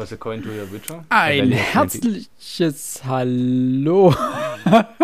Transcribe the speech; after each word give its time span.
Toss 0.00 0.12
a 0.12 0.16
coin 0.16 0.42
to 0.42 0.48
your 0.48 0.72
Witcher. 0.72 1.04
Ein 1.10 1.52
herzliches 1.52 3.02
Hallo. 3.04 4.14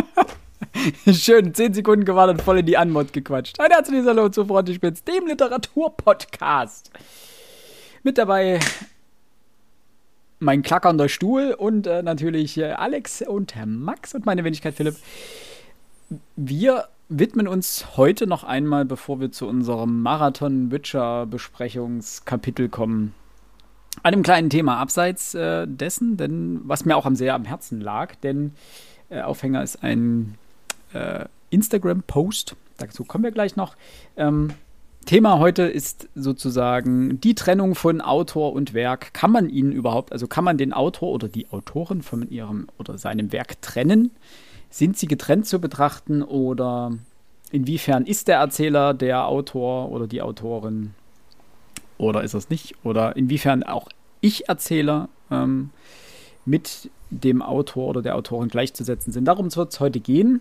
Schön, 1.13 1.53
10 1.53 1.75
Sekunden 1.75 2.07
gewartet, 2.07 2.41
voll 2.41 2.61
in 2.61 2.65
die 2.65 2.79
Anmod 2.79 3.13
gequatscht. 3.13 3.61
Ein 3.61 3.73
herzliches 3.73 4.07
Hallo 4.07 4.31
zu 4.31 4.47
Frontispitz, 4.47 5.05
dem 5.05 5.27
Literaturpodcast. 5.27 6.91
Mit 8.05 8.17
dabei 8.17 8.59
mein 10.39 10.63
klackernder 10.63 11.11
Stuhl 11.11 11.53
und 11.53 11.87
äh, 11.87 12.03
natürlich 12.03 12.57
äh, 12.57 12.73
Alex 12.73 13.21
und 13.21 13.55
Herr 13.55 13.67
Max 13.67 14.15
und 14.15 14.25
meine 14.25 14.45
Wenigkeit 14.45 14.73
Philipp. 14.73 14.97
Wir 16.37 16.89
widmen 17.11 17.49
uns 17.49 17.99
heute 17.99 18.27
noch 18.27 18.45
einmal, 18.45 18.87
bevor 18.87 19.21
wir 19.21 19.31
zu 19.31 19.47
unserem 19.47 20.01
Marathon-Witcher-Besprechungskapitel 20.01 22.71
kommen, 22.71 23.13
einem 24.03 24.23
kleinen 24.23 24.51
Thema 24.51 24.79
abseits 24.79 25.35
äh, 25.35 25.67
dessen, 25.67 26.17
denn 26.17 26.61
was 26.65 26.85
mir 26.85 26.97
auch 26.97 27.07
am 27.07 27.17
sehr 27.17 27.35
am 27.35 27.45
Herzen 27.45 27.81
lag, 27.81 28.15
denn 28.17 28.53
äh, 29.09 29.21
Aufhänger 29.21 29.63
ist 29.63 29.83
ein 29.83 30.37
äh, 30.93 31.25
Instagram-Post, 31.51 32.57
dazu 32.79 33.05
kommen 33.05 33.25
wir 33.25 33.31
gleich 33.31 33.57
noch. 33.57 33.77
Ähm, 34.17 34.53
Thema 35.07 35.39
heute 35.39 35.63
ist 35.63 36.09
sozusagen 36.17 37.21
die 37.21 37.37
Trennung 37.37 37.77
von 37.77 38.01
Autor 38.01 38.53
und 38.53 38.75
Werk. 38.75 39.15
Kann 39.15 39.31
man 39.31 39.49
ihn 39.49 39.71
überhaupt, 39.71 40.11
also 40.13 40.27
kann 40.27 40.43
man 40.43 40.59
den 40.59 40.73
Autor 40.73 41.11
oder 41.11 41.29
die 41.29 41.49
Autorin 41.51 42.03
von 42.03 42.29
ihrem 42.29 42.67
oder 42.77 42.99
seinem 42.99 43.31
Werk 43.31 43.63
trennen? 43.63 44.11
Sind 44.69 44.99
sie 44.99 45.07
getrennt 45.07 45.47
zu 45.47 45.61
betrachten 45.61 46.25
oder 46.25 46.93
inwiefern 47.53 48.05
ist 48.05 48.27
der 48.27 48.39
Erzähler 48.39 48.95
der 48.95 49.29
Autor 49.29 49.93
oder 49.93 50.09
die 50.09 50.23
Autorin 50.23 50.93
oder 51.99 52.23
ist 52.23 52.35
es 52.35 52.51
nicht? 52.51 52.75
Oder 52.85 53.17
inwiefern 53.17 53.63
auch 53.63 53.89
Ich-Erzähler 54.21 55.09
ähm, 55.31 55.71
mit 56.45 56.91
dem 57.11 57.43
Autor 57.43 57.89
oder 57.89 58.03
der 58.03 58.17
Autorin 58.17 58.49
gleichzusetzen 58.49 59.13
sind. 59.13 59.25
Darum 59.25 59.55
wird 59.55 59.73
es 59.73 59.81
heute 59.81 60.01
gehen. 60.01 60.41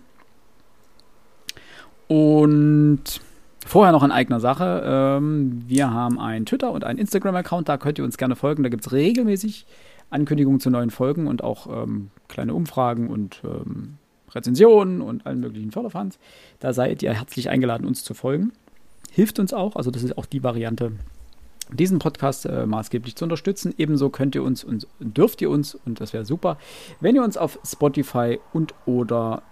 Und 2.08 3.20
vorher 3.64 3.92
noch 3.92 4.02
in 4.02 4.12
eigener 4.12 4.40
Sache. 4.40 4.82
Ähm, 4.84 5.64
wir 5.66 5.90
haben 5.90 6.20
einen 6.20 6.46
Twitter- 6.46 6.72
und 6.72 6.84
einen 6.84 6.98
Instagram-Account, 6.98 7.68
da 7.68 7.78
könnt 7.78 7.98
ihr 7.98 8.04
uns 8.04 8.16
gerne 8.16 8.36
folgen. 8.36 8.62
Da 8.62 8.68
gibt 8.68 8.86
es 8.86 8.92
regelmäßig 8.92 9.66
Ankündigungen 10.10 10.60
zu 10.60 10.70
neuen 10.70 10.90
Folgen 10.90 11.26
und 11.26 11.42
auch 11.42 11.66
ähm, 11.66 12.10
kleine 12.28 12.54
Umfragen 12.54 13.08
und 13.08 13.42
ähm, 13.44 13.98
Rezensionen 14.32 15.00
und 15.00 15.26
allen 15.26 15.40
möglichen 15.40 15.72
Förderfans. 15.72 16.18
Da 16.60 16.72
seid 16.72 17.02
ihr 17.02 17.12
herzlich 17.12 17.48
eingeladen, 17.48 17.86
uns 17.86 18.04
zu 18.04 18.14
folgen. 18.14 18.52
Hilft 19.10 19.38
uns 19.38 19.52
auch, 19.52 19.76
also 19.76 19.90
das 19.90 20.02
ist 20.02 20.16
auch 20.16 20.26
die 20.26 20.42
Variante, 20.42 20.92
diesen 21.72 21.98
Podcast 21.98 22.46
äh, 22.46 22.66
maßgeblich 22.66 23.16
zu 23.16 23.24
unterstützen. 23.24 23.74
Ebenso 23.76 24.10
könnt 24.10 24.34
ihr 24.34 24.42
uns 24.42 24.64
und 24.64 24.86
dürft 25.00 25.42
ihr 25.42 25.50
uns, 25.50 25.74
und 25.74 26.00
das 26.00 26.12
wäre 26.12 26.24
super, 26.24 26.58
wenn 27.00 27.16
ihr 27.16 27.22
uns 27.22 27.36
auf 27.36 27.58
Spotify 27.64 28.38
und 28.52 28.74
oder 28.86 29.42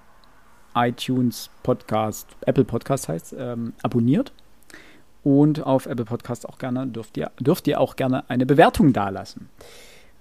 iTunes 0.75 1.51
Podcast, 1.63 2.29
Apple 2.43 2.65
Podcast 2.65 3.09
heißt, 3.09 3.35
ähm, 3.39 3.75
abonniert. 3.83 4.33
Und 5.23 5.65
auf 5.65 5.87
Apple 5.87 6.05
Podcast 6.05 6.47
auch 6.47 6.59
gerne 6.59 6.87
dürft 6.87 7.17
ihr, 7.17 7.31
dürft 7.41 7.67
ihr 7.67 7.81
auch 7.81 7.97
gerne 7.97 8.29
eine 8.29 8.45
Bewertung 8.45 8.93
dalassen. 8.93 9.49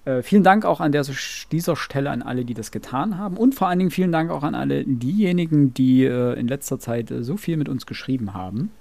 Äh, 0.06 0.22
vielen 0.22 0.44
Dank 0.44 0.64
auch 0.66 0.80
an 0.80 0.94
der, 0.94 1.06
dieser 1.52 1.76
Stelle 1.76 2.10
an 2.10 2.22
alle, 2.22 2.46
die 2.46 2.54
das 2.54 2.72
getan 2.72 3.18
haben. 3.18 3.36
Und 3.36 3.54
vor 3.54 3.68
allen 3.68 3.80
Dingen 3.80 3.92
vielen 3.92 4.14
Dank 4.14 4.32
auch 4.32 4.44
an 4.44 4.56
alle 4.56 4.86
diejenigen, 4.86 5.74
die 5.74 6.06
äh, 6.06 6.40
in 6.40 6.48
letzter 6.48 6.80
Zeit 6.80 7.12
äh, 7.12 7.24
so 7.24 7.36
viel 7.36 7.58
mit 7.58 7.68
uns 7.68 7.86
geschrieben 7.86 8.34
haben 8.34 8.72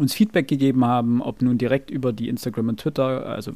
uns 0.00 0.14
Feedback 0.14 0.48
gegeben 0.48 0.84
haben, 0.84 1.22
ob 1.22 1.42
nun 1.42 1.58
direkt 1.58 1.90
über 1.90 2.12
die 2.12 2.28
Instagram 2.28 2.70
und 2.70 2.80
Twitter, 2.80 3.26
also 3.26 3.52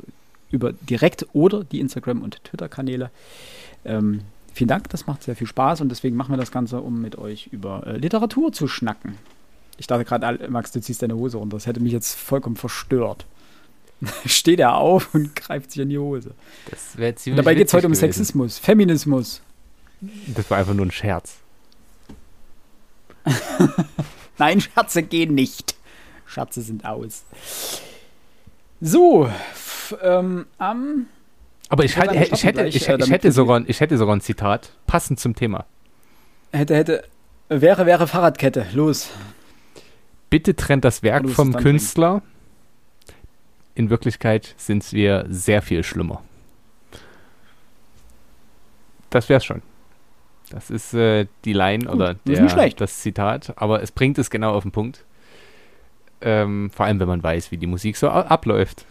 über 0.51 0.73
direkt 0.73 1.27
oder 1.33 1.65
die 1.65 1.81
Instagram 1.81 2.23
und 2.23 2.43
Twitter-Kanäle. 2.45 3.11
Ähm, 3.85 4.21
vielen 4.53 4.69
Dank, 4.69 4.89
das 4.91 5.07
macht 5.07 5.23
sehr 5.23 5.37
viel 5.37 5.47
Spaß 5.47 5.81
und 5.81 5.89
deswegen 5.89 6.17
machen 6.17 6.33
wir 6.33 6.37
das 6.37 6.53
Ganze, 6.53 6.81
um 6.81 7.01
mit 7.01 7.19
euch 7.19 7.49
über 7.49 7.87
äh, 7.87 7.97
Literatur 7.97 8.53
zu 8.53 8.69
schnacken. 8.69 9.19
Ich 9.77 9.87
dachte 9.87 10.05
gerade, 10.05 10.49
Max, 10.49 10.71
du 10.73 10.81
ziehst 10.81 11.03
deine 11.03 11.17
Hose 11.17 11.37
runter. 11.39 11.57
Das 11.57 11.67
hätte 11.67 11.81
mich 11.81 11.93
jetzt 11.93 12.15
vollkommen 12.15 12.57
verstört. 12.57 13.27
Steht 14.27 14.61
er 14.61 14.77
auf 14.77 15.15
und 15.15 15.35
greift 15.35 15.73
sich 15.73 15.83
in 15.83 15.89
die 15.89 15.99
Hose. 15.99 16.33
Das 16.71 16.97
wäre 16.97 17.15
ziemlich 17.15 17.37
Dabei 17.37 17.55
geht 17.55 17.69
es 17.69 17.75
heute 17.75 17.87
um 17.87 17.93
gewesen. 17.93 18.13
Sexismus, 18.13 18.59
Feminismus. 18.59 19.43
Das 20.35 20.51
war 20.51 20.59
einfach 20.59 20.75
nur 20.75 20.87
ein 20.87 20.91
Scherz. 20.91 21.37
Nein, 24.39 24.61
Scherze 24.61 25.03
gehen 25.03 25.35
nicht. 25.35 25.74
Schatze 26.35 26.63
sind 26.63 26.85
aus. 26.85 27.25
So, 28.81 29.31
ähm, 30.03 30.47
am. 30.59 31.07
Aber 31.69 31.85
ich, 31.85 31.97
halt, 31.97 32.13
ich, 32.13 32.45
hätte, 32.45 32.63
gleich, 32.63 32.77
ich, 32.77 32.89
äh, 32.89 32.97
ich, 32.99 33.11
hätte 33.11 33.33
sogar, 33.33 33.63
ich 33.67 33.81
hätte 33.81 33.97
sogar 33.97 34.17
ein 34.17 34.21
Zitat, 34.21 34.73
passend 34.87 35.21
zum 35.21 35.35
Thema. 35.35 35.65
Hätte, 36.53 36.77
hätte. 36.77 37.05
Wäre, 37.49 37.87
wäre 37.87 38.07
Fahrradkette. 38.07 38.67
Los. 38.75 39.11
Bitte 40.31 40.57
trennt 40.57 40.85
das 40.85 41.03
Werk 41.03 41.29
vom 41.31 41.55
Künstler. 41.55 42.23
In 43.75 43.91
Wirklichkeit 43.91 44.55
sind 44.57 44.93
wir 44.93 45.27
sehr 45.29 45.63
viel 45.63 45.85
schlimmer. 45.85 46.23
Das 49.11 49.29
wär's 49.29 49.45
schon. 49.45 49.63
Das 50.51 50.71
ist 50.71 50.95
äh, 50.95 51.27
die 51.45 51.53
Line 51.53 51.85
Gut, 51.85 51.95
oder 51.95 52.15
der, 52.27 52.71
das 52.71 53.01
Zitat, 53.01 53.53
aber 53.57 53.83
es 53.83 53.93
bringt 53.93 54.19
es 54.19 54.31
genau 54.31 54.55
auf 54.55 54.63
den 54.63 54.73
Punkt. 54.73 55.05
Ähm, 56.27 56.71
vor 56.71 56.87
allem, 56.87 56.99
wenn 57.01 57.07
man 57.07 57.23
weiß, 57.23 57.51
wie 57.51 57.59
die 57.59 57.67
Musik 57.67 57.99
so 57.99 58.09
abläuft. 58.09 58.87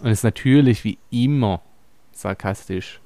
Und 0.00 0.10
ist 0.10 0.22
natürlich 0.22 0.84
wie 0.84 0.96
immer 1.10 1.60
sarkastisch 2.12 3.00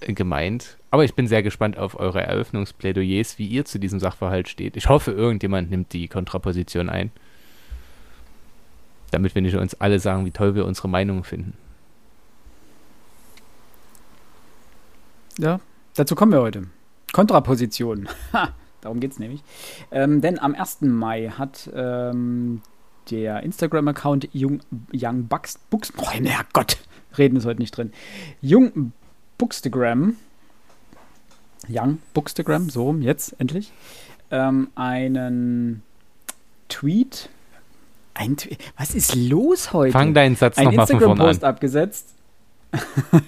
äh, 0.00 0.12
gemeint. 0.12 0.78
Aber 0.92 1.02
ich 1.04 1.14
bin 1.14 1.26
sehr 1.26 1.42
gespannt 1.42 1.76
auf 1.76 1.98
eure 1.98 2.22
Eröffnungsplädoyers, 2.22 3.38
wie 3.38 3.48
ihr 3.48 3.64
zu 3.64 3.80
diesem 3.80 3.98
Sachverhalt 3.98 4.48
steht. 4.48 4.76
Ich 4.76 4.88
hoffe, 4.88 5.10
irgendjemand 5.10 5.70
nimmt 5.70 5.92
die 5.92 6.06
Kontraposition 6.06 6.88
ein. 6.88 7.10
Damit 9.10 9.34
wir 9.34 9.42
nicht 9.42 9.56
uns 9.56 9.74
alle 9.80 9.98
sagen, 9.98 10.24
wie 10.24 10.30
toll 10.30 10.54
wir 10.54 10.64
unsere 10.64 10.88
Meinung 10.88 11.24
finden. 11.24 11.54
Ja, 15.38 15.58
dazu 15.94 16.14
kommen 16.14 16.30
wir 16.30 16.40
heute. 16.40 16.68
Kontraposition. 17.12 18.08
Darum 18.82 19.00
geht 19.00 19.12
es 19.12 19.18
nämlich. 19.18 19.42
Ähm, 19.90 20.20
denn 20.20 20.38
am 20.38 20.54
1. 20.54 20.82
Mai 20.82 21.28
hat 21.28 21.70
ähm, 21.74 22.60
der 23.10 23.42
Instagram-Account 23.42 24.28
Young, 24.34 24.60
Young 24.92 25.28
Bucks, 25.28 25.58
Books, 25.70 25.92
oh, 25.96 26.04
Gott, 26.52 26.78
reden 27.16 27.36
ist 27.36 27.46
heute 27.46 27.60
nicht 27.60 27.76
drin. 27.76 27.92
Jung 28.42 28.92
Bookstagram, 29.38 30.16
Young 31.68 31.98
Bookstagram, 32.12 32.70
so 32.70 32.84
rum, 32.84 33.02
jetzt 33.02 33.40
endlich, 33.40 33.72
ähm, 34.30 34.70
einen 34.74 35.82
Tweet. 36.68 37.28
Ein 38.14 38.36
Tweet. 38.36 38.58
Was 38.76 38.94
ist 38.94 39.14
los 39.14 39.72
heute? 39.72 39.92
Fang 39.92 40.12
deinen 40.12 40.34
Satz 40.34 40.58
nochmal 40.58 40.86
von 40.88 41.00
vorne 41.00 41.20
an. 41.20 41.26
Post 41.28 41.44
abgesetzt. 41.44 42.14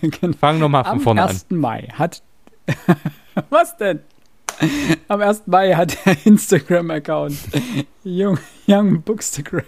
genau. 0.01 0.37
Fang 0.37 0.59
nochmal 0.59 0.85
von 0.85 1.01
vorne 1.01 1.23
an. 1.23 1.29
Am 1.29 1.35
1. 1.35 1.47
Mai 1.51 1.89
hat. 1.93 2.23
was 3.51 3.77
denn? 3.77 4.01
Am 5.09 5.21
1. 5.21 5.43
Mai 5.47 5.75
hat 5.75 5.97
der 6.07 6.17
Instagram-Account 6.25 7.37
Young, 8.05 8.39
Young 8.67 9.03
Bookstagram 9.03 9.65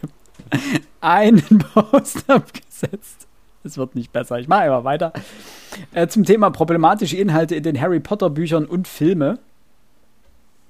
einen 1.00 1.58
Post 1.58 2.28
abgesetzt. 2.28 3.26
Es 3.64 3.76
wird 3.76 3.94
nicht 3.94 4.12
besser. 4.12 4.38
Ich 4.38 4.48
mache 4.48 4.62
einfach 4.62 4.84
weiter. 4.84 5.12
Äh, 5.92 6.06
zum 6.08 6.24
Thema 6.24 6.50
problematische 6.50 7.16
Inhalte 7.16 7.56
in 7.56 7.62
den 7.62 7.80
Harry 7.80 8.00
Potter 8.00 8.30
Büchern 8.30 8.64
und 8.64 8.86
Filme. 8.86 9.38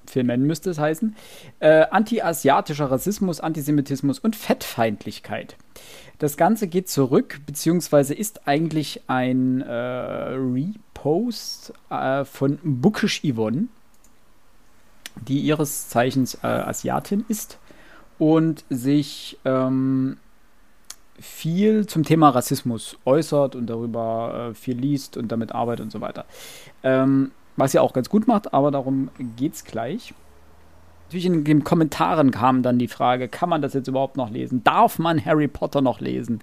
Filmen 0.07 0.47
müsste 0.47 0.71
es 0.71 0.79
heißen. 0.79 1.15
Äh, 1.59 1.85
Anti-asiatischer 1.91 2.89
Rassismus, 2.89 3.39
Antisemitismus 3.39 4.19
und 4.19 4.35
Fettfeindlichkeit. 4.35 5.57
Das 6.17 6.37
Ganze 6.37 6.67
geht 6.67 6.89
zurück, 6.89 7.41
beziehungsweise 7.45 8.15
ist 8.15 8.47
eigentlich 8.47 9.01
ein 9.05 9.61
äh, 9.61 9.71
Repost 9.71 11.73
äh, 11.91 12.25
von 12.25 12.57
Bookish 12.63 13.21
Yvonne 13.21 13.67
die 15.27 15.39
ihres 15.39 15.89
Zeichens 15.89 16.35
äh, 16.43 16.47
Asiatin 16.47 17.25
ist 17.27 17.57
und 18.17 18.63
sich 18.69 19.37
ähm, 19.45 20.17
viel 21.19 21.87
zum 21.87 22.03
Thema 22.03 22.29
Rassismus 22.29 22.97
äußert 23.05 23.55
und 23.55 23.67
darüber 23.67 24.49
äh, 24.51 24.53
viel 24.53 24.77
liest 24.77 25.17
und 25.17 25.31
damit 25.31 25.51
arbeitet 25.51 25.85
und 25.85 25.91
so 25.91 26.01
weiter. 26.01 26.25
Ähm, 26.83 27.31
was 27.55 27.71
sie 27.71 27.79
auch 27.79 27.93
ganz 27.93 28.09
gut 28.09 28.27
macht, 28.27 28.53
aber 28.53 28.69
darum 28.71 29.09
geht 29.35 29.55
es 29.55 29.63
gleich. 29.63 30.13
Natürlich 31.05 31.25
in 31.25 31.43
den 31.43 31.63
Kommentaren 31.63 32.31
kam 32.31 32.61
dann 32.61 32.77
die 32.77 32.87
Frage, 32.87 33.29
kann 33.29 33.49
man 33.49 33.61
das 33.61 33.73
jetzt 33.73 33.87
überhaupt 33.87 34.17
noch 34.17 34.29
lesen? 34.29 34.63
Darf 34.63 34.99
man 34.99 35.23
Harry 35.23 35.47
Potter 35.47 35.81
noch 35.81 36.01
lesen? 36.01 36.41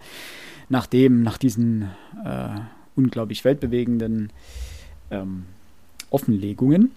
Nachdem, 0.69 1.23
nach 1.23 1.39
diesen 1.39 1.91
äh, 2.25 2.49
unglaublich 2.97 3.45
weltbewegenden 3.45 4.33
ähm, 5.11 5.45
Offenlegungen. 6.11 6.93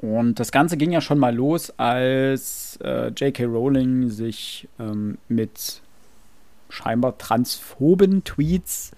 Und 0.00 0.38
das 0.38 0.52
Ganze 0.52 0.76
ging 0.76 0.92
ja 0.92 1.00
schon 1.00 1.18
mal 1.18 1.34
los, 1.34 1.72
als 1.78 2.78
äh, 2.82 3.08
J.K. 3.08 3.44
Rowling 3.44 4.10
sich 4.10 4.68
ähm, 4.78 5.18
mit 5.28 5.80
scheinbar 6.68 7.16
transphoben 7.18 8.24
Tweets 8.24 8.92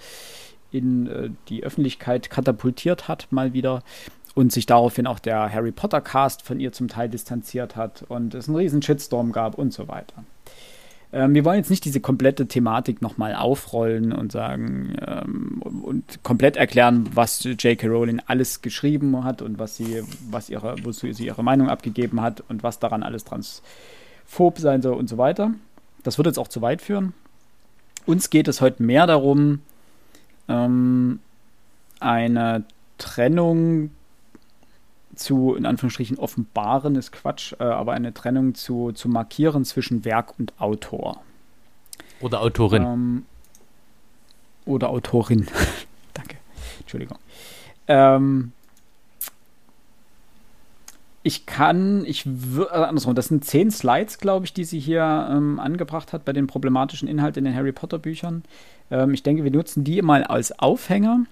in 0.71 1.07
äh, 1.07 1.31
die 1.49 1.63
Öffentlichkeit 1.63 2.31
katapultiert 2.31 3.09
hat, 3.09 3.29
mal 3.31 3.53
wieder. 3.53 3.83
Und 4.35 4.53
sich 4.53 4.67
daraufhin 4.67 5.09
auch 5.09 5.19
der 5.19 5.53
Harry 5.53 5.73
Potter 5.73 6.01
Cast 6.01 6.43
von 6.43 6.61
ihr 6.61 6.71
zum 6.71 6.87
Teil 6.87 7.09
distanziert 7.09 7.75
hat 7.75 8.05
und 8.07 8.35
es 8.35 8.47
einen 8.47 8.57
riesen 8.57 8.83
Shitstorm 8.83 9.33
gab 9.33 9.59
und 9.59 9.73
so 9.73 9.89
weiter. 9.89 10.23
Ähm, 11.13 11.35
wir 11.35 11.45
wollen 11.45 11.59
jetzt 11.59 11.71
nicht 11.71 11.85
diese 11.85 12.01
komplette 12.01 12.47
Thematik 12.47 13.01
nochmal 13.01 13.35
aufrollen 13.35 14.13
und 14.13 14.31
sagen 14.31 14.97
ähm, 15.07 15.63
und 15.63 16.23
komplett 16.23 16.57
erklären, 16.57 17.09
was 17.15 17.45
J.K. 17.45 17.87
Rowling 17.87 18.21
alles 18.27 18.61
geschrieben 18.61 19.25
hat 19.25 19.41
und 19.41 19.59
was 19.59 19.77
sie, 19.77 20.03
was 20.31 20.51
ihre, 20.51 20.77
wozu 20.85 21.11
sie 21.13 21.27
ihre 21.27 21.43
Meinung 21.43 21.69
abgegeben 21.69 22.21
hat 22.21 22.43
und 22.49 22.63
was 22.63 22.79
daran 22.79 23.03
alles 23.03 23.25
transphob 23.25 24.59
sein 24.59 24.83
soll 24.83 24.95
und 24.95 25.09
so 25.09 25.17
weiter. 25.17 25.53
Das 26.03 26.19
wird 26.19 26.27
jetzt 26.27 26.39
auch 26.39 26.49
zu 26.49 26.61
weit 26.61 26.83
führen. 26.83 27.15
Uns 28.05 28.31
geht 28.31 28.49
es 28.49 28.61
heute 28.61 28.83
mehr 28.83 29.07
darum, 29.07 29.61
ähm, 30.49 31.21
eine 32.01 32.65
Trennung 32.99 33.91
zu, 35.19 35.55
in 35.55 35.67
Anführungsstrichen, 35.67 36.19
offenbaren 36.19 36.97
ist 36.97 37.13
Quatsch, 37.13 37.55
äh, 37.59 37.65
aber 37.65 37.93
eine 37.93 38.15
Trennung 38.15 38.55
zu, 38.55 38.93
zu 38.93 39.09
markieren 39.09 39.65
zwischen 39.65 40.05
Werk 40.05 40.39
und 40.39 40.53
Autor. 40.61 41.23
Oder 42.21 42.41
Autorin. 42.41 42.83
Ähm, 42.83 43.27
oder 44.65 44.91
Autorin. 44.91 45.47
Danke. 46.15 46.37
Entschuldigung. 46.81 47.19
Ähm, 47.87 48.53
ich 51.23 51.47
kann, 51.47 52.05
ich 52.05 52.25
würde, 52.27 52.71
äh, 52.73 52.85
andersrum, 52.85 53.15
das 53.15 53.29
sind 53.29 53.45
zehn 53.45 53.71
Slides, 53.71 54.19
glaube 54.19 54.47
ich, 54.47 54.53
die 54.53 54.65
sie 54.65 54.79
hier 54.79 55.29
ähm, 55.31 55.59
angebracht 55.61 56.13
hat 56.13 56.25
bei 56.25 56.33
den 56.33 56.47
problematischen 56.47 57.09
Inhalten 57.09 57.41
in 57.41 57.53
den 57.53 57.55
Harry 57.55 57.73
Potter 57.73 57.99
Büchern. 57.99 58.45
Ähm, 58.91 59.13
ich 59.13 59.23
denke, 59.23 59.45
wir 59.45 59.51
nutzen 59.51 59.85
die 59.85 60.01
mal 60.03 60.25
als 60.25 60.59
Aufhänger. 60.59 61.25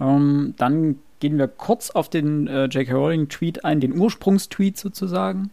Ähm, 0.00 0.54
dann 0.56 0.96
gehen 1.20 1.38
wir 1.38 1.48
kurz 1.48 1.90
auf 1.90 2.08
den 2.08 2.46
äh, 2.46 2.64
J.K. 2.66 2.92
Rowling-Tweet 2.92 3.64
ein, 3.64 3.80
den 3.80 3.98
Ursprungstweet 3.98 4.76
sozusagen. 4.78 5.50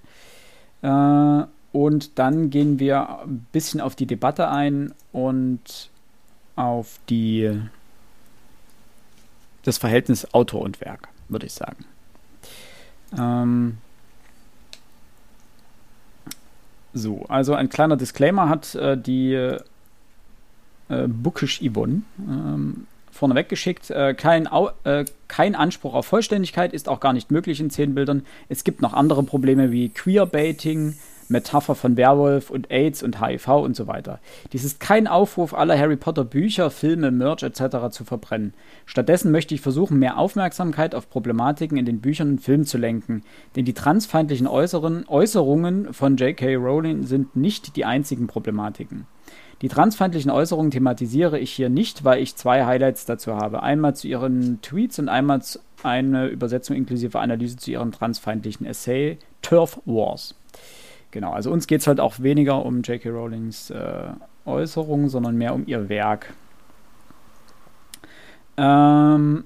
Äh, 0.82 1.44
und 1.72 2.18
dann 2.20 2.50
gehen 2.50 2.80
wir 2.80 3.20
ein 3.20 3.46
bisschen 3.52 3.82
auf 3.82 3.96
die 3.96 4.06
Debatte 4.06 4.50
ein 4.50 4.94
und 5.12 5.90
auf 6.56 7.00
die, 7.10 7.60
das 9.64 9.78
Verhältnis 9.78 10.34
Autor 10.34 10.62
und 10.62 10.80
Werk, 10.80 11.10
würde 11.28 11.48
ich 11.48 11.54
sagen. 11.54 11.86
Ähm, 13.18 13.78
so, 16.94 17.26
also 17.28 17.54
ein 17.56 17.68
kleiner 17.68 17.98
Disclaimer 17.98 18.48
hat 18.48 18.74
äh, 18.76 18.98
die 18.98 19.34
äh, 19.34 19.60
Bookish 21.08 21.62
Yvonne 21.62 22.04
ähm, 22.20 22.88
vorneweg 23.16 23.50
geschickt. 23.50 23.90
Äh, 23.90 24.14
kein, 24.14 24.48
äh, 24.84 25.06
kein 25.28 25.56
Anspruch 25.56 25.94
auf 25.94 26.06
Vollständigkeit 26.06 26.74
ist 26.74 26.90
auch 26.90 27.00
gar 27.00 27.14
nicht 27.14 27.32
möglich 27.32 27.60
in 27.60 27.70
zehn 27.70 27.96
Bildern. 27.96 28.26
Es 28.50 28.64
gibt 28.64 28.82
noch 28.82 28.94
andere 28.94 29.24
Probleme 29.24 29.72
wie 29.72 29.90
Queerbaiting, 29.90 30.96
Metapher 31.28 31.74
von 31.74 31.98
Werwolf 31.98 32.52
und 32.52 32.70
AIDS 32.70 33.02
und 33.02 33.20
HIV 33.20 33.48
und 33.48 33.76
so 33.76 33.88
weiter. 33.88 34.20
Dies 34.54 34.64
ist 34.64 34.80
kein 34.80 35.08
Aufruf, 35.08 35.54
alle 35.54 35.80
Harry 35.80 35.96
Potter 35.96 36.24
Bücher, 36.24 36.70
Filme, 36.70 37.10
Merch 37.10 37.42
etc. 37.42 37.90
zu 37.90 38.04
verbrennen. 38.04 38.54
Stattdessen 38.86 39.32
möchte 39.32 39.56
ich 39.56 39.62
versuchen, 39.62 39.98
mehr 39.98 40.18
Aufmerksamkeit 40.18 40.94
auf 40.94 41.10
Problematiken 41.10 41.78
in 41.78 41.86
den 41.86 42.02
Büchern 42.02 42.32
und 42.32 42.42
Filmen 42.42 42.66
zu 42.66 42.78
lenken, 42.78 43.24
denn 43.56 43.66
die 43.66 43.74
transfeindlichen 43.74 44.46
Äußerungen 44.48 45.94
von 45.94 46.18
J.K. 46.18 46.56
Rowling 46.56 47.04
sind 47.04 47.36
nicht 47.36 47.76
die 47.76 47.86
einzigen 47.86 48.28
Problematiken. 48.28 49.08
Die 49.62 49.70
transfeindlichen 49.70 50.32
Äußerungen 50.32 50.72
thematisiere 50.72 51.40
ich 51.40 51.52
hier 51.52 51.70
nicht, 51.70 52.04
weil 52.04 52.22
ich 52.22 52.36
zwei 52.36 52.66
Highlights 52.66 53.06
dazu 53.06 53.36
habe. 53.36 53.64
Einmal 53.64 53.96
zu 53.96 54.08
ihren 54.08 54.62
Tweets 54.62 55.00
und 55.00 55.10
einmal 55.10 55.42
eine 55.84 56.28
Übersetzung 56.28 56.76
inklusive 56.76 57.20
Analyse 57.20 57.58
zu 57.58 57.72
ihrem 57.72 57.92
transfeindlichen 57.92 58.66
Essay 58.66 59.18
Turf 59.42 59.80
Wars. 59.86 60.36
Genau, 61.12 61.32
also 61.32 61.52
uns 61.52 61.68
geht 61.68 61.82
es 61.82 61.88
halt 61.88 62.00
auch 62.00 62.20
weniger 62.20 62.66
um 62.66 62.82
J.K. 62.82 63.10
Rowlings 63.10 63.70
äh, 63.70 64.08
Äußerungen, 64.46 65.08
sondern 65.08 65.38
mehr 65.38 65.54
um 65.54 65.66
ihr 65.66 65.88
Werk. 65.88 66.34
Ähm, 68.58 69.46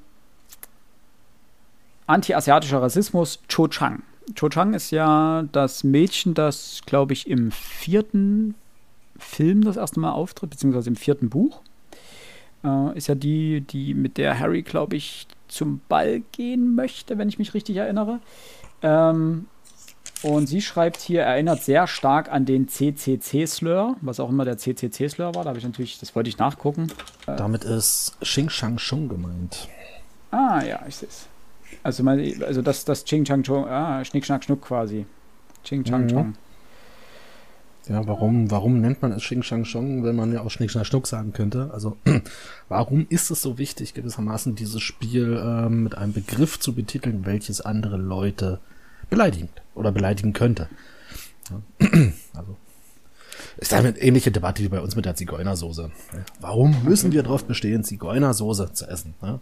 Anti-asiatischer 2.07 2.81
Rassismus, 2.81 3.39
Cho 3.47 3.67
Chang. 3.67 4.01
Cho 4.33 4.49
Chang 4.49 4.73
ist 4.73 4.89
ja 4.89 5.43
das 5.51 5.83
Mädchen, 5.83 6.33
das, 6.33 6.81
glaube 6.87 7.13
ich, 7.13 7.29
im 7.29 7.51
vierten 7.51 8.55
Film 9.19 9.63
das 9.63 9.77
erste 9.77 9.99
Mal 9.99 10.11
auftritt, 10.11 10.49
beziehungsweise 10.49 10.89
im 10.89 10.95
vierten 10.95 11.29
Buch. 11.29 11.61
Äh, 12.63 12.97
ist 12.97 13.07
ja 13.07 13.15
die, 13.15 13.61
die 13.61 13.93
mit 13.93 14.17
der 14.17 14.39
Harry, 14.39 14.61
glaube 14.61 14.95
ich, 14.95 15.27
zum 15.47 15.81
Ball 15.87 16.21
gehen 16.31 16.75
möchte, 16.75 17.17
wenn 17.17 17.29
ich 17.29 17.39
mich 17.39 17.53
richtig 17.53 17.77
erinnere. 17.77 18.19
Ähm, 18.81 19.47
und 20.21 20.47
sie 20.47 20.61
schreibt 20.61 20.97
hier, 20.97 21.21
erinnert 21.21 21.63
sehr 21.63 21.87
stark 21.87 22.29
an 22.29 22.45
den 22.45 22.67
CCC-Slur, 22.67 23.95
was 24.01 24.19
auch 24.19 24.29
immer 24.29 24.43
der 24.43 24.57
CCC-Slur 24.57 25.33
war. 25.33 25.43
Da 25.43 25.49
habe 25.49 25.59
ich 25.59 25.63
natürlich, 25.63 25.99
das 25.99 26.13
wollte 26.15 26.29
ich 26.29 26.37
nachgucken. 26.37 26.87
Äh, 27.25 27.37
Damit 27.37 27.63
ist 27.63 28.17
Xing 28.21 28.49
Shang 28.49 28.77
Shung 28.77 29.07
gemeint. 29.07 29.69
Ah, 30.31 30.61
ja, 30.63 30.81
ich 30.87 30.97
sehe 30.97 31.07
es. 31.07 31.27
Also, 31.83 32.03
also 32.05 32.61
das, 32.61 32.83
das 32.83 33.05
Ching 33.05 33.23
Chang 33.23 33.43
Chong, 33.43 33.65
ah, 33.67 34.03
Schnick 34.03 34.25
Schnack 34.25 34.43
Schnuck 34.43 34.61
quasi. 34.61 35.05
Ching 35.63 35.83
Chang 35.83 36.05
mhm. 36.05 36.33
Ja, 37.89 38.05
warum, 38.05 38.51
warum 38.51 38.81
nennt 38.81 39.01
man 39.01 39.11
es 39.11 39.23
Xing 39.23 39.41
Shang 39.41 39.65
Shong, 39.65 40.03
wenn 40.03 40.15
man 40.15 40.31
ja 40.31 40.41
auch 40.41 40.51
Schnick 40.51 40.69
Schnack 40.69 40.85
Schnuck 40.85 41.07
sagen 41.07 41.33
könnte? 41.33 41.71
Also, 41.73 41.97
warum 42.69 43.07
ist 43.09 43.31
es 43.31 43.41
so 43.41 43.57
wichtig, 43.57 43.95
gewissermaßen 43.95 44.55
dieses 44.55 44.81
Spiel 44.81 45.41
ähm, 45.43 45.83
mit 45.83 45.97
einem 45.97 46.13
Begriff 46.13 46.59
zu 46.59 46.75
betiteln, 46.75 47.25
welches 47.25 47.61
andere 47.61 47.97
Leute 47.97 48.59
beleidigt 49.09 49.63
oder 49.73 49.91
beleidigen 49.91 50.33
könnte? 50.33 50.69
Ja. 51.49 51.87
Also, 52.35 52.55
ist 53.57 53.73
eine 53.73 53.97
ähnliche 53.97 54.31
Debatte 54.31 54.63
wie 54.63 54.69
bei 54.69 54.79
uns 54.79 54.95
mit 54.95 55.05
der 55.05 55.15
Zigeunersoße. 55.15 55.91
Warum 56.39 56.83
müssen 56.83 57.11
wir 57.11 57.23
darauf 57.23 57.43
bestehen, 57.43 57.83
Zigeunersoße 57.83 58.71
zu 58.71 58.85
essen? 58.87 59.15
Ne? 59.21 59.41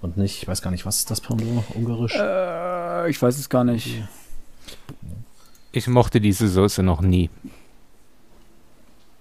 Und 0.00 0.16
nicht, 0.16 0.42
ich 0.42 0.48
weiß 0.48 0.62
gar 0.62 0.70
nicht, 0.70 0.86
was 0.86 0.98
ist 0.98 1.10
das 1.10 1.20
Pendant, 1.20 1.62
ungarisch? 1.74 2.16
Äh, 2.16 3.10
ich 3.10 3.20
weiß 3.20 3.38
es 3.38 3.48
gar 3.48 3.62
nicht. 3.62 4.02
Ich 5.70 5.86
mochte 5.86 6.20
diese 6.20 6.48
Soße 6.48 6.82
noch 6.82 7.00
nie. 7.00 7.30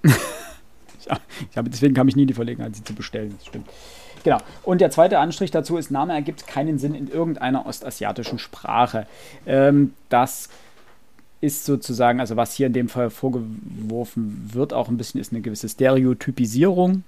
ich 1.51 1.57
habe, 1.57 1.69
deswegen 1.69 1.93
kam 1.93 2.07
ich 2.07 2.15
nie 2.15 2.23
in 2.23 2.27
die 2.27 2.33
Verlegenheit, 2.33 2.75
sie 2.75 2.83
zu 2.83 2.93
bestellen. 2.93 3.33
Das 3.37 3.47
stimmt. 3.47 3.67
Genau. 4.23 4.37
Und 4.63 4.81
der 4.81 4.89
zweite 4.89 5.19
Anstrich 5.19 5.51
dazu 5.51 5.77
ist, 5.77 5.91
Name 5.91 6.13
ergibt 6.13 6.47
keinen 6.47 6.79
Sinn 6.79 6.95
in 6.95 7.09
irgendeiner 7.09 7.65
ostasiatischen 7.65 8.39
Sprache. 8.39 9.05
Ähm, 9.45 9.93
das 10.09 10.49
ist 11.41 11.65
sozusagen, 11.65 12.21
also 12.21 12.37
was 12.37 12.53
hier 12.53 12.67
in 12.67 12.73
dem 12.73 12.87
Fall 12.87 13.09
vorgeworfen 13.09 14.49
wird, 14.53 14.73
auch 14.73 14.87
ein 14.87 14.97
bisschen 14.97 15.19
ist 15.19 15.33
eine 15.33 15.41
gewisse 15.41 15.67
Stereotypisierung. 15.67 17.03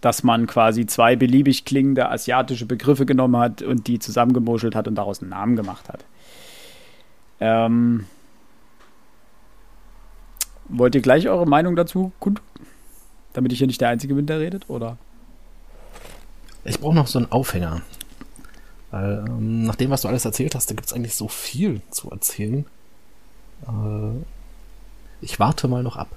Dass 0.00 0.24
man 0.24 0.48
quasi 0.48 0.84
zwei 0.86 1.14
beliebig 1.14 1.64
klingende 1.64 2.10
asiatische 2.10 2.66
Begriffe 2.66 3.06
genommen 3.06 3.36
hat 3.36 3.62
und 3.62 3.86
die 3.86 4.00
zusammengemuschelt 4.00 4.74
hat 4.74 4.88
und 4.88 4.96
daraus 4.96 5.22
einen 5.22 5.30
Namen 5.30 5.54
gemacht 5.54 5.88
hat. 5.88 6.04
Ähm, 7.40 8.06
Wollt 10.68 10.94
ihr 10.94 11.02
gleich 11.02 11.28
eure 11.28 11.46
Meinung 11.46 11.76
dazu 11.76 12.12
kund? 12.20 12.40
Damit 13.32 13.52
ich 13.52 13.58
hier 13.58 13.66
nicht 13.66 13.80
der 13.80 13.88
Einzige 13.88 14.14
bin, 14.14 14.26
der 14.26 14.40
redet, 14.40 14.68
oder? 14.68 14.96
Ich 16.64 16.80
brauche 16.80 16.94
noch 16.94 17.06
so 17.06 17.18
einen 17.18 17.30
Aufhänger. 17.30 17.82
Weil, 18.90 19.24
ähm, 19.28 19.64
nach 19.64 19.74
dem, 19.74 19.90
was 19.90 20.02
du 20.02 20.08
alles 20.08 20.24
erzählt 20.24 20.54
hast, 20.54 20.70
da 20.70 20.74
gibt 20.74 20.86
es 20.86 20.92
eigentlich 20.92 21.16
so 21.16 21.28
viel 21.28 21.82
zu 21.90 22.10
erzählen. 22.10 22.64
Äh, 23.66 24.24
ich 25.20 25.40
warte 25.40 25.68
mal 25.68 25.82
noch 25.82 25.96
ab. 25.96 26.08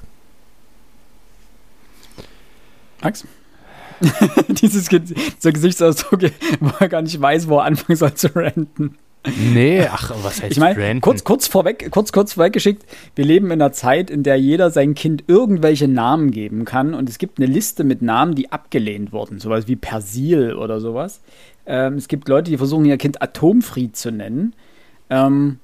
Max? 3.01 3.25
Dieses 4.47 4.89
dieser 4.89 5.51
Gesichtsausdruck, 5.51 6.21
wo 6.59 6.71
er 6.79 6.87
gar 6.87 7.01
nicht 7.01 7.19
weiß, 7.19 7.47
wo 7.47 7.57
er 7.57 7.63
anfangen 7.63 7.97
soll 7.97 8.13
zu 8.13 8.27
ranten. 8.35 8.97
Nee, 9.53 9.85
ach, 9.91 10.11
was 10.23 10.41
heißt 10.41 10.51
Ich 10.51 10.59
meine, 10.59 11.01
kurz, 11.01 11.23
kurz 11.23 11.47
vorweg, 11.47 11.91
kurz, 11.91 12.11
kurz 12.11 12.33
vorweggeschickt, 12.33 12.85
wir 13.15 13.25
leben 13.25 13.47
in 13.47 13.53
einer 13.53 13.71
Zeit, 13.71 14.09
in 14.09 14.23
der 14.23 14.37
jeder 14.37 14.69
sein 14.71 14.95
Kind 14.95 15.25
irgendwelche 15.27 15.87
Namen 15.87 16.31
geben 16.31 16.65
kann 16.65 16.93
und 16.93 17.09
es 17.09 17.17
gibt 17.17 17.39
eine 17.39 17.47
Liste 17.47 17.83
mit 17.83 18.01
Namen, 18.01 18.35
die 18.35 18.51
abgelehnt 18.51 19.11
wurden, 19.11 19.39
sowas 19.39 19.67
wie 19.67 19.75
Persil 19.75 20.53
oder 20.53 20.79
sowas. 20.79 21.21
Ähm, 21.65 21.95
es 21.95 22.07
gibt 22.07 22.29
Leute, 22.29 22.51
die 22.51 22.57
versuchen, 22.57 22.85
ihr 22.85 22.97
Kind 22.97 23.21
Atomfried 23.21 23.97
zu 23.97 24.11
nennen. 24.11 24.53
Ähm, 25.09 25.59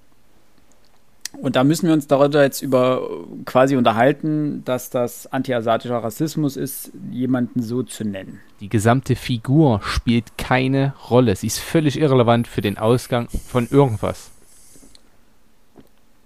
und 1.41 1.55
da 1.55 1.63
müssen 1.63 1.87
wir 1.87 1.93
uns 1.93 2.07
darüber 2.07 2.43
jetzt 2.43 2.61
über 2.61 3.09
quasi 3.45 3.75
unterhalten, 3.75 4.63
dass 4.65 4.89
das 4.89 5.27
antiasiatischer 5.27 5.97
Rassismus 5.97 6.55
ist, 6.55 6.91
jemanden 7.11 7.61
so 7.61 7.83
zu 7.83 8.03
nennen. 8.03 8.39
Die 8.59 8.69
gesamte 8.69 9.15
Figur 9.15 9.81
spielt 9.83 10.37
keine 10.37 10.93
Rolle. 11.09 11.35
Sie 11.35 11.47
ist 11.47 11.59
völlig 11.59 11.99
irrelevant 11.99 12.47
für 12.47 12.61
den 12.61 12.77
Ausgang 12.77 13.27
von 13.29 13.67
irgendwas. 13.69 14.31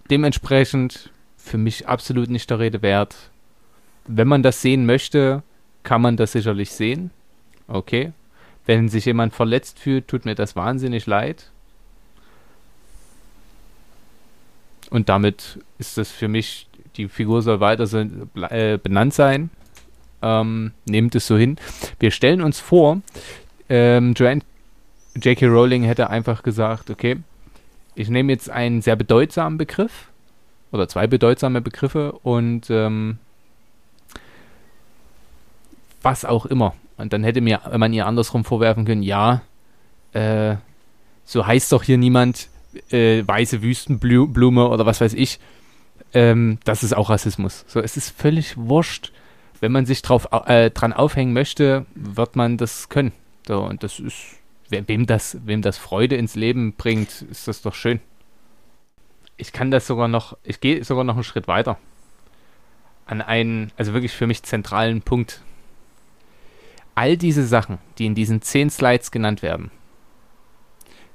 Dementsprechend 0.09 1.09
für 1.37 1.57
mich 1.57 1.87
absolut 1.87 2.29
nicht 2.29 2.49
der 2.49 2.59
Rede 2.59 2.81
wert. 2.81 3.15
wenn 4.09 4.27
man 4.27 4.41
das 4.43 4.61
sehen 4.61 4.85
möchte, 4.85 5.43
kann 5.83 6.01
man 6.01 6.15
das 6.15 6.31
sicherlich 6.31 6.71
sehen. 6.71 7.11
Okay. 7.67 8.13
Wenn 8.65 8.87
sich 8.87 9.05
jemand 9.05 9.33
verletzt 9.33 9.79
fühlt, 9.79 10.07
tut 10.07 10.25
mir 10.25 10.35
das 10.35 10.55
wahnsinnig 10.55 11.05
leid. 11.07 11.51
Und 14.89 15.09
damit 15.09 15.59
ist 15.77 15.97
das 15.97 16.11
für 16.11 16.27
mich, 16.27 16.67
die 16.95 17.07
Figur 17.07 17.41
soll 17.41 17.59
weiter 17.59 17.87
so, 17.87 17.99
äh, 17.99 18.79
benannt 18.81 19.13
sein. 19.13 19.49
Ähm, 20.21 20.71
nehmt 20.85 21.13
es 21.15 21.27
so 21.27 21.37
hin. 21.37 21.57
Wir 21.99 22.11
stellen 22.11 22.41
uns 22.41 22.59
vor, 22.59 23.01
ähm, 23.69 24.13
J.K. 24.15 25.45
Rowling 25.47 25.83
hätte 25.83 26.09
einfach 26.09 26.43
gesagt, 26.43 26.89
okay, 26.89 27.17
ich 27.95 28.09
nehme 28.09 28.31
jetzt 28.31 28.49
einen 28.49 28.81
sehr 28.81 28.95
bedeutsamen 28.95 29.57
Begriff 29.57 30.09
oder 30.71 30.87
zwei 30.87 31.07
bedeutsame 31.07 31.61
Begriffe 31.61 32.11
und 32.11 32.69
ähm, 32.69 33.17
was 36.01 36.25
auch 36.25 36.45
immer. 36.45 36.75
Und 36.97 37.13
dann 37.13 37.23
hätte 37.23 37.41
mir 37.41 37.61
man 37.77 37.93
ihr 37.93 38.05
andersrum 38.05 38.43
vorwerfen 38.43 38.85
können, 38.85 39.03
ja, 39.03 39.41
äh, 40.13 40.55
so 41.25 41.45
heißt 41.45 41.71
doch 41.71 41.83
hier 41.83 41.97
niemand 41.97 42.49
äh, 42.91 43.27
weiße 43.27 43.61
Wüstenblume 43.61 44.67
oder 44.67 44.85
was 44.85 45.01
weiß 45.01 45.13
ich. 45.13 45.39
Ähm, 46.13 46.59
das 46.63 46.83
ist 46.83 46.95
auch 46.95 47.09
Rassismus. 47.09 47.65
So, 47.67 47.79
es 47.79 47.97
ist 47.97 48.09
völlig 48.09 48.57
wurscht. 48.57 49.11
Wenn 49.59 49.71
man 49.71 49.85
sich 49.85 50.01
drauf, 50.01 50.27
äh, 50.45 50.69
dran 50.69 50.93
aufhängen 50.93 51.33
möchte, 51.33 51.85
wird 51.95 52.35
man 52.35 52.57
das 52.57 52.89
können. 52.89 53.11
So, 53.47 53.63
und 53.63 53.83
das 53.83 53.99
ist, 53.99 54.35
wem 54.69 55.05
das, 55.05 55.37
wem 55.45 55.61
das 55.61 55.77
Freude 55.77 56.15
ins 56.15 56.35
Leben 56.35 56.73
bringt, 56.73 57.23
ist 57.23 57.47
das 57.47 57.61
doch 57.61 57.73
schön. 57.73 57.99
Ich 59.35 59.51
kann 59.51 59.71
das 59.71 59.87
sogar 59.87 60.07
noch, 60.07 60.37
ich 60.43 60.59
gehe 60.59 60.83
sogar 60.83 61.03
noch 61.03 61.15
einen 61.15 61.23
Schritt 61.23 61.47
weiter. 61.47 61.77
An 63.05 63.21
einen, 63.21 63.71
also 63.77 63.93
wirklich 63.93 64.11
für 64.11 64.27
mich 64.27 64.43
zentralen 64.43 65.01
Punkt 65.01 65.41
all 66.97 67.15
diese 67.15 67.45
Sachen, 67.45 67.77
die 67.99 68.07
in 68.07 68.15
diesen 68.15 68.41
zehn 68.41 68.71
Slides 68.71 69.11
genannt 69.11 69.43
werden, 69.43 69.69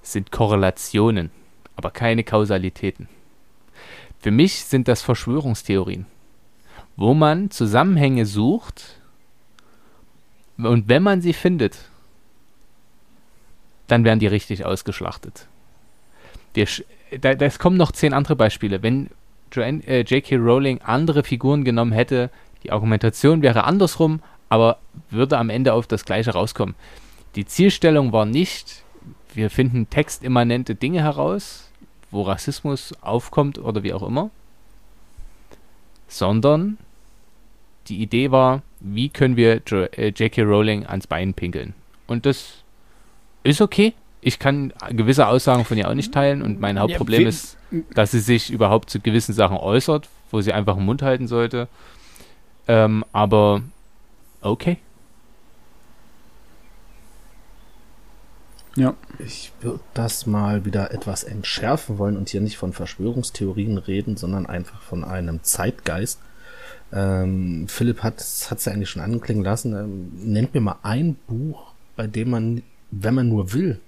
sind 0.00 0.30
Korrelationen, 0.30 1.32
aber 1.76 1.90
keine 1.90 2.24
Kausalitäten. 2.24 3.08
Für 4.20 4.30
mich 4.30 4.64
sind 4.64 4.88
das 4.88 5.02
Verschwörungstheorien, 5.02 6.06
wo 6.96 7.14
man 7.14 7.50
Zusammenhänge 7.50 8.26
sucht 8.26 9.00
und 10.58 10.88
wenn 10.88 11.02
man 11.02 11.20
sie 11.20 11.32
findet, 11.32 11.78
dann 13.88 14.04
werden 14.04 14.20
die 14.20 14.26
richtig 14.26 14.64
ausgeschlachtet. 14.64 15.48
Es 16.54 17.58
kommen 17.58 17.76
noch 17.76 17.92
zehn 17.92 18.12
andere 18.12 18.36
Beispiele. 18.36 18.82
Wenn 18.82 19.10
J.K. 19.52 20.34
Äh, 20.34 20.38
Rowling 20.38 20.80
andere 20.82 21.24
Figuren 21.24 21.64
genommen 21.64 21.92
hätte, 21.92 22.30
die 22.62 22.72
Argumentation 22.72 23.42
wäre 23.42 23.64
andersrum, 23.64 24.20
aber 24.48 24.78
würde 25.10 25.38
am 25.38 25.50
Ende 25.50 25.72
auf 25.72 25.86
das 25.86 26.04
Gleiche 26.04 26.32
rauskommen. 26.32 26.74
Die 27.34 27.44
Zielstellung 27.44 28.12
war 28.12 28.26
nicht, 28.26 28.81
wir 29.36 29.50
finden 29.50 29.88
textimmanente 29.88 30.74
Dinge 30.74 31.02
heraus, 31.02 31.70
wo 32.10 32.22
Rassismus 32.22 32.92
aufkommt 33.00 33.58
oder 33.58 33.82
wie 33.82 33.92
auch 33.92 34.02
immer, 34.02 34.30
sondern 36.08 36.78
die 37.88 38.00
Idee 38.00 38.30
war, 38.30 38.62
wie 38.80 39.08
können 39.08 39.36
wir 39.36 39.56
J.K. 39.56 40.40
Äh, 40.40 40.44
Rowling 40.44 40.86
ans 40.86 41.06
Bein 41.06 41.34
pinkeln. 41.34 41.74
Und 42.06 42.26
das 42.26 42.62
ist 43.42 43.60
okay. 43.60 43.94
Ich 44.20 44.38
kann 44.38 44.72
gewisse 44.90 45.26
Aussagen 45.26 45.64
von 45.64 45.76
ihr 45.76 45.88
auch 45.88 45.94
nicht 45.94 46.14
teilen 46.14 46.42
und 46.42 46.60
mein 46.60 46.78
Hauptproblem 46.78 47.22
ja, 47.22 47.28
ist, 47.28 47.56
dass 47.94 48.12
sie 48.12 48.20
sich 48.20 48.52
überhaupt 48.52 48.88
zu 48.88 49.00
gewissen 49.00 49.32
Sachen 49.32 49.56
äußert, 49.56 50.08
wo 50.30 50.40
sie 50.40 50.52
einfach 50.52 50.76
den 50.76 50.84
Mund 50.84 51.02
halten 51.02 51.26
sollte. 51.26 51.66
Ähm, 52.68 53.04
aber 53.12 53.62
Okay. 54.42 54.78
Ja. 58.76 58.94
Ich 59.18 59.52
würde 59.60 59.80
das 59.94 60.26
mal 60.26 60.64
wieder 60.64 60.92
etwas 60.92 61.24
entschärfen 61.24 61.98
wollen 61.98 62.16
und 62.16 62.30
hier 62.30 62.40
nicht 62.40 62.56
von 62.56 62.72
Verschwörungstheorien 62.72 63.78
reden, 63.78 64.16
sondern 64.16 64.46
einfach 64.46 64.80
von 64.80 65.04
einem 65.04 65.42
Zeitgeist. 65.42 66.18
Ähm, 66.92 67.66
Philipp 67.68 68.02
hat 68.02 68.20
es 68.20 68.48
ja 68.48 68.72
eigentlich 68.72 68.90
schon 68.90 69.02
anklingen 69.02 69.44
lassen. 69.44 69.74
Ähm, 69.74 70.32
nennt 70.32 70.54
mir 70.54 70.60
mal 70.60 70.78
ein 70.82 71.16
Buch, 71.26 71.72
bei 71.96 72.06
dem 72.06 72.30
man, 72.30 72.62
wenn 72.90 73.14
man 73.14 73.28
nur 73.28 73.52
will, 73.52 73.80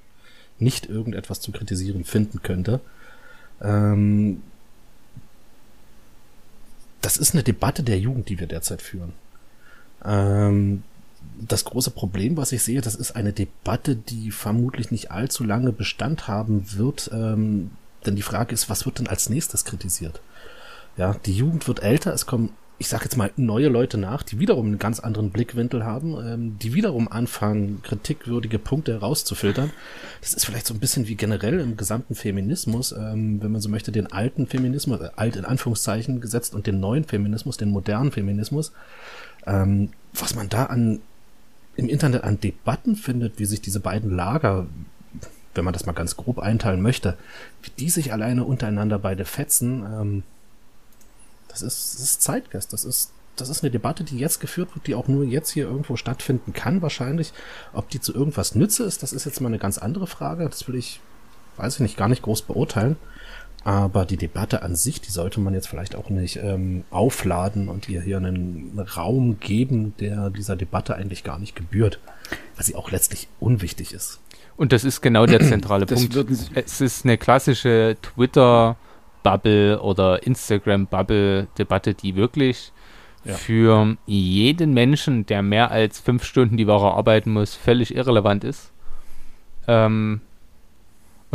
nicht 0.58 0.86
irgendetwas 0.86 1.40
zu 1.40 1.52
kritisieren 1.52 2.04
finden 2.04 2.42
könnte. 2.42 2.80
Ähm, 3.60 4.42
das 7.00 7.16
ist 7.16 7.34
eine 7.34 7.42
Debatte 7.42 7.82
der 7.82 7.98
Jugend, 7.98 8.28
die 8.28 8.38
wir 8.38 8.46
derzeit 8.46 8.80
führen. 8.80 9.12
Ähm, 10.04 10.82
das 11.48 11.64
große 11.64 11.90
Problem, 11.90 12.36
was 12.36 12.52
ich 12.52 12.62
sehe, 12.62 12.80
das 12.80 12.94
ist 12.94 13.16
eine 13.16 13.32
Debatte, 13.32 13.96
die 13.96 14.30
vermutlich 14.30 14.90
nicht 14.90 15.10
allzu 15.10 15.44
lange 15.44 15.72
Bestand 15.72 16.28
haben 16.28 16.72
wird. 16.76 17.10
Ähm, 17.12 17.70
denn 18.06 18.16
die 18.16 18.22
Frage 18.22 18.52
ist, 18.52 18.68
was 18.68 18.84
wird 18.84 18.98
denn 18.98 19.06
als 19.06 19.30
nächstes 19.30 19.64
kritisiert? 19.64 20.20
Ja, 20.96 21.16
die 21.26 21.34
Jugend 21.34 21.66
wird 21.66 21.82
älter, 21.82 22.12
es 22.12 22.26
kommen 22.26 22.50
ich 22.78 22.88
sage 22.88 23.04
jetzt 23.04 23.16
mal, 23.16 23.30
neue 23.36 23.68
Leute 23.68 23.98
nach, 23.98 24.22
die 24.22 24.38
wiederum 24.40 24.66
einen 24.66 24.78
ganz 24.78 24.98
anderen 24.98 25.30
Blickwinkel 25.30 25.84
haben, 25.84 26.16
ähm, 26.26 26.58
die 26.58 26.74
wiederum 26.74 27.10
anfangen, 27.10 27.80
kritikwürdige 27.82 28.58
Punkte 28.58 28.92
herauszufiltern. 28.92 29.70
Das 30.20 30.34
ist 30.34 30.44
vielleicht 30.44 30.66
so 30.66 30.74
ein 30.74 30.80
bisschen 30.80 31.06
wie 31.06 31.14
generell 31.14 31.60
im 31.60 31.76
gesamten 31.76 32.14
Feminismus, 32.14 32.92
ähm, 32.92 33.40
wenn 33.42 33.52
man 33.52 33.60
so 33.60 33.68
möchte, 33.68 33.92
den 33.92 34.10
alten 34.10 34.46
Feminismus, 34.46 35.00
äh, 35.00 35.10
alt 35.14 35.36
in 35.36 35.44
Anführungszeichen 35.44 36.20
gesetzt 36.20 36.54
und 36.54 36.66
den 36.66 36.80
neuen 36.80 37.04
Feminismus, 37.04 37.56
den 37.56 37.70
modernen 37.70 38.10
Feminismus. 38.10 38.72
Ähm, 39.46 39.90
was 40.12 40.34
man 40.34 40.48
da 40.48 40.66
an 40.66 41.00
im 41.76 41.88
Internet 41.88 42.24
an 42.24 42.40
Debatten 42.40 42.96
findet, 42.96 43.38
wie 43.38 43.46
sich 43.46 43.60
diese 43.60 43.80
beiden 43.80 44.14
Lager, 44.14 44.66
wenn 45.54 45.64
man 45.64 45.72
das 45.72 45.86
mal 45.86 45.92
ganz 45.92 46.16
grob 46.16 46.38
einteilen 46.38 46.82
möchte, 46.82 47.16
wie 47.62 47.70
die 47.78 47.90
sich 47.90 48.12
alleine 48.12 48.44
untereinander 48.44 48.98
beide 48.98 49.24
fetzen, 49.24 49.84
ähm, 49.84 50.22
das 51.54 51.62
ist, 51.62 51.94
das 51.94 52.00
ist 52.00 52.22
Zeitgeist. 52.22 52.72
Das 52.72 52.84
ist, 52.84 53.12
das 53.36 53.48
ist 53.48 53.62
eine 53.62 53.70
Debatte, 53.70 54.02
die 54.02 54.18
jetzt 54.18 54.40
geführt 54.40 54.74
wird, 54.74 54.88
die 54.88 54.96
auch 54.96 55.06
nur 55.06 55.24
jetzt 55.24 55.50
hier 55.50 55.66
irgendwo 55.66 55.96
stattfinden 55.96 56.52
kann, 56.52 56.82
wahrscheinlich. 56.82 57.32
Ob 57.72 57.88
die 57.90 58.00
zu 58.00 58.12
irgendwas 58.12 58.56
nütze 58.56 58.82
ist, 58.82 59.04
das 59.04 59.12
ist 59.12 59.24
jetzt 59.24 59.40
mal 59.40 59.48
eine 59.48 59.58
ganz 59.60 59.78
andere 59.78 60.08
Frage. 60.08 60.48
Das 60.48 60.66
will 60.66 60.74
ich, 60.74 61.00
weiß 61.56 61.74
ich 61.74 61.80
nicht, 61.80 61.96
gar 61.96 62.08
nicht 62.08 62.22
groß 62.22 62.42
beurteilen. 62.42 62.96
Aber 63.64 64.04
die 64.04 64.18
Debatte 64.18 64.62
an 64.62 64.76
sich, 64.76 65.00
die 65.00 65.10
sollte 65.10 65.40
man 65.40 65.54
jetzt 65.54 65.68
vielleicht 65.68 65.96
auch 65.96 66.10
nicht 66.10 66.36
ähm, 66.36 66.84
aufladen 66.90 67.68
und 67.68 67.88
ihr 67.88 68.02
hier 68.02 68.18
einen 68.18 68.78
Raum 68.96 69.40
geben, 69.40 69.94
der 69.98 70.30
dieser 70.30 70.54
Debatte 70.54 70.94
eigentlich 70.94 71.24
gar 71.24 71.38
nicht 71.38 71.56
gebührt, 71.56 71.98
weil 72.56 72.64
sie 72.64 72.74
auch 72.74 72.90
letztlich 72.90 73.28
unwichtig 73.40 73.94
ist. 73.94 74.20
Und 74.56 74.72
das 74.72 74.84
ist 74.84 75.00
genau 75.00 75.24
der 75.24 75.40
zentrale 75.48 75.86
Punkt. 75.86 76.14
Es 76.54 76.80
ist 76.80 77.04
eine 77.04 77.16
klassische 77.16 77.96
Twitter- 78.02 78.76
Bubble 79.24 79.80
oder 79.80 80.22
Instagram-Bubble-Debatte, 80.22 81.94
die 81.94 82.14
wirklich 82.14 82.72
ja. 83.24 83.34
für 83.34 83.96
jeden 84.06 84.72
Menschen, 84.72 85.26
der 85.26 85.42
mehr 85.42 85.72
als 85.72 85.98
fünf 85.98 86.22
Stunden 86.24 86.56
die 86.56 86.68
Woche 86.68 86.86
arbeiten 86.86 87.32
muss, 87.32 87.56
völlig 87.56 87.96
irrelevant 87.96 88.44
ist. 88.44 88.70
Ähm, 89.66 90.20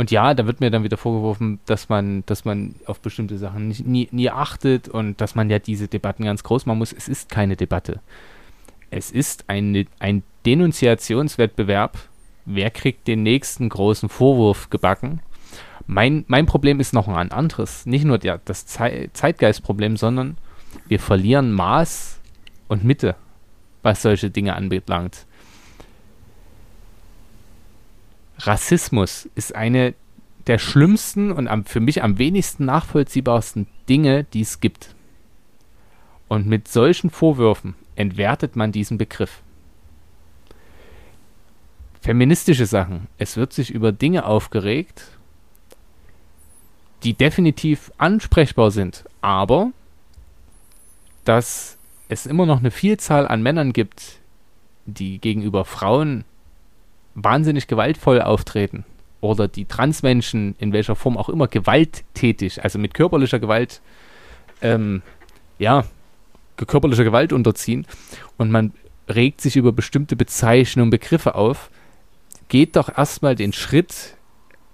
und 0.00 0.10
ja, 0.10 0.32
da 0.32 0.46
wird 0.46 0.60
mir 0.60 0.70
dann 0.70 0.82
wieder 0.82 0.96
vorgeworfen, 0.96 1.60
dass 1.66 1.90
man, 1.90 2.24
dass 2.24 2.46
man 2.46 2.74
auf 2.86 3.00
bestimmte 3.00 3.36
Sachen 3.36 3.68
nicht, 3.68 3.86
nie, 3.86 4.08
nie 4.12 4.30
achtet 4.30 4.88
und 4.88 5.20
dass 5.20 5.34
man 5.34 5.50
ja 5.50 5.58
diese 5.58 5.88
Debatten 5.88 6.24
ganz 6.24 6.42
groß 6.42 6.64
machen 6.64 6.78
muss. 6.78 6.94
Es 6.94 7.06
ist 7.06 7.28
keine 7.28 7.54
Debatte. 7.54 8.00
Es 8.88 9.10
ist 9.10 9.44
ein, 9.48 9.86
ein 9.98 10.22
Denunziationswettbewerb. 10.46 11.98
Wer 12.46 12.70
kriegt 12.70 13.08
den 13.08 13.22
nächsten 13.22 13.68
großen 13.68 14.08
Vorwurf 14.08 14.70
gebacken? 14.70 15.20
Mein, 15.86 16.24
mein 16.28 16.46
Problem 16.46 16.80
ist 16.80 16.94
noch 16.94 17.06
ein 17.06 17.30
anderes. 17.30 17.84
Nicht 17.84 18.06
nur 18.06 18.16
der, 18.16 18.40
das 18.42 18.64
Ze 18.64 19.10
Zeitgeistproblem, 19.12 19.98
sondern 19.98 20.38
wir 20.88 20.98
verlieren 20.98 21.52
Maß 21.52 22.22
und 22.68 22.84
Mitte, 22.84 23.16
was 23.82 24.00
solche 24.00 24.30
Dinge 24.30 24.56
anbelangt. 24.56 25.26
Rassismus 28.46 29.28
ist 29.34 29.54
eine 29.54 29.94
der 30.46 30.58
schlimmsten 30.58 31.30
und 31.30 31.48
am, 31.48 31.64
für 31.64 31.80
mich 31.80 32.02
am 32.02 32.18
wenigsten 32.18 32.64
nachvollziehbarsten 32.64 33.66
Dinge, 33.88 34.24
die 34.24 34.40
es 34.40 34.60
gibt. 34.60 34.94
Und 36.28 36.46
mit 36.46 36.68
solchen 36.68 37.10
Vorwürfen 37.10 37.74
entwertet 37.96 38.56
man 38.56 38.72
diesen 38.72 38.98
Begriff. 38.98 39.42
Feministische 42.00 42.66
Sachen. 42.66 43.08
Es 43.18 43.36
wird 43.36 43.52
sich 43.52 43.70
über 43.70 43.92
Dinge 43.92 44.24
aufgeregt, 44.24 45.04
die 47.02 47.14
definitiv 47.14 47.92
ansprechbar 47.98 48.70
sind, 48.70 49.04
aber 49.20 49.72
dass 51.24 51.76
es 52.08 52.26
immer 52.26 52.46
noch 52.46 52.60
eine 52.60 52.70
Vielzahl 52.70 53.28
an 53.28 53.42
Männern 53.42 53.72
gibt, 53.72 54.18
die 54.86 55.18
gegenüber 55.18 55.64
Frauen 55.64 56.24
wahnsinnig 57.14 57.66
gewaltvoll 57.66 58.20
auftreten 58.22 58.84
oder 59.20 59.48
die 59.48 59.66
Transmenschen 59.66 60.54
in 60.58 60.72
welcher 60.72 60.96
Form 60.96 61.16
auch 61.16 61.28
immer 61.28 61.48
gewalttätig, 61.48 62.62
also 62.62 62.78
mit 62.78 62.94
körperlicher 62.94 63.38
Gewalt, 63.38 63.80
ähm, 64.62 65.02
ja, 65.58 65.84
körperlicher 66.56 67.04
Gewalt 67.04 67.32
unterziehen 67.32 67.86
und 68.36 68.50
man 68.50 68.72
regt 69.08 69.40
sich 69.40 69.56
über 69.56 69.72
bestimmte 69.72 70.16
Bezeichnungen, 70.16 70.90
Begriffe 70.90 71.34
auf, 71.34 71.70
geht 72.48 72.76
doch 72.76 72.96
erstmal 72.96 73.34
den 73.34 73.52
Schritt 73.52 74.16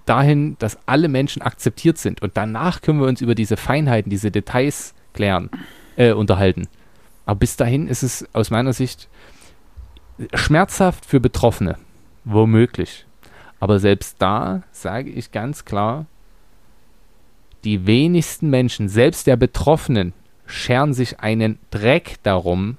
dahin, 0.05 0.57
dass 0.59 0.79
alle 0.87 1.09
Menschen 1.09 1.43
akzeptiert 1.43 1.99
sind 1.99 2.23
und 2.23 2.37
danach 2.37 2.81
können 2.81 3.01
wir 3.01 3.09
uns 3.09 3.21
über 3.21 3.35
diese 3.35 3.57
Feinheiten, 3.57 4.11
diese 4.11 4.31
Details 4.31 4.95
klären, 5.13 5.51
äh, 5.97 6.13
unterhalten. 6.13 6.69
Aber 7.25 7.41
bis 7.41 7.57
dahin 7.57 7.89
ist 7.89 8.03
es 8.03 8.27
aus 8.33 8.51
meiner 8.51 8.73
Sicht 8.73 9.09
schmerzhaft 10.35 11.05
für 11.05 11.21
Betroffene, 11.21 11.77
womöglich. 12.27 13.07
Aber 13.59 13.79
selbst 13.79 14.17
da 14.21 14.63
sage 14.73 15.11
ich 15.11 15.33
ganz 15.33 15.65
klar, 15.65 16.05
die 17.65 17.87
wenigsten 17.87 18.51
Menschen, 18.51 18.89
selbst 18.89 19.27
der 19.27 19.37
Betroffenen, 19.37 20.13
scheren 20.45 20.93
sich 20.93 21.21
einen 21.21 21.59
Dreck 21.71 22.17
darum, 22.23 22.77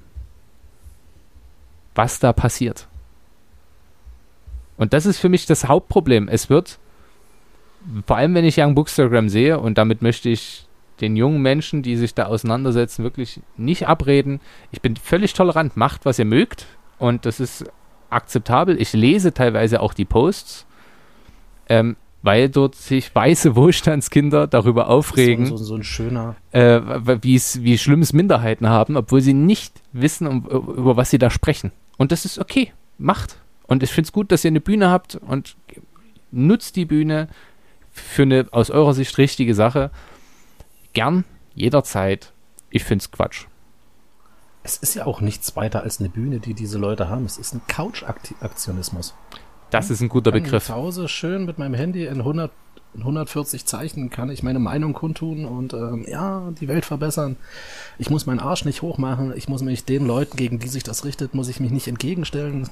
was 1.96 2.20
da 2.20 2.32
passiert. 2.32 2.88
Und 4.78 4.94
das 4.94 5.06
ist 5.06 5.18
für 5.18 5.30
mich 5.30 5.48
das 5.48 5.68
Hauptproblem. 5.68 6.30
Es 6.30 6.50
wird, 6.50 6.78
vor 8.06 8.18
allem 8.18 8.36
wenn 8.36 8.46
ich 8.46 8.60
Young 8.60 8.76
Bookstagram 8.76 9.28
sehe, 9.28 9.60
und 9.60 9.78
damit 9.78 10.02
möchte 10.02 10.30
ich 10.30 10.68
den 11.02 11.16
jungen 11.16 11.42
Menschen, 11.42 11.82
die 11.82 11.96
sich 11.96 12.14
da 12.14 12.26
auseinandersetzen, 12.26 13.04
wirklich 13.04 13.42
nicht 13.56 13.88
abreden. 13.88 14.40
Ich 14.72 14.82
bin 14.82 14.96
völlig 14.96 15.34
tolerant, 15.34 15.78
macht, 15.78 16.06
was 16.06 16.20
ihr 16.20 16.26
mögt. 16.26 16.66
Und 17.00 17.26
das 17.26 17.40
ist 17.40 17.66
akzeptabel. 18.10 18.80
Ich 18.82 18.94
lese 18.94 19.34
teilweise 19.34 19.82
auch 19.82 19.94
die 19.94 20.06
Posts. 20.06 20.66
Ähm, 21.70 21.98
weil 22.24 22.50
dort 22.50 22.76
sich 22.76 23.14
weiße 23.14 23.56
Wohlstandskinder 23.56 24.48
darüber 24.48 24.90
aufregen, 24.90 25.46
so, 25.46 25.58
so, 25.58 25.64
so 25.64 25.76
ein 25.76 25.84
schöner, 25.84 26.36
äh, 26.52 26.82
wie 27.22 27.78
schlimm 27.78 28.02
es 28.02 28.12
Minderheiten 28.12 28.68
haben, 28.68 28.98
obwohl 28.98 29.22
sie 29.22 29.34
nicht 29.34 29.82
wissen, 29.94 30.28
um, 30.28 30.46
über 30.46 30.98
was 30.98 31.10
sie 31.10 31.20
da 31.20 31.30
sprechen. 31.30 31.72
Und 31.98 32.12
das 32.12 32.26
ist 32.26 32.40
okay, 32.40 32.74
macht. 32.98 33.38
Und 33.68 33.84
ich 33.84 33.92
finde 33.92 34.08
es 34.08 34.12
gut, 34.14 34.32
dass 34.32 34.44
ihr 34.44 34.50
eine 34.50 34.62
Bühne 34.62 34.90
habt 34.90 35.16
und 35.16 35.56
nutzt 36.32 36.76
die 36.76 36.86
Bühne 36.86 37.28
für 37.92 38.24
eine 38.24 38.48
aus 38.52 38.70
eurer 38.70 38.94
Sicht 38.94 39.18
richtige 39.18 39.54
Sache. 39.54 39.92
Gern, 40.94 41.26
jederzeit. 41.56 42.34
Ich 42.70 42.84
finde 42.84 43.04
es 43.04 43.12
Quatsch. 43.12 43.46
Es 44.68 44.76
ist 44.76 44.96
ja 44.96 45.06
auch 45.06 45.22
nichts 45.22 45.56
weiter 45.56 45.84
als 45.84 46.02
eine 46.02 46.10
Bühne, 46.10 46.42
die 46.42 46.54
diese 46.54 46.78
Leute 46.78 47.08
haben. 47.08 47.24
Es 47.24 47.38
ist 47.38 47.54
ein 47.54 47.62
Couch-Aktionismus. 47.68 49.16
Das 49.70 49.90
ist 49.90 50.02
ein 50.02 50.10
guter 50.10 50.34
Begriff. 50.34 50.66
Zu 50.66 50.76
Hause 50.76 51.08
schön 51.08 51.46
mit 51.46 51.58
meinem 51.58 51.74
Handy 51.74 52.06
in 52.06 52.18
100, 52.18 52.52
140 52.98 53.66
Zeichen 53.66 54.10
kann 54.10 54.30
ich 54.30 54.44
meine 54.44 54.60
Meinung 54.60 54.92
kundtun 54.92 55.46
und 55.46 55.72
ähm, 55.72 56.04
ja, 56.06 56.52
die 56.60 56.68
Welt 56.68 56.84
verbessern. 56.84 57.38
Ich 57.98 58.10
muss 58.10 58.26
meinen 58.26 58.42
Arsch 58.42 58.66
nicht 58.66 58.82
hochmachen. 58.82 59.32
Ich 59.38 59.48
muss 59.48 59.62
mich 59.62 59.86
den 59.86 60.06
Leuten, 60.06 60.36
gegen 60.36 60.60
die 60.60 60.68
sich 60.68 60.84
das 60.84 61.06
richtet, 61.06 61.34
muss 61.34 61.48
ich 61.48 61.62
mich 61.62 61.72
nicht 61.72 61.88
entgegenstellen. 61.88 62.68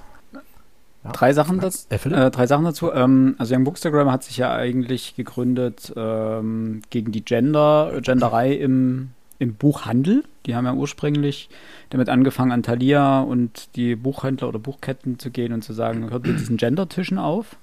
Ja. 1.05 1.11
Drei 1.13 1.31
Sachen, 1.31 1.61
das, 1.61 1.87
äh, 1.91 1.95
äh, 1.95 2.29
drei 2.29 2.45
Sachen 2.45 2.65
dazu. 2.65 2.91
Ähm, 2.91 3.35
also 3.37 3.55
Young 3.55 3.63
Bookstagram 3.63 4.11
hat 4.11 4.25
sich 4.25 4.35
ja 4.35 4.53
eigentlich 4.53 5.15
gegründet 5.15 5.93
ähm, 5.95 6.81
gegen 6.89 7.13
die 7.13 7.23
Gender, 7.23 8.01
Genderei 8.01 8.51
im, 8.51 9.11
im 9.39 9.55
Buchhandel. 9.55 10.23
Die 10.45 10.55
haben 10.55 10.65
ja 10.65 10.73
ursprünglich 10.73 11.49
damit 11.89 12.09
angefangen, 12.09 12.51
an 12.51 12.63
Thalia 12.63 13.21
und 13.21 13.75
die 13.75 13.95
Buchhändler 13.95 14.47
oder 14.47 14.59
Buchketten 14.59 15.19
zu 15.19 15.31
gehen 15.31 15.53
und 15.53 15.63
zu 15.63 15.73
sagen, 15.73 16.09
hört 16.09 16.25
mit 16.25 16.39
diesen 16.39 16.57
Gender-Tischen 16.57 17.17
auf, 17.17 17.57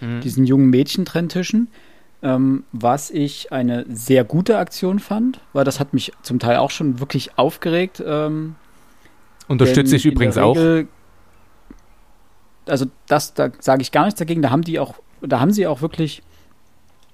mhm. 0.00 0.20
diesen 0.20 0.46
jungen 0.46 0.70
Mädchentrendtischen. 0.70 1.68
Ähm, 2.24 2.62
was 2.70 3.10
ich 3.10 3.50
eine 3.50 3.84
sehr 3.88 4.22
gute 4.22 4.58
Aktion 4.58 5.00
fand, 5.00 5.40
weil 5.52 5.64
das 5.64 5.80
hat 5.80 5.92
mich 5.92 6.12
zum 6.22 6.38
Teil 6.38 6.56
auch 6.58 6.70
schon 6.70 7.00
wirklich 7.00 7.36
aufgeregt. 7.36 8.00
Ähm, 8.04 8.54
Unterstütze 9.48 9.96
ich 9.96 10.06
übrigens 10.06 10.36
Regel, 10.36 10.86
auch. 10.86 12.70
Also 12.70 12.86
das, 13.08 13.34
da 13.34 13.50
sage 13.58 13.82
ich 13.82 13.90
gar 13.90 14.04
nichts 14.04 14.18
dagegen. 14.18 14.40
Da 14.40 14.50
haben 14.50 14.62
die 14.62 14.78
auch, 14.78 14.94
da 15.20 15.40
haben 15.40 15.50
sie 15.50 15.66
auch 15.66 15.82
wirklich, 15.82 16.22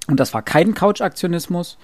und 0.09 0.21
das 0.21 0.35
war 0.35 0.43
kein 0.43 0.75
Couch-Aktionismus, 0.75 1.79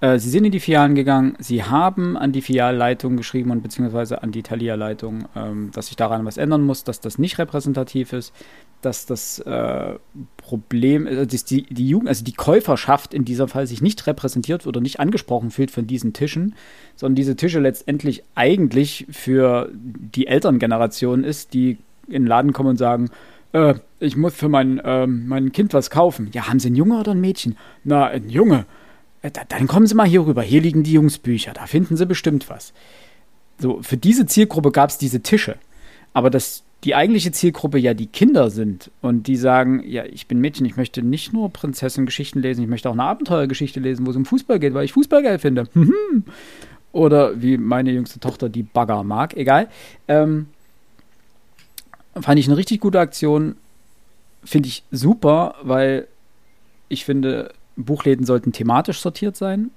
äh, 0.00 0.18
sie 0.18 0.30
sind 0.30 0.44
in 0.44 0.52
die 0.52 0.60
Filialen 0.60 0.94
gegangen, 0.94 1.36
sie 1.38 1.62
haben 1.62 2.16
an 2.16 2.32
die 2.32 2.40
Filialleitung 2.40 3.16
geschrieben 3.16 3.50
und 3.50 3.62
beziehungsweise 3.62 4.22
an 4.22 4.32
die 4.32 4.42
Thalia-Leitung, 4.42 5.28
ähm, 5.36 5.70
dass 5.72 5.88
sich 5.88 5.96
daran 5.96 6.24
was 6.24 6.38
ändern 6.38 6.62
muss, 6.62 6.84
dass 6.84 7.00
das 7.00 7.18
nicht 7.18 7.38
repräsentativ 7.38 8.12
ist, 8.12 8.32
dass 8.80 9.04
das 9.04 9.40
äh, 9.40 9.98
Problem, 10.38 11.06
äh, 11.06 11.26
dass 11.26 11.44
die, 11.44 11.62
die 11.62 11.88
Jugend, 11.88 12.08
also 12.08 12.24
die 12.24 12.32
Käuferschaft 12.32 13.12
in 13.12 13.24
diesem 13.24 13.48
Fall 13.48 13.66
sich 13.66 13.82
nicht 13.82 14.06
repräsentiert 14.06 14.66
oder 14.66 14.80
nicht 14.80 15.00
angesprochen 15.00 15.50
fühlt 15.50 15.70
von 15.70 15.86
diesen 15.86 16.12
Tischen, 16.14 16.54
sondern 16.96 17.16
diese 17.16 17.36
Tische 17.36 17.60
letztendlich 17.60 18.22
eigentlich 18.34 19.06
für 19.10 19.70
die 19.74 20.26
Elterngeneration 20.26 21.24
ist, 21.24 21.52
die 21.52 21.76
in 22.06 22.22
den 22.22 22.26
Laden 22.26 22.52
kommen 22.52 22.70
und 22.70 22.76
sagen, 22.78 23.10
äh, 23.52 23.74
ich 23.98 24.16
muss 24.16 24.34
für 24.34 24.48
mein, 24.48 24.78
äh, 24.78 25.06
mein 25.06 25.52
Kind 25.52 25.74
was 25.74 25.90
kaufen. 25.90 26.30
Ja, 26.32 26.48
haben 26.48 26.58
Sie 26.58 26.68
einen 26.68 26.76
Junge 26.76 26.98
oder 26.98 27.12
ein 27.12 27.20
Mädchen? 27.20 27.56
Na, 27.84 28.06
ein 28.06 28.30
Junge. 28.30 28.64
Äh, 29.22 29.30
dann 29.48 29.66
kommen 29.66 29.86
Sie 29.86 29.94
mal 29.94 30.06
hier 30.06 30.24
rüber. 30.26 30.42
Hier 30.42 30.60
liegen 30.60 30.82
die 30.82 30.92
Jungsbücher. 30.92 31.52
Da 31.52 31.66
finden 31.66 31.96
Sie 31.96 32.06
bestimmt 32.06 32.48
was. 32.48 32.72
So, 33.58 33.82
für 33.82 33.96
diese 33.96 34.26
Zielgruppe 34.26 34.72
gab 34.72 34.90
es 34.90 34.98
diese 34.98 35.20
Tische. 35.20 35.56
Aber 36.12 36.30
dass 36.30 36.64
die 36.84 36.94
eigentliche 36.94 37.30
Zielgruppe 37.30 37.78
ja 37.78 37.92
die 37.92 38.06
Kinder 38.06 38.50
sind 38.50 38.90
und 39.02 39.26
die 39.26 39.36
sagen, 39.36 39.82
ja, 39.86 40.04
ich 40.06 40.26
bin 40.26 40.40
Mädchen, 40.40 40.64
ich 40.64 40.76
möchte 40.76 41.02
nicht 41.02 41.32
nur 41.32 41.52
Prinzessin-Geschichten 41.52 42.40
lesen, 42.40 42.62
ich 42.62 42.70
möchte 42.70 42.88
auch 42.88 42.94
eine 42.94 43.02
Abenteuergeschichte 43.02 43.80
lesen, 43.80 44.06
wo 44.06 44.10
es 44.10 44.16
um 44.16 44.24
Fußball 44.24 44.58
geht, 44.58 44.72
weil 44.72 44.86
ich 44.86 44.94
Fußball 44.94 45.22
geil 45.22 45.38
finde. 45.38 45.68
Oder 46.92 47.40
wie 47.40 47.58
meine 47.58 47.92
jüngste 47.92 48.18
Tochter 48.18 48.48
die 48.48 48.62
Bagger 48.62 49.04
mag, 49.04 49.36
egal. 49.36 49.68
Ähm, 50.08 50.46
fand 52.18 52.40
ich 52.40 52.46
eine 52.48 52.56
richtig 52.56 52.80
gute 52.80 52.98
Aktion. 52.98 53.56
Finde 54.42 54.68
ich 54.68 54.82
super, 54.90 55.56
weil 55.62 56.08
ich 56.88 57.04
finde, 57.04 57.52
Buchläden 57.84 58.26
sollten 58.26 58.52
thematisch 58.52 59.00
sortiert 59.00 59.36
sein 59.36 59.70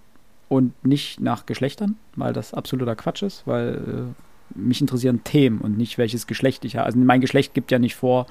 und 0.50 0.86
nicht 0.86 1.20
nach 1.20 1.46
Geschlechtern, 1.46 1.98
weil 2.16 2.34
das 2.34 2.54
absoluter 2.54 2.96
Quatsch 2.96 3.24
ist, 3.24 3.44
weil 3.46 3.76
äh, 3.76 4.58
mich 4.60 4.82
interessieren 4.82 5.24
Themen 5.24 5.60
und 5.60 5.78
nicht 5.78 5.98
welches 5.98 6.28
Geschlecht 6.28 6.66
ich 6.66 6.76
habe. 6.76 6.86
Also 6.86 7.00
mein 7.00 7.22
Geschlecht 7.22 7.54
gibt 7.54 7.72
ja 7.72 7.80
nicht 7.80 7.96
vor, 7.96 8.28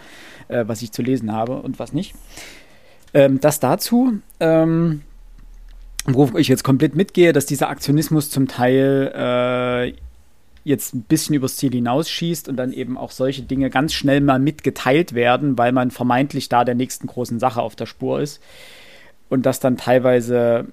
äh, 0.49 0.65
was 0.67 0.83
ich 0.83 0.93
zu 0.93 1.03
lesen 1.03 1.33
habe 1.33 1.57
und 1.57 1.79
was 1.79 1.93
nicht. 1.93 2.15
Ähm, 3.15 3.41
das 3.41 3.61
dazu, 3.61 4.15
ähm, 4.41 5.03
wo 6.07 6.31
ich 6.37 6.49
jetzt 6.49 6.65
komplett 6.65 6.95
mitgehe, 6.95 7.33
dass 7.33 7.47
dieser 7.47 7.69
Aktionismus 7.69 8.31
zum 8.31 8.49
Teil 8.49 9.13
äh, 9.15 9.95
jetzt 10.65 10.95
ein 10.95 11.03
bisschen 11.03 11.35
übers 11.35 11.57
Ziel 11.57 11.73
hinausschießt 11.73 12.49
und 12.49 12.57
dann 12.57 12.73
eben 12.73 12.97
auch 12.97 13.11
solche 13.11 13.43
Dinge 13.43 13.69
ganz 13.69 13.93
schnell 13.93 14.21
mal 14.21 14.39
mitgeteilt 14.39 15.13
werden, 15.13 15.59
weil 15.59 15.73
man 15.73 15.91
vermeintlich 15.91 16.49
da 16.49 16.65
der 16.65 16.75
nächsten 16.75 17.09
großen 17.09 17.41
Sache 17.41 17.61
auf 17.61 17.75
der 17.75 17.87
Spur 17.87 18.21
ist 18.21 18.41
und 19.33 19.47
das 19.47 19.61
dann 19.61 19.79
teilweise 19.79 20.67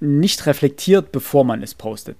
nicht 0.00 0.44
reflektiert, 0.46 1.12
bevor 1.12 1.44
man 1.44 1.62
es 1.62 1.72
postet. 1.72 2.16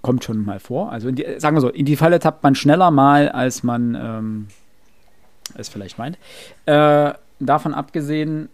Kommt 0.00 0.24
schon 0.24 0.42
mal 0.42 0.58
vor. 0.58 0.90
Also, 0.90 1.10
die, 1.10 1.26
sagen 1.36 1.54
wir 1.54 1.60
so, 1.60 1.68
in 1.68 1.84
die 1.84 1.96
Falle 1.96 2.18
tappt 2.18 2.42
man 2.42 2.54
schneller 2.54 2.90
mal, 2.90 3.28
als 3.28 3.62
man 3.62 3.94
ähm, 3.94 4.48
es 5.58 5.68
vielleicht 5.68 5.98
meint. 5.98 6.16
Äh, 6.64 7.12
davon 7.40 7.74
abgesehen, 7.74 8.48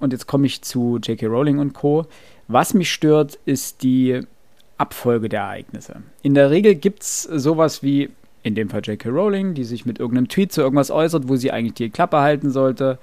und 0.00 0.12
jetzt 0.12 0.26
komme 0.26 0.46
ich 0.46 0.62
zu 0.62 0.98
J.K. 1.00 1.26
Rowling 1.26 1.60
und 1.60 1.74
Co., 1.74 2.06
was 2.48 2.74
mich 2.74 2.92
stört, 2.92 3.38
ist 3.44 3.84
die 3.84 4.20
Abfolge 4.78 5.28
der 5.28 5.42
Ereignisse. 5.42 6.02
In 6.22 6.34
der 6.34 6.50
Regel 6.50 6.74
gibt 6.74 7.04
es 7.04 7.22
sowas 7.22 7.84
wie, 7.84 8.10
in 8.42 8.56
dem 8.56 8.68
Fall 8.68 8.80
J.K. 8.82 9.10
Rowling, 9.10 9.54
die 9.54 9.62
sich 9.62 9.86
mit 9.86 10.00
irgendeinem 10.00 10.26
Tweet 10.26 10.50
zu 10.50 10.60
irgendwas 10.60 10.90
äußert, 10.90 11.28
wo 11.28 11.36
sie 11.36 11.52
eigentlich 11.52 11.74
die 11.74 11.90
Klappe 11.90 12.16
halten 12.16 12.50
sollte 12.50 12.98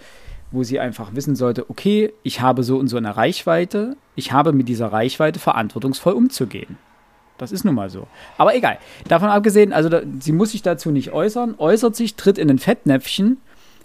wo 0.51 0.63
sie 0.63 0.79
einfach 0.79 1.15
wissen 1.15 1.35
sollte, 1.35 1.69
okay, 1.69 2.13
ich 2.23 2.41
habe 2.41 2.63
so 2.63 2.77
und 2.77 2.87
so 2.87 2.97
eine 2.97 3.15
Reichweite, 3.15 3.95
ich 4.15 4.31
habe 4.31 4.51
mit 4.51 4.67
dieser 4.67 4.91
Reichweite 4.91 5.39
verantwortungsvoll 5.39 6.13
umzugehen. 6.13 6.77
Das 7.37 7.51
ist 7.51 7.63
nun 7.63 7.73
mal 7.73 7.89
so. 7.89 8.07
Aber 8.37 8.55
egal. 8.55 8.77
Davon 9.07 9.29
abgesehen, 9.29 9.73
also 9.73 9.89
da, 9.89 10.01
sie 10.19 10.31
muss 10.31 10.51
sich 10.51 10.61
dazu 10.61 10.91
nicht 10.91 11.11
äußern, 11.11 11.55
äußert 11.57 11.95
sich, 11.95 12.15
tritt 12.15 12.37
in 12.37 12.49
ein 12.49 12.59
Fettnäpfchen 12.59 13.37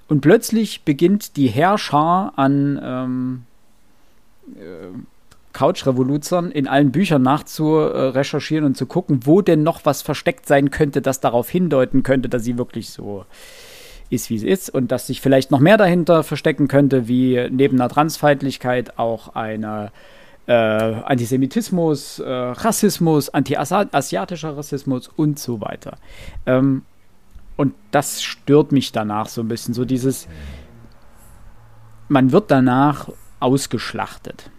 und 0.08 0.20
plötzlich 0.20 0.82
beginnt 0.82 1.36
die 1.36 1.46
Herrschar 1.46 2.34
an 2.36 2.80
ähm, 2.82 3.44
äh, 4.56 4.88
Couch-Revoluzern 5.54 6.50
in 6.50 6.68
allen 6.68 6.92
Büchern 6.92 7.22
nachzurecherchieren 7.22 8.66
und 8.66 8.76
zu 8.76 8.84
gucken, 8.84 9.20
wo 9.24 9.40
denn 9.40 9.62
noch 9.62 9.80
was 9.84 10.02
versteckt 10.02 10.46
sein 10.46 10.70
könnte, 10.70 11.00
das 11.00 11.20
darauf 11.20 11.48
hindeuten 11.48 12.02
könnte, 12.02 12.28
dass 12.28 12.44
sie 12.44 12.58
wirklich 12.58 12.90
so 12.90 13.24
ist, 14.10 14.30
wie 14.30 14.36
es 14.36 14.42
ist 14.42 14.70
und 14.70 14.92
dass 14.92 15.06
sich 15.06 15.20
vielleicht 15.20 15.50
noch 15.50 15.60
mehr 15.60 15.76
dahinter 15.76 16.22
verstecken 16.22 16.68
könnte, 16.68 17.08
wie 17.08 17.48
neben 17.50 17.80
einer 17.80 17.88
Transfeindlichkeit 17.88 18.98
auch 18.98 19.34
eine 19.34 19.90
äh, 20.46 20.52
Antisemitismus, 20.52 22.20
äh, 22.20 22.28
Rassismus, 22.30 23.28
anti-asiatischer 23.30 24.56
Rassismus 24.56 25.08
und 25.08 25.38
so 25.38 25.60
weiter. 25.60 25.98
Ähm, 26.46 26.82
und 27.56 27.74
das 27.90 28.22
stört 28.22 28.72
mich 28.72 28.92
danach 28.92 29.28
so 29.28 29.40
ein 29.40 29.48
bisschen, 29.48 29.74
so 29.74 29.84
dieses, 29.84 30.28
man 32.08 32.32
wird 32.32 32.50
danach 32.50 33.08
ausgeschlachtet. 33.40 34.50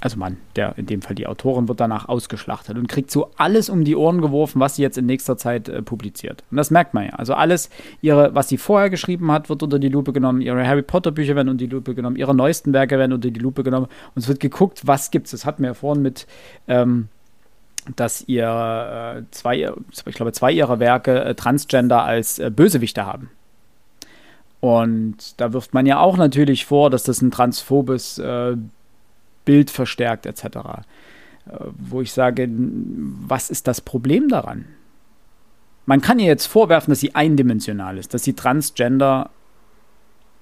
Also 0.00 0.18
Mann, 0.18 0.36
der 0.56 0.76
in 0.76 0.86
dem 0.86 1.00
Fall 1.00 1.14
die 1.14 1.26
Autorin, 1.26 1.68
wird 1.68 1.80
danach 1.80 2.08
ausgeschlachtet 2.08 2.76
und 2.76 2.86
kriegt 2.86 3.10
so 3.10 3.30
alles 3.36 3.70
um 3.70 3.84
die 3.84 3.96
Ohren 3.96 4.20
geworfen, 4.20 4.60
was 4.60 4.76
sie 4.76 4.82
jetzt 4.82 4.98
in 4.98 5.06
nächster 5.06 5.36
Zeit 5.36 5.68
äh, 5.68 5.82
publiziert. 5.82 6.44
Und 6.50 6.58
das 6.58 6.70
merkt 6.70 6.92
man 6.92 7.06
ja. 7.06 7.12
Also 7.12 7.34
alles, 7.34 7.70
ihre, 8.02 8.34
was 8.34 8.48
sie 8.48 8.58
vorher 8.58 8.90
geschrieben 8.90 9.32
hat, 9.32 9.48
wird 9.48 9.62
unter 9.62 9.78
die 9.78 9.88
Lupe 9.88 10.12
genommen. 10.12 10.40
Ihre 10.40 10.66
Harry 10.66 10.82
Potter 10.82 11.12
Bücher 11.12 11.34
werden 11.34 11.48
unter 11.48 11.64
die 11.64 11.70
Lupe 11.70 11.94
genommen. 11.94 12.16
Ihre 12.16 12.34
neuesten 12.34 12.72
Werke 12.72 12.98
werden 12.98 13.12
unter 13.12 13.30
die 13.30 13.40
Lupe 13.40 13.62
genommen. 13.62 13.86
Und 14.14 14.22
es 14.22 14.28
wird 14.28 14.40
geguckt, 14.40 14.82
was 14.84 15.10
gibt's. 15.10 15.30
Das 15.30 15.46
hatten 15.46 15.62
wir 15.62 15.70
ja 15.70 15.74
vorhin 15.74 16.02
mit, 16.02 16.26
ähm, 16.68 17.08
dass 17.94 18.22
ihr 18.26 19.16
äh, 19.18 19.22
zwei, 19.30 19.72
ich 20.06 20.14
glaube, 20.14 20.32
zwei 20.32 20.52
ihrer 20.52 20.78
Werke 20.78 21.24
äh, 21.24 21.34
Transgender 21.34 22.02
als 22.02 22.38
äh, 22.38 22.50
Bösewichte 22.50 23.06
haben. 23.06 23.30
Und 24.60 25.40
da 25.40 25.52
wirft 25.52 25.74
man 25.74 25.86
ja 25.86 26.00
auch 26.00 26.16
natürlich 26.16 26.66
vor, 26.66 26.90
dass 26.90 27.04
das 27.04 27.22
ein 27.22 27.30
transphobes 27.30 28.18
äh, 28.18 28.56
Bild 29.46 29.70
verstärkt 29.70 30.26
etc. 30.26 30.44
Äh, 30.44 30.50
wo 31.78 32.02
ich 32.02 32.12
sage, 32.12 32.46
was 32.50 33.48
ist 33.48 33.66
das 33.66 33.80
Problem 33.80 34.28
daran? 34.28 34.66
Man 35.86 36.02
kann 36.02 36.18
ihr 36.18 36.26
jetzt 36.26 36.46
vorwerfen, 36.46 36.90
dass 36.90 37.00
sie 37.00 37.14
eindimensional 37.14 37.96
ist, 37.96 38.12
dass 38.12 38.24
sie 38.24 38.34
Transgender 38.34 39.30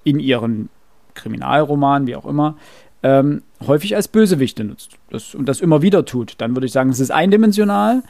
in 0.03 0.19
ihren 0.19 0.69
Kriminalromanen, 1.13 2.07
wie 2.07 2.15
auch 2.15 2.25
immer, 2.25 2.57
ähm, 3.03 3.43
häufig 3.65 3.95
als 3.95 4.07
Bösewichte 4.07 4.63
nutzt 4.63 4.97
das, 5.11 5.35
und 5.35 5.45
das 5.45 5.61
immer 5.61 5.81
wieder 5.83 6.05
tut. 6.05 6.35
Dann 6.39 6.55
würde 6.55 6.65
ich 6.65 6.71
sagen, 6.71 6.89
es 6.89 6.99
ist 6.99 7.11
eindimensional, 7.11 8.03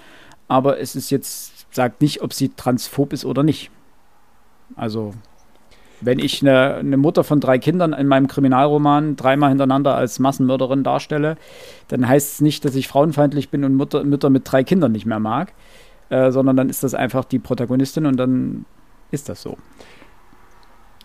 aber 0.48 0.80
es 0.80 0.96
ist 0.96 1.10
jetzt, 1.10 1.74
sagt 1.76 2.02
nicht, 2.02 2.22
ob 2.22 2.34
sie 2.34 2.50
transphob 2.50 3.12
ist 3.12 3.26
oder 3.26 3.44
nicht. 3.44 3.70
Also 4.76 5.14
wenn 6.02 6.20
ich 6.20 6.42
eine, 6.42 6.76
eine, 6.76 6.98
Mutter 6.98 7.24
von 7.24 7.40
drei 7.40 7.58
Kindern 7.58 7.94
in 7.94 8.08
meinem 8.08 8.28
Kriminalroman 8.28 9.16
dreimal 9.16 9.50
hintereinander 9.50 9.96
als 9.96 10.20
Massenmörderin 10.20 10.84
darstelle, 10.84 11.38
dann 11.88 12.08
heißt 12.08 12.34
es 12.34 12.42
nicht, 12.42 12.66
dass 12.66 12.76
ich 12.76 12.88
frauenfeindlich 12.88 13.50
bin 13.50 13.64
und 13.64 13.76
Mutter, 13.76 14.04
Mütter 14.04 14.30
mit 14.30 14.50
drei 14.52 14.64
Kindern 14.64 14.92
nicht 14.92 15.06
mehr 15.06 15.20
mag, 15.20 15.54
äh, 16.10 16.32
sondern 16.32 16.58
dann 16.58 16.70
ist 16.70 16.84
das 16.84 16.94
einfach 16.94 17.26
die 17.26 17.40
Protagonistin 17.40 18.06
und 18.06 18.18
dann 18.18 18.66
ist 19.12 19.30
das 19.30 19.42
so. 19.42 19.58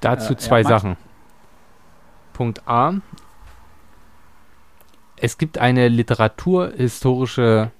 Dazu 0.00 0.32
äh, 0.32 0.36
zwei 0.36 0.62
ja, 0.62 0.68
Sachen. 0.68 0.96
Punkt 2.32 2.66
A. 2.66 2.94
Es 5.16 5.36
gibt 5.36 5.58
eine 5.58 5.88
literaturhistorische, 5.88 7.70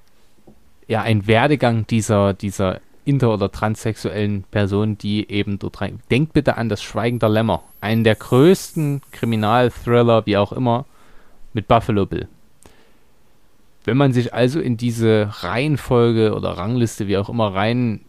ja, 0.87 1.03
ein 1.03 1.27
Werdegang 1.27 1.87
dieser, 1.87 2.35
dieser 2.35 2.81
inter- 3.11 3.35
oder 3.35 3.51
transsexuellen 3.51 4.44
Personen, 4.51 4.96
die 4.96 5.29
eben 5.31 5.59
dort 5.59 5.81
rein. 5.81 6.01
Denkt 6.11 6.33
bitte 6.33 6.57
an 6.57 6.68
das 6.68 6.83
Schweigen 6.83 7.18
der 7.18 7.29
Lämmer, 7.29 7.62
einen 7.81 8.05
der 8.05 8.14
größten 8.14 9.03
Kriminalthriller, 9.11 10.25
wie 10.27 10.37
auch 10.37 10.53
immer, 10.53 10.87
mit 11.53 11.68
Buffalo 11.68 12.07
Bill. 12.07 12.29
Wenn 13.85 13.96
man 13.96 14.12
sich 14.12 14.33
also 14.33 14.61
in 14.61 14.77
diese 14.77 15.29
Reihenfolge 15.40 16.35
oder 16.35 16.51
Rangliste, 16.51 17.09
wie 17.09 17.18
auch 17.18 17.29
immer, 17.29 17.55
rein 17.55 18.01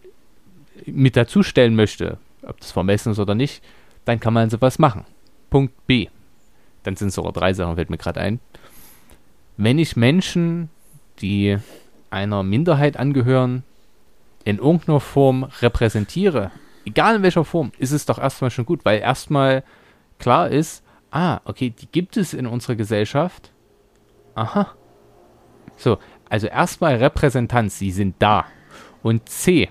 mit 0.85 1.17
dazustellen 1.17 1.75
möchte, 1.75 2.17
ob 2.43 2.59
das 2.59 2.71
vermessen 2.71 3.11
ist 3.13 3.19
oder 3.19 3.35
nicht, 3.35 3.63
dann 4.05 4.19
kann 4.19 4.33
man 4.33 4.49
sowas 4.49 4.79
machen. 4.79 5.05
Punkt 5.49 5.73
B. 5.87 6.07
Dann 6.83 6.95
sind 6.95 7.09
es 7.09 7.15
sogar 7.15 7.33
drei 7.33 7.53
Sachen, 7.53 7.75
fällt 7.75 7.89
mir 7.89 7.97
gerade 7.97 8.21
ein. 8.21 8.39
Wenn 9.57 9.79
ich 9.79 9.95
Menschen, 9.95 10.69
die 11.19 11.57
einer 12.09 12.43
Minderheit 12.43 12.97
angehören, 12.97 13.63
in 14.43 14.57
irgendeiner 14.57 14.99
Form 14.99 15.43
repräsentiere, 15.61 16.51
egal 16.85 17.17
in 17.17 17.23
welcher 17.23 17.45
Form, 17.45 17.71
ist 17.77 17.91
es 17.91 18.05
doch 18.05 18.17
erstmal 18.17 18.51
schon 18.51 18.65
gut, 18.65 18.85
weil 18.85 18.99
erstmal 18.99 19.63
klar 20.19 20.49
ist, 20.49 20.83
ah, 21.11 21.41
okay, 21.45 21.69
die 21.69 21.87
gibt 21.87 22.17
es 22.17 22.33
in 22.33 22.47
unserer 22.47 22.75
Gesellschaft. 22.75 23.51
Aha. 24.35 24.73
So, 25.75 25.97
also 26.29 26.47
erstmal 26.47 26.95
Repräsentanz, 26.95 27.77
sie 27.77 27.91
sind 27.91 28.15
da. 28.19 28.45
Und 29.03 29.27
C, 29.29 29.69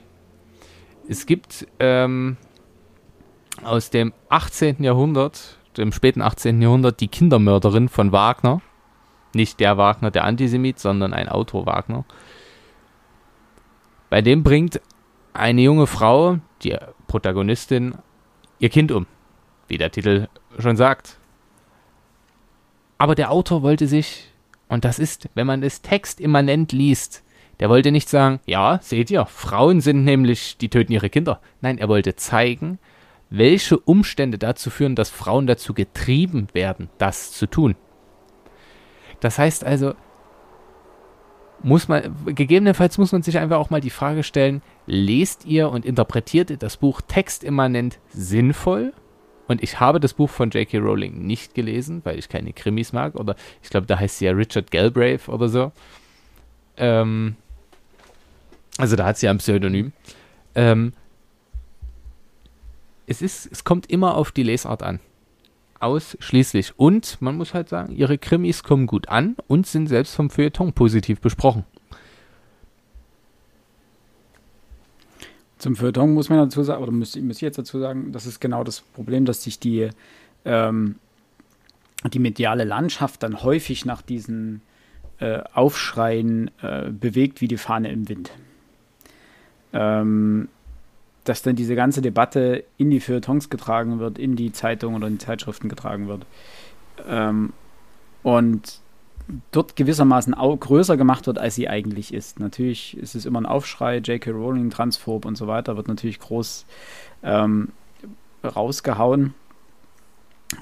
es 1.09 1.27
gibt 1.27 1.67
ähm, 1.79 2.37
aus 3.65 3.91
dem 3.91 4.13
18. 4.29 4.83
Jahrhundert, 4.83 5.59
dem 5.77 5.93
späten 5.93 6.23
18. 6.23 6.61
Jahrhundert, 6.61 7.01
die 7.01 7.09
Kindermörderin 7.09 7.89
von 7.89 8.13
Wagner. 8.13 8.61
Nicht 9.33 9.61
der 9.61 9.77
Wagner, 9.77 10.11
der 10.11 10.25
Antisemit, 10.25 10.79
sondern 10.79 11.15
ein 11.15 11.29
Autor 11.29 11.67
Wagner. 11.67 12.05
Bei 14.11 14.23
dem 14.23 14.43
bringt 14.43 14.81
eine 15.33 15.63
junge 15.63 15.87
Frau, 15.87 16.39
die 16.63 16.77
Protagonistin, 17.07 17.95
ihr 18.59 18.69
Kind 18.69 18.93
um, 18.93 19.07
wie 19.69 19.79
der 19.79 19.93
Titel 19.93 20.27
schon 20.59 20.77
sagt. 20.77 21.19
Aber 22.99 23.15
der 23.15 23.31
Autor 23.31 23.63
wollte 23.63 23.87
sich, 23.87 24.33
und 24.69 24.85
das 24.85 24.99
ist, 24.99 25.29
wenn 25.35 25.47
man 25.47 25.63
es 25.63 25.81
textimmanent 25.81 26.73
liest, 26.73 27.25
der 27.61 27.71
wollte 27.71 27.93
nicht 27.93 28.09
sagen, 28.09 28.41
ja, 28.47 28.81
seht 28.83 29.11
ihr, 29.11 29.27
Frauen 29.27 29.81
sind 29.81 30.05
nämlich, 30.05 30.59
die 30.59 30.69
töten 30.69 30.93
ihre 30.93 31.11
Kinder. 31.11 31.41
Nein, 31.61 31.79
er 31.79 31.89
wollte 31.89 32.17
zeigen, 32.17 32.79
welche 33.29 33.79
Umstände 33.79 34.39
dazu 34.39 34.71
führen, 34.71 34.97
dass 34.97 35.09
Frauen 35.09 35.47
dazu 35.47 35.73
getrieben 35.73 36.49
werden, 36.53 36.91
das 36.99 37.33
zu 37.33 37.47
tun. 37.47 37.77
Das 39.21 39.39
heißt 39.39 39.63
also, 39.63 39.95
muss 41.63 41.89
man, 41.89 42.15
gegebenenfalls 42.27 42.99
muss 42.99 43.13
man 43.13 43.23
sich 43.23 43.39
einfach 43.39 43.59
auch 43.59 43.71
mal 43.71 43.81
die 43.81 43.91
Frage 43.91 44.23
stellen, 44.23 44.63
lest 44.87 45.45
ihr 45.45 45.71
und 45.71 45.85
interpretiert 45.85 46.51
ihr 46.51 46.57
das 46.57 46.77
Buch 46.77 47.01
textimmanent 47.01 47.99
sinnvoll? 48.11 48.93
Und 49.49 49.63
ich 49.63 49.81
habe 49.81 49.99
das 49.99 50.15
Buch 50.15 50.31
von 50.31 50.51
J.K. 50.51 50.79
Rowling 50.79 51.27
nicht 51.27 51.55
gelesen, 51.55 52.03
weil 52.05 52.19
ich 52.19 52.29
keine 52.29 52.53
Krimis 52.53 52.93
mag. 52.93 53.17
Oder 53.17 53.35
ich 53.63 53.71
glaube, 53.71 53.87
da 53.87 53.99
heißt 53.99 54.19
sie 54.19 54.27
ja 54.27 54.33
Richard 54.33 54.71
Galbraith 54.71 55.29
oder 55.29 55.49
so. 55.49 55.73
Ähm, 56.77 57.35
also 58.79 58.95
da 58.95 59.07
hat 59.07 59.19
sie 59.19 59.27
ja 59.27 59.33
ein 59.33 59.39
Pseudonym. 59.39 59.93
Ähm, 60.55 60.93
es, 63.07 63.23
ist, 63.23 63.51
es 63.51 63.65
kommt 63.65 63.91
immer 63.91 64.15
auf 64.17 64.31
die 64.31 64.45
Lesart 64.45 64.85
an. 64.85 65.01
Ausschließlich. 65.81 66.79
Und 66.79 67.21
man 67.21 67.37
muss 67.37 67.55
halt 67.55 67.71
sagen, 67.71 67.95
ihre 67.97 68.19
Krimis 68.19 68.63
kommen 68.63 68.87
gut 68.87 69.09
an 69.09 69.37
und 69.49 69.67
sind 69.67 69.89
selbst 69.89 70.15
vom 70.15 70.29
Feuilleton 70.29 70.75
positiv 70.75 71.21
besprochen. 71.21 71.65
Zum 75.57 75.77
Feuilleton 75.77 76.13
muss 76.13 76.29
man 76.29 76.39
dazu 76.39 76.63
sagen, 76.63 76.83
oder 76.83 76.93
müsste, 76.93 77.19
ich 77.19 77.41
jetzt 77.41 77.59
dazu 77.59 77.79
sagen, 77.79 78.13
das 78.13 78.27
ist 78.27 78.41
genau 78.41 78.63
das 78.63 78.81
Problem, 78.81 79.25
dass 79.25 79.43
sich 79.43 79.59
die, 79.59 79.89
ähm, 80.45 80.97
die 82.13 82.19
mediale 82.19 82.65
Landschaft 82.65 83.23
dann 83.23 83.43
häufig 83.43 83.85
nach 83.87 84.03
diesen 84.03 84.61
äh, 85.19 85.41
Aufschreien 85.53 86.51
äh, 86.63 86.91
bewegt 86.91 87.41
wie 87.41 87.49
die 87.49 87.59
Fahne 87.59 87.91
im 87.91 88.09
Wind. 88.09 88.31
Ähm, 89.73 90.49
dass 91.31 91.43
dann 91.43 91.55
diese 91.55 91.77
ganze 91.77 92.03
Debatte 92.03 92.65
in 92.77 92.91
die 92.91 92.99
Feuilletons 92.99 93.51
getragen 93.51 94.01
wird, 94.01 94.19
in 94.19 94.35
die 94.35 94.51
Zeitungen 94.51 94.97
oder 94.97 95.07
in 95.07 95.13
die 95.13 95.25
Zeitschriften 95.25 95.69
getragen 95.69 96.09
wird. 96.09 96.27
Ähm, 97.09 97.53
und 98.25 98.81
dort 99.53 99.77
gewissermaßen 99.77 100.35
auch 100.35 100.57
größer 100.57 100.97
gemacht 100.97 101.29
wird, 101.29 101.39
als 101.39 101.55
sie 101.55 101.69
eigentlich 101.69 102.13
ist. 102.13 102.41
Natürlich 102.41 102.97
ist 102.97 103.15
es 103.15 103.27
immer 103.27 103.41
ein 103.41 103.47
Aufschrei, 103.47 103.99
J.K. 103.99 104.33
Rowling, 104.33 104.71
transphob 104.71 105.25
und 105.25 105.37
so 105.37 105.47
weiter, 105.47 105.77
wird 105.77 105.87
natürlich 105.87 106.19
groß 106.19 106.67
ähm, 107.23 107.69
rausgehauen. 108.43 109.35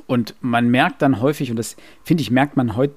Und 0.06 0.34
man 0.42 0.68
merkt 0.68 1.00
dann 1.00 1.22
häufig, 1.22 1.50
und 1.50 1.56
das 1.56 1.76
finde 2.04 2.20
ich, 2.20 2.30
merkt 2.30 2.58
man 2.58 2.76
heute 2.76 2.92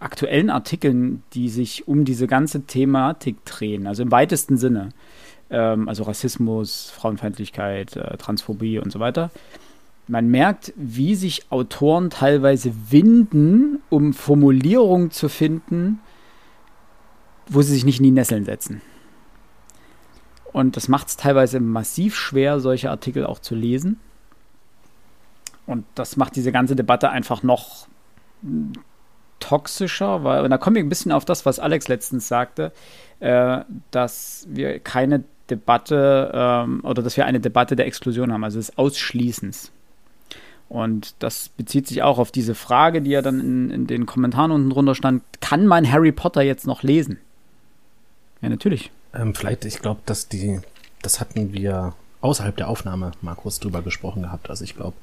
aktuellen 0.00 0.50
Artikeln, 0.50 1.22
die 1.34 1.50
sich 1.50 1.86
um 1.86 2.04
diese 2.04 2.26
ganze 2.26 2.62
Thematik 2.62 3.44
drehen, 3.44 3.86
also 3.86 4.02
im 4.02 4.10
weitesten 4.10 4.56
Sinne 4.56 4.88
ähm, 5.50 5.88
also 5.88 6.04
Rassismus, 6.04 6.90
Frauenfeindlichkeit, 6.90 7.96
äh, 7.96 8.16
Transphobie 8.16 8.78
und 8.78 8.92
so 8.92 9.00
weiter. 9.00 9.30
Man 10.08 10.28
merkt, 10.28 10.72
wie 10.76 11.16
sich 11.16 11.50
Autoren 11.50 12.10
teilweise 12.10 12.72
winden, 12.90 13.82
um 13.90 14.12
Formulierungen 14.12 15.10
zu 15.10 15.28
finden, 15.28 16.00
wo 17.48 17.62
sie 17.62 17.74
sich 17.74 17.84
nicht 17.84 17.98
in 17.98 18.04
die 18.04 18.10
Nesseln 18.12 18.44
setzen. 18.44 18.82
Und 20.52 20.76
das 20.76 20.88
macht 20.88 21.08
es 21.08 21.16
teilweise 21.16 21.60
massiv 21.60 22.14
schwer, 22.16 22.60
solche 22.60 22.90
Artikel 22.90 23.26
auch 23.26 23.40
zu 23.40 23.54
lesen. 23.54 24.00
Und 25.66 25.84
das 25.96 26.16
macht 26.16 26.36
diese 26.36 26.52
ganze 26.52 26.76
Debatte 26.76 27.10
einfach 27.10 27.42
noch 27.42 27.88
toxischer, 29.40 30.24
weil, 30.24 30.44
und 30.44 30.50
da 30.50 30.58
komme 30.58 30.78
ich 30.78 30.84
ein 30.84 30.88
bisschen 30.88 31.12
auf 31.12 31.24
das, 31.24 31.44
was 31.44 31.58
Alex 31.58 31.88
letztens 31.88 32.28
sagte, 32.28 32.72
äh, 33.20 33.60
dass 33.90 34.46
wir 34.48 34.78
keine 34.80 35.24
Debatte 35.50 36.30
ähm, 36.34 36.80
oder 36.82 37.02
dass 37.02 37.16
wir 37.16 37.26
eine 37.26 37.40
Debatte 37.40 37.76
der 37.76 37.86
Exklusion 37.86 38.32
haben, 38.32 38.44
also 38.44 38.58
des 38.58 38.76
Ausschließens. 38.78 39.72
Und 40.68 41.14
das 41.20 41.48
bezieht 41.50 41.86
sich 41.86 42.02
auch 42.02 42.18
auf 42.18 42.32
diese 42.32 42.54
Frage, 42.54 43.00
die 43.00 43.10
ja 43.10 43.22
dann 43.22 43.40
in, 43.40 43.70
in 43.70 43.86
den 43.86 44.06
Kommentaren 44.06 44.50
unten 44.50 44.70
drunter 44.70 44.94
stand: 44.94 45.22
Kann 45.40 45.66
man 45.66 45.90
Harry 45.90 46.12
Potter 46.12 46.42
jetzt 46.42 46.66
noch 46.66 46.82
lesen? 46.82 47.18
Ja, 48.42 48.48
natürlich. 48.48 48.90
Ähm, 49.14 49.34
vielleicht, 49.34 49.64
ich 49.64 49.80
glaube, 49.80 50.00
dass 50.06 50.28
die, 50.28 50.60
das 51.02 51.20
hatten 51.20 51.52
wir 51.52 51.94
außerhalb 52.20 52.56
der 52.56 52.68
Aufnahme, 52.68 53.12
Markus, 53.20 53.60
drüber 53.60 53.82
gesprochen 53.82 54.22
gehabt. 54.22 54.50
Also 54.50 54.64
ich 54.64 54.74
glaube, 54.74 54.96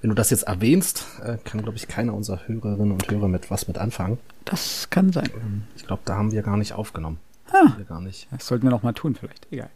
wenn 0.00 0.08
du 0.08 0.14
das 0.14 0.30
jetzt 0.30 0.44
erwähnst, 0.44 1.04
äh, 1.22 1.36
kann, 1.44 1.62
glaube 1.62 1.76
ich, 1.76 1.86
keiner 1.86 2.14
unserer 2.14 2.40
Hörerinnen 2.46 2.92
und 2.92 3.10
Hörer 3.10 3.28
mit 3.28 3.50
was 3.50 3.68
mit 3.68 3.76
anfangen. 3.76 4.18
Das 4.44 4.88
kann 4.90 5.12
sein. 5.12 5.30
Ich 5.76 5.86
glaube, 5.86 6.02
da 6.04 6.16
haben 6.16 6.32
wir 6.32 6.42
gar 6.42 6.56
nicht 6.56 6.72
aufgenommen. 6.72 7.18
Ah, 7.52 7.76
gar 7.88 8.00
nicht. 8.00 8.26
Das 8.30 8.46
sollten 8.46 8.64
wir 8.64 8.70
noch 8.70 8.82
mal 8.82 8.92
tun, 8.92 9.14
vielleicht. 9.14 9.46
Egal. 9.50 9.70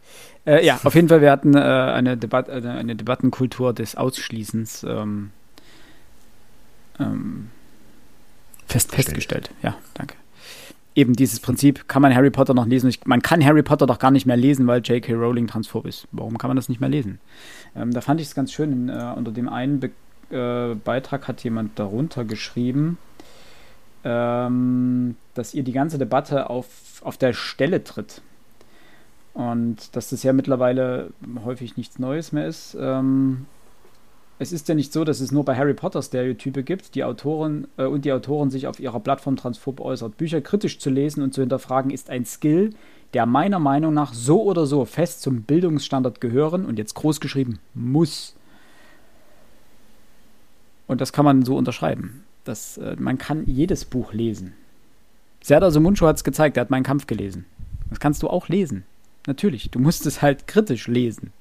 Äh, 0.45 0.65
ja, 0.65 0.79
auf 0.83 0.95
jeden 0.95 1.07
Fall, 1.07 1.21
wir 1.21 1.31
hatten 1.31 1.55
äh, 1.55 1.59
eine, 1.59 2.17
Debat 2.17 2.49
äh, 2.49 2.61
eine 2.67 2.95
Debattenkultur 2.95 3.73
des 3.73 3.95
Ausschließens 3.95 4.83
ähm, 4.83 5.31
ähm, 6.99 7.49
fest, 8.67 8.93
festgestellt. 8.93 9.51
Ja, 9.61 9.75
danke. 9.93 10.15
Eben 10.95 11.13
dieses 11.13 11.39
Prinzip, 11.39 11.87
kann 11.87 12.01
man 12.01 12.13
Harry 12.13 12.31
Potter 12.31 12.53
noch 12.53 12.65
lesen? 12.65 12.89
Ich, 12.89 13.05
man 13.05 13.21
kann 13.21 13.45
Harry 13.45 13.63
Potter 13.63 13.85
doch 13.85 13.99
gar 13.99 14.11
nicht 14.11 14.25
mehr 14.25 14.35
lesen, 14.35 14.67
weil 14.67 14.81
J.K. 14.81 15.13
Rowling 15.13 15.47
transphob 15.47 15.85
ist. 15.85 16.07
Warum 16.11 16.37
kann 16.37 16.49
man 16.49 16.57
das 16.57 16.67
nicht 16.67 16.81
mehr 16.81 16.89
lesen? 16.89 17.19
Ähm, 17.75 17.93
da 17.93 18.01
fand 18.01 18.19
ich 18.19 18.27
es 18.27 18.35
ganz 18.35 18.51
schön. 18.51 18.89
Äh, 18.89 19.13
unter 19.15 19.31
dem 19.31 19.47
einen 19.47 19.79
Be 19.79 19.91
äh, 20.31 20.75
Beitrag 20.75 21.27
hat 21.27 21.43
jemand 21.43 21.79
darunter 21.79 22.25
geschrieben, 22.25 22.97
ähm, 24.03 25.15
dass 25.33 25.53
ihr 25.53 25.63
die 25.63 25.71
ganze 25.71 25.97
Debatte 25.97 26.49
auf, 26.49 26.67
auf 27.03 27.17
der 27.17 27.33
Stelle 27.33 27.83
tritt. 27.83 28.21
Und 29.33 29.95
dass 29.95 30.09
das 30.09 30.23
ja 30.23 30.33
mittlerweile 30.33 31.11
häufig 31.43 31.77
nichts 31.77 31.99
Neues 31.99 32.31
mehr 32.31 32.47
ist. 32.47 32.75
Ähm, 32.79 33.45
es 34.41 34.53
ist 34.53 34.69
ja 34.69 34.75
nicht 34.75 34.93
so, 34.93 35.03
dass 35.03 35.19
es 35.19 35.31
nur 35.31 35.43
bei 35.43 35.55
Harry 35.55 35.73
Potter 35.73 36.01
Stereotype 36.01 36.63
gibt, 36.63 36.95
die 36.95 37.03
Autoren 37.03 37.67
äh, 37.77 37.83
und 37.83 38.05
die 38.05 38.13
Autoren 38.13 38.49
sich 38.49 38.67
auf 38.67 38.79
ihrer 38.79 39.01
Plattform 39.01 39.35
transphob 39.35 39.81
äußert. 39.81 40.17
Bücher 40.17 40.39
kritisch 40.41 40.79
zu 40.79 40.89
lesen 40.89 41.21
und 41.23 41.33
zu 41.33 41.41
hinterfragen 41.41 41.91
ist 41.91 42.09
ein 42.09 42.25
Skill, 42.25 42.73
der 43.13 43.25
meiner 43.25 43.59
Meinung 43.59 43.93
nach 43.93 44.13
so 44.13 44.43
oder 44.43 44.65
so 44.65 44.85
fest 44.85 45.21
zum 45.21 45.43
Bildungsstandard 45.43 46.21
gehören 46.21 46.65
und 46.65 46.79
jetzt 46.79 46.93
groß 46.93 47.19
geschrieben 47.19 47.59
muss. 47.73 48.35
Und 50.87 51.01
das 51.01 51.11
kann 51.11 51.25
man 51.25 51.43
so 51.43 51.57
unterschreiben. 51.57 52.23
Das, 52.49 52.77
äh, 52.77 52.95
man 52.97 53.17
kann 53.17 53.45
jedes 53.45 53.85
Buch 53.85 54.13
lesen. 54.13 54.53
Serdar 55.41 55.71
Sumunchu 55.71 56.05
hat 56.07 56.17
es 56.17 56.23
gezeigt, 56.23 56.57
er 56.57 56.61
hat 56.61 56.69
meinen 56.69 56.83
Kampf 56.83 57.07
gelesen. 57.07 57.45
Das 57.89 57.99
kannst 57.99 58.23
du 58.23 58.29
auch 58.29 58.49
lesen. 58.49 58.83
Natürlich, 59.27 59.69
du 59.69 59.79
musst 59.79 60.05
es 60.05 60.21
halt 60.21 60.47
kritisch 60.47 60.87
lesen 60.87 61.31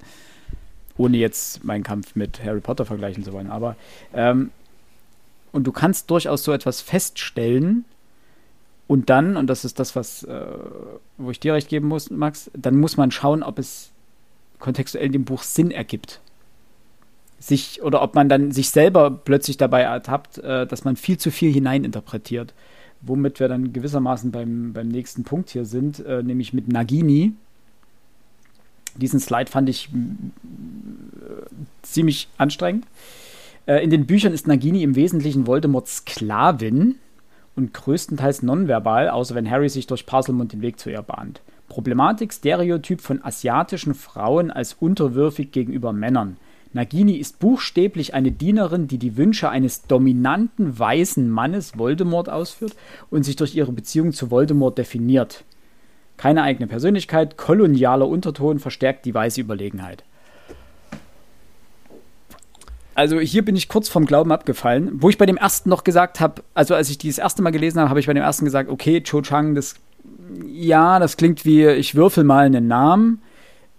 ohne 0.98 1.16
jetzt 1.16 1.64
meinen 1.64 1.84
Kampf 1.84 2.16
mit 2.16 2.44
Harry 2.44 2.60
Potter 2.60 2.84
vergleichen 2.84 3.24
zu 3.24 3.32
wollen. 3.32 3.50
Aber 3.50 3.76
ähm, 4.12 4.50
und 5.52 5.64
du 5.66 5.72
kannst 5.72 6.10
durchaus 6.10 6.44
so 6.44 6.52
etwas 6.52 6.82
feststellen 6.82 7.84
und 8.86 9.08
dann, 9.08 9.36
und 9.36 9.46
das 9.46 9.64
ist 9.64 9.78
das, 9.78 9.96
was, 9.96 10.24
äh, 10.24 10.46
wo 11.16 11.30
ich 11.30 11.40
dir 11.40 11.54
recht 11.54 11.68
geben 11.68 11.88
muss, 11.88 12.10
Max, 12.10 12.50
dann 12.54 12.78
muss 12.78 12.96
man 12.96 13.10
schauen, 13.10 13.42
ob 13.42 13.58
es 13.58 13.90
kontextuell 14.58 15.08
dem 15.08 15.24
Buch 15.24 15.42
Sinn 15.42 15.70
ergibt. 15.70 16.20
Sich, 17.40 17.82
oder 17.82 18.02
ob 18.02 18.14
man 18.14 18.28
dann 18.28 18.50
sich 18.50 18.70
selber 18.70 19.10
plötzlich 19.10 19.56
dabei 19.56 19.82
ertappt, 19.82 20.38
äh, 20.38 20.66
dass 20.66 20.84
man 20.84 20.96
viel 20.96 21.18
zu 21.18 21.30
viel 21.30 21.52
hineininterpretiert. 21.52 22.52
Womit 23.00 23.38
wir 23.38 23.46
dann 23.46 23.72
gewissermaßen 23.72 24.32
beim, 24.32 24.72
beim 24.72 24.88
nächsten 24.88 25.22
Punkt 25.22 25.50
hier 25.50 25.64
sind, 25.64 26.04
äh, 26.04 26.22
nämlich 26.22 26.52
mit 26.52 26.66
Nagini, 26.66 27.34
diesen 28.98 29.20
Slide 29.20 29.50
fand 29.50 29.68
ich 29.68 29.88
äh, 29.88 29.96
ziemlich 31.82 32.28
anstrengend. 32.36 32.84
Äh, 33.66 33.82
in 33.84 33.90
den 33.90 34.06
Büchern 34.06 34.32
ist 34.32 34.46
Nagini 34.46 34.82
im 34.82 34.96
Wesentlichen 34.96 35.46
Voldemorts 35.46 35.98
Sklavin 35.98 36.96
und 37.54 37.74
größtenteils 37.74 38.42
nonverbal, 38.42 39.08
außer 39.08 39.34
wenn 39.34 39.50
Harry 39.50 39.68
sich 39.68 39.86
durch 39.86 40.06
Parselmund 40.06 40.52
den 40.52 40.62
Weg 40.62 40.78
zu 40.78 40.90
ihr 40.90 41.02
bahnt. 41.02 41.40
Problematik, 41.68 42.32
Stereotyp 42.32 43.00
von 43.00 43.22
asiatischen 43.22 43.94
Frauen 43.94 44.50
als 44.50 44.74
unterwürfig 44.74 45.52
gegenüber 45.52 45.92
Männern. 45.92 46.38
Nagini 46.72 47.14
ist 47.16 47.38
buchstäblich 47.38 48.14
eine 48.14 48.30
Dienerin, 48.30 48.88
die 48.88 48.98
die 48.98 49.16
Wünsche 49.16 49.48
eines 49.48 49.82
dominanten 49.82 50.78
weißen 50.78 51.28
Mannes 51.28 51.78
Voldemort 51.78 52.28
ausführt 52.28 52.74
und 53.10 53.24
sich 53.24 53.36
durch 53.36 53.54
ihre 53.54 53.72
Beziehung 53.72 54.12
zu 54.12 54.30
Voldemort 54.30 54.76
definiert. 54.78 55.44
Keine 56.16 56.42
eigene 56.42 56.66
Persönlichkeit, 56.66 57.36
kolonialer 57.36 58.08
Unterton 58.08 58.58
verstärkt 58.58 59.06
die 59.06 59.14
weiße 59.14 59.40
Überlegenheit. 59.40 60.04
Also 62.94 63.20
hier 63.20 63.44
bin 63.44 63.54
ich 63.54 63.68
kurz 63.68 63.88
vom 63.88 64.06
Glauben 64.06 64.32
abgefallen, 64.32 64.90
wo 64.94 65.08
ich 65.08 65.18
bei 65.18 65.26
dem 65.26 65.36
ersten 65.36 65.70
noch 65.70 65.84
gesagt 65.84 66.18
habe, 66.18 66.42
also 66.54 66.74
als 66.74 66.90
ich 66.90 66.98
dieses 66.98 67.18
erste 67.18 67.42
Mal 67.42 67.50
gelesen 67.50 67.78
habe, 67.78 67.90
habe 67.90 68.00
ich 68.00 68.08
bei 68.08 68.14
dem 68.14 68.24
ersten 68.24 68.44
gesagt, 68.44 68.68
okay, 68.68 69.00
Cho 69.00 69.22
Chang, 69.22 69.54
das 69.54 69.76
ja, 70.44 70.98
das 70.98 71.16
klingt 71.16 71.44
wie 71.44 71.66
ich 71.66 71.94
würfel 71.94 72.24
mal 72.24 72.46
einen 72.46 72.66
Namen, 72.66 73.22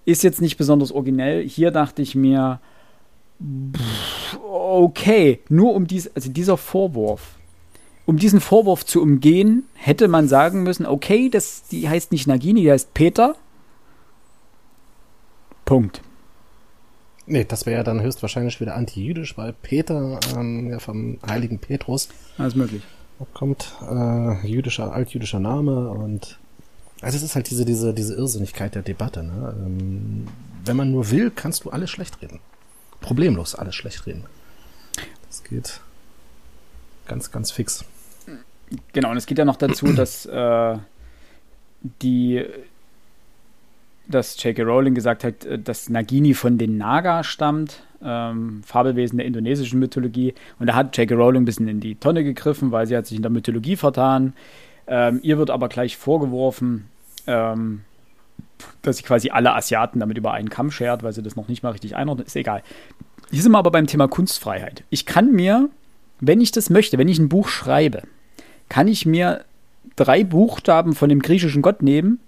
ist 0.05 0.23
jetzt 0.23 0.41
nicht 0.41 0.57
besonders 0.57 0.91
originell. 0.91 1.47
Hier 1.47 1.71
dachte 1.71 2.01
ich 2.01 2.15
mir, 2.15 2.59
okay, 4.43 5.39
nur 5.49 5.73
um 5.73 5.87
dies, 5.87 6.09
also 6.15 6.29
dieser 6.29 6.57
Vorwurf 6.57 7.39
um 8.09 8.17
diesen 8.17 8.39
Vorwurf 8.41 8.87
zu 8.87 9.03
umgehen, 9.03 9.65
hätte 9.75 10.07
man 10.07 10.27
sagen 10.27 10.63
müssen, 10.63 10.87
okay, 10.87 11.29
das, 11.29 11.67
die 11.67 11.87
heißt 11.87 12.11
nicht 12.11 12.25
Nagini, 12.25 12.63
die 12.63 12.71
heißt 12.71 12.95
Peter. 12.95 13.35
Punkt. 15.63 16.01
Nee, 17.27 17.45
das 17.47 17.67
wäre 17.67 17.77
ja 17.77 17.83
dann 17.83 18.01
höchstwahrscheinlich 18.01 18.59
wieder 18.59 18.75
antijüdisch, 18.75 19.37
weil 19.37 19.53
Peter 19.53 20.19
ähm, 20.35 20.71
ja 20.71 20.79
vom 20.79 21.19
heiligen 21.29 21.59
Petrus. 21.59 22.09
Alles 22.39 22.55
möglich. 22.55 22.81
Kommt 23.35 23.75
äh, 23.87 24.47
jüdischer, 24.47 24.91
altjüdischer 24.91 25.39
Name 25.39 25.91
und 25.91 26.39
also 27.01 27.15
es 27.15 27.21
ist 27.21 27.35
halt 27.35 27.51
diese, 27.51 27.63
diese, 27.63 27.93
diese 27.93 28.15
Irrsinnigkeit 28.15 28.73
der 28.73 28.81
Debatte. 28.81 29.23
Ne? 29.23 29.55
Ähm, 29.55 30.25
wenn 30.65 30.75
man 30.75 30.91
nur 30.91 31.11
will, 31.11 31.29
kannst 31.29 31.65
du 31.65 31.69
alles 31.69 31.91
schlecht 31.91 32.19
reden. 32.23 32.39
Problemlos 33.01 33.55
alles 33.55 33.75
schlecht 33.75 34.05
reden. 34.05 34.25
Das 35.27 35.43
geht 35.43 35.81
ganz, 37.07 37.31
ganz 37.31 37.51
fix. 37.51 37.85
Genau, 38.93 39.11
und 39.11 39.17
es 39.17 39.25
geht 39.25 39.37
ja 39.37 39.45
noch 39.45 39.55
dazu, 39.55 39.87
dass 39.93 40.25
äh, 40.25 40.77
die 42.01 42.45
dass 44.09 44.41
J.K. 44.43 44.63
Rowling 44.63 44.95
gesagt 44.95 45.23
hat, 45.23 45.45
äh, 45.45 45.59
dass 45.59 45.89
Nagini 45.89 46.33
von 46.33 46.57
den 46.57 46.77
Naga 46.77 47.23
stammt, 47.23 47.83
ähm, 48.03 48.61
Fabelwesen 48.65 49.17
der 49.17 49.27
indonesischen 49.27 49.79
Mythologie. 49.79 50.33
Und 50.59 50.67
da 50.67 50.75
hat 50.75 50.97
J.K. 50.97 51.15
Rowling 51.15 51.43
ein 51.43 51.45
bisschen 51.45 51.67
in 51.67 51.79
die 51.79 51.95
Tonne 51.95 52.23
gegriffen, 52.23 52.71
weil 52.71 52.87
sie 52.87 52.97
hat 52.97 53.05
sich 53.05 53.17
in 53.17 53.21
der 53.21 53.31
Mythologie 53.31 53.75
vertan. 53.75 54.33
Ähm, 54.87 55.19
ihr 55.21 55.37
wird 55.37 55.51
aber 55.51 55.69
gleich 55.69 55.95
vorgeworfen, 55.95 56.89
ähm, 57.27 57.81
dass 58.81 58.97
sie 58.97 59.03
quasi 59.03 59.29
alle 59.29 59.53
Asiaten 59.53 59.99
damit 59.99 60.17
über 60.17 60.33
einen 60.33 60.49
Kamm 60.49 60.71
schert, 60.71 61.03
weil 61.03 61.13
sie 61.13 61.23
das 61.23 61.35
noch 61.35 61.47
nicht 61.47 61.63
mal 61.63 61.71
richtig 61.71 61.95
einordnet. 61.95 62.27
Ist 62.27 62.35
egal. 62.35 62.63
Hier 63.31 63.41
sind 63.41 63.51
wir 63.51 63.59
aber 63.59 63.71
beim 63.71 63.87
Thema 63.87 64.07
Kunstfreiheit. 64.07 64.83
Ich 64.89 65.05
kann 65.05 65.31
mir, 65.31 65.69
wenn 66.19 66.41
ich 66.41 66.51
das 66.51 66.69
möchte, 66.69 66.97
wenn 66.97 67.07
ich 67.07 67.19
ein 67.19 67.29
Buch 67.29 67.47
schreibe, 67.47 68.03
kann 68.69 68.87
ich 68.87 69.05
mir 69.05 69.45
drei 69.95 70.23
Buchstaben 70.23 70.93
von 70.93 71.09
dem 71.09 71.21
griechischen 71.21 71.61
Gott 71.61 71.81
nehmen, 71.81 72.19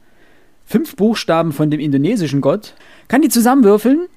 fünf 0.66 0.96
Buchstaben 0.96 1.52
von 1.52 1.72
dem 1.72 1.80
indonesischen 1.80 2.42
Gott, 2.42 2.76
kann 3.08 3.22
die 3.22 3.30
zusammenwürfeln 3.30 4.08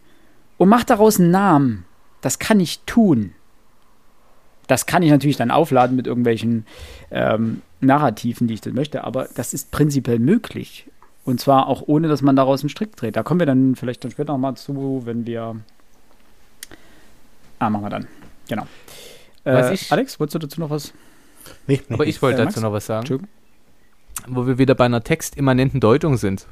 und 0.59 0.69
mache 0.69 0.87
daraus 0.87 1.19
einen 1.19 1.31
Namen. 1.31 1.85
Das 2.21 2.39
kann 2.39 2.61
ich 2.61 2.81
tun. 2.87 3.33
Das 4.67 4.87
kann 4.87 5.03
ich 5.03 5.11
natürlich 5.11 5.37
dann 5.37 5.51
aufladen 5.51 5.97
mit 5.97 6.07
irgendwelchen 6.07 6.67
ähm, 7.11 7.63
Narrativen, 7.81 8.47
die 8.47 8.55
ich 8.55 8.61
das 8.61 8.73
möchte, 8.73 9.05
aber 9.05 9.29
das 9.35 9.53
ist 9.53 9.71
prinzipiell 9.71 10.19
möglich. 10.19 10.87
Und 11.25 11.41
zwar 11.41 11.69
auch 11.69 11.83
ohne, 11.87 12.09
dass 12.09 12.23
man 12.23 12.37
daraus 12.37 12.61
einen 12.61 12.69
Strick 12.69 12.97
dreht. 12.97 13.17
Da 13.17 13.23
kommen 13.23 13.41
wir 13.41 13.47
dann 13.47 13.77
vielleicht 13.77 14.05
dann 14.05 14.11
später 14.11 14.33
nochmal 14.33 14.57
zu, 14.57 15.03
wenn 15.05 15.27
wir. 15.27 15.57
Ah, 17.59 17.71
machen 17.71 17.85
wir 17.85 17.91
dann. 17.91 18.07
Genau. 18.49 18.67
Äh, 19.45 19.77
Alex, 19.91 20.21
wolltest 20.21 20.35
du 20.35 20.39
dazu 20.39 20.61
noch 20.61 20.71
was 20.71 20.93
Nee, 21.67 21.81
nee, 21.89 21.95
Aber 21.95 22.07
ich 22.07 22.21
wollte 22.23 22.43
äh, 22.43 22.45
dazu 22.45 22.61
noch 22.61 22.73
was 22.73 22.87
sagen. 22.87 23.27
Wo 24.27 24.47
wir 24.47 24.59
wieder 24.59 24.75
bei 24.75 24.85
einer 24.85 25.03
textimmanenten 25.03 25.81
Deutung 25.81 26.17
sind. 26.17 26.47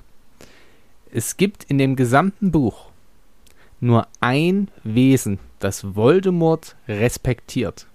Es 1.11 1.37
gibt 1.37 1.65
in 1.65 1.79
dem 1.79 1.97
gesamten 1.97 2.51
Buch 2.51 2.87
nur 3.81 4.07
ein 4.21 4.69
Wesen, 4.85 5.39
das 5.59 5.95
Voldemort 5.95 6.77
respektiert. 6.89 7.87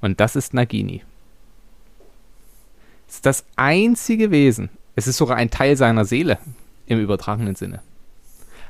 Und 0.00 0.20
das 0.20 0.36
ist 0.36 0.54
Nagini. 0.54 1.02
Es 3.08 3.16
ist 3.16 3.26
das 3.26 3.44
einzige 3.56 4.30
Wesen. 4.30 4.70
Es 4.96 5.06
ist 5.06 5.16
sogar 5.16 5.36
ein 5.36 5.50
Teil 5.50 5.76
seiner 5.76 6.04
Seele 6.04 6.38
im 6.86 7.00
übertragenen 7.00 7.54
Sinne. 7.54 7.80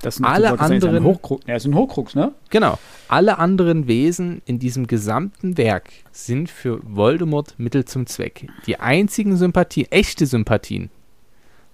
Das 0.02 0.16
sind 0.16 0.26
alle 0.26 0.58
anderen. 0.58 0.96
Ein 0.96 1.04
Hochkrux, 1.04 1.46
ja, 1.46 1.56
ist 1.56 1.64
ein 1.64 1.74
Hochkrux, 1.74 2.14
ne? 2.14 2.32
Genau. 2.50 2.78
Alle 3.08 3.38
anderen 3.38 3.86
Wesen 3.86 4.42
in 4.44 4.58
diesem 4.58 4.86
gesamten 4.86 5.56
Werk 5.56 5.90
sind 6.12 6.50
für 6.50 6.80
Voldemort 6.82 7.54
Mittel 7.58 7.86
zum 7.86 8.06
Zweck. 8.06 8.48
Die 8.66 8.78
einzigen 8.80 9.36
Sympathien, 9.36 9.90
echte 9.90 10.26
Sympathien, 10.26 10.90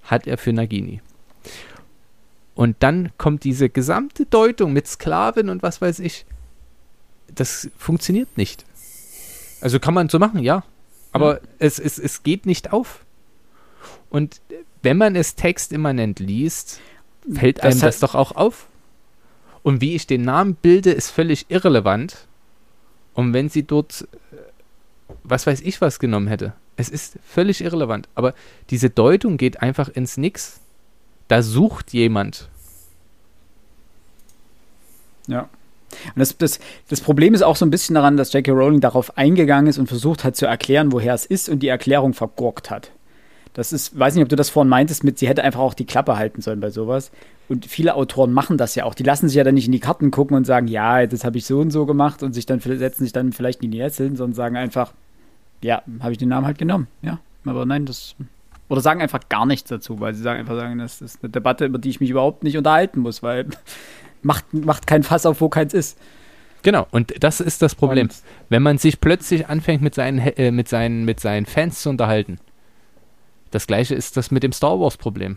hat 0.04 0.28
er 0.28 0.38
für 0.38 0.52
Nagini. 0.52 1.00
Und 2.54 2.76
dann 2.80 3.10
kommt 3.18 3.42
diese 3.44 3.68
gesamte 3.68 4.26
Deutung 4.26 4.72
mit 4.72 4.86
Sklaven 4.86 5.48
und 5.48 5.62
was 5.62 5.80
weiß 5.80 5.98
ich. 5.98 6.24
Das 7.34 7.68
funktioniert 7.76 8.36
nicht. 8.36 8.64
Also 9.60 9.80
kann 9.80 9.94
man 9.94 10.08
so 10.08 10.18
machen, 10.18 10.42
ja. 10.42 10.62
Aber 11.12 11.34
ja. 11.34 11.48
Es, 11.58 11.78
es, 11.78 11.98
es 11.98 12.22
geht 12.22 12.46
nicht 12.46 12.72
auf. 12.72 13.04
Und 14.08 14.40
wenn 14.82 14.96
man 14.96 15.16
es 15.16 15.34
textimmanent 15.34 16.20
liest, 16.20 16.80
fällt 17.32 17.62
einem 17.62 17.80
das, 17.80 17.98
das 17.98 18.00
doch 18.00 18.14
auch 18.14 18.32
auf. 18.32 18.66
Und 19.62 19.80
wie 19.80 19.94
ich 19.94 20.06
den 20.06 20.22
Namen 20.22 20.54
bilde, 20.54 20.90
ist 20.90 21.10
völlig 21.10 21.46
irrelevant. 21.48 22.26
Und 23.14 23.34
wenn 23.34 23.48
sie 23.48 23.62
dort, 23.62 24.08
äh, 24.32 24.36
was 25.22 25.46
weiß 25.46 25.60
ich 25.60 25.80
was 25.80 25.98
genommen 25.98 26.28
hätte, 26.28 26.54
es 26.76 26.88
ist 26.88 27.18
völlig 27.26 27.62
irrelevant. 27.62 28.08
Aber 28.14 28.34
diese 28.70 28.88
Deutung 28.88 29.36
geht 29.36 29.60
einfach 29.60 29.88
ins 29.88 30.16
Nix. 30.16 30.60
Da 31.28 31.42
sucht 31.42 31.92
jemand. 31.92 32.48
Ja. 35.26 35.48
Und 36.14 36.20
das, 36.20 36.36
das, 36.38 36.60
das 36.88 37.00
Problem 37.00 37.34
ist 37.34 37.42
auch 37.42 37.56
so 37.56 37.66
ein 37.66 37.70
bisschen 37.70 37.94
daran, 37.94 38.16
dass 38.16 38.32
J.K. 38.32 38.52
Rowling 38.52 38.80
darauf 38.80 39.18
eingegangen 39.18 39.66
ist 39.66 39.78
und 39.78 39.88
versucht 39.88 40.24
hat 40.24 40.36
zu 40.36 40.46
erklären, 40.46 40.92
woher 40.92 41.14
es 41.14 41.26
ist 41.26 41.48
und 41.48 41.60
die 41.60 41.68
Erklärung 41.68 42.14
vergurkt 42.14 42.70
hat. 42.70 42.90
Das 43.52 43.72
ist, 43.72 43.98
weiß 43.98 44.14
nicht, 44.14 44.22
ob 44.22 44.28
du 44.28 44.36
das 44.36 44.50
vorhin 44.50 44.68
meintest, 44.68 45.02
mit 45.02 45.18
sie 45.18 45.28
hätte 45.28 45.42
einfach 45.42 45.60
auch 45.60 45.74
die 45.74 45.86
Klappe 45.86 46.16
halten 46.16 46.40
sollen 46.40 46.60
bei 46.60 46.70
sowas. 46.70 47.10
Und 47.48 47.66
viele 47.66 47.96
Autoren 47.96 48.32
machen 48.32 48.58
das 48.58 48.76
ja 48.76 48.84
auch. 48.84 48.94
Die 48.94 49.02
lassen 49.02 49.28
sich 49.28 49.36
ja 49.36 49.42
dann 49.42 49.54
nicht 49.54 49.66
in 49.66 49.72
die 49.72 49.80
Karten 49.80 50.12
gucken 50.12 50.36
und 50.36 50.44
sagen, 50.44 50.68
ja, 50.68 51.06
das 51.06 51.24
habe 51.24 51.36
ich 51.36 51.46
so 51.46 51.58
und 51.58 51.72
so 51.72 51.84
gemacht 51.84 52.22
und 52.22 52.32
sich 52.32 52.46
dann 52.46 52.60
setzen 52.60 53.02
sich 53.02 53.12
dann 53.12 53.32
vielleicht 53.32 53.62
in 53.62 53.72
die 53.72 53.78
Nesseln, 53.78 54.14
sondern 54.14 54.34
sagen 54.34 54.56
einfach, 54.56 54.92
ja, 55.62 55.82
habe 56.00 56.12
ich 56.12 56.18
den 56.18 56.28
Namen 56.28 56.46
halt 56.46 56.58
genommen. 56.58 56.86
Ja, 57.02 57.18
aber 57.44 57.66
nein, 57.66 57.86
das. 57.86 58.14
Oder 58.68 58.80
sagen 58.80 59.02
einfach 59.02 59.28
gar 59.28 59.46
nichts 59.46 59.68
dazu, 59.68 59.98
weil 59.98 60.14
sie 60.14 60.22
sagen 60.22 60.38
einfach 60.38 60.54
sagen, 60.54 60.78
das 60.78 61.00
ist 61.00 61.24
eine 61.24 61.30
Debatte, 61.30 61.64
über 61.64 61.78
die 61.78 61.90
ich 61.90 62.00
mich 62.00 62.10
überhaupt 62.10 62.44
nicht 62.44 62.56
unterhalten 62.56 63.00
muss, 63.00 63.20
weil 63.20 63.48
macht, 64.22 64.54
macht 64.54 64.86
kein 64.86 65.02
Fass 65.02 65.26
auf, 65.26 65.40
wo 65.40 65.48
keins 65.48 65.74
ist. 65.74 65.98
Genau, 66.62 66.86
und 66.90 67.12
das 67.24 67.40
ist 67.40 67.62
das 67.62 67.74
Problem. 67.74 68.06
Und 68.06 68.22
Wenn 68.48 68.62
man 68.62 68.78
sich 68.78 69.00
plötzlich 69.00 69.48
anfängt, 69.48 69.82
mit 69.82 69.94
seinen, 69.94 70.18
äh, 70.18 70.52
mit, 70.52 70.68
seinen, 70.68 71.04
mit 71.04 71.18
seinen 71.18 71.46
Fans 71.46 71.82
zu 71.82 71.90
unterhalten, 71.90 72.38
das 73.50 73.66
gleiche 73.66 73.94
ist 73.94 74.16
das 74.16 74.30
mit 74.30 74.42
dem 74.42 74.52
Star 74.52 74.78
Wars-Problem. 74.78 75.36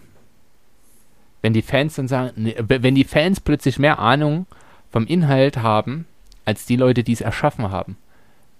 Wenn 1.41 1.53
die 1.53 1.61
Fans 1.61 1.95
dann 1.95 2.07
sagen, 2.07 2.53
wenn 2.67 2.95
die 2.95 3.03
Fans 3.03 3.39
plötzlich 3.39 3.79
mehr 3.79 3.99
Ahnung 3.99 4.45
vom 4.91 5.05
Inhalt 5.05 5.57
haben, 5.57 6.05
als 6.45 6.65
die 6.65 6.75
Leute, 6.75 7.03
die 7.03 7.13
es 7.13 7.21
erschaffen 7.21 7.71
haben. 7.71 7.97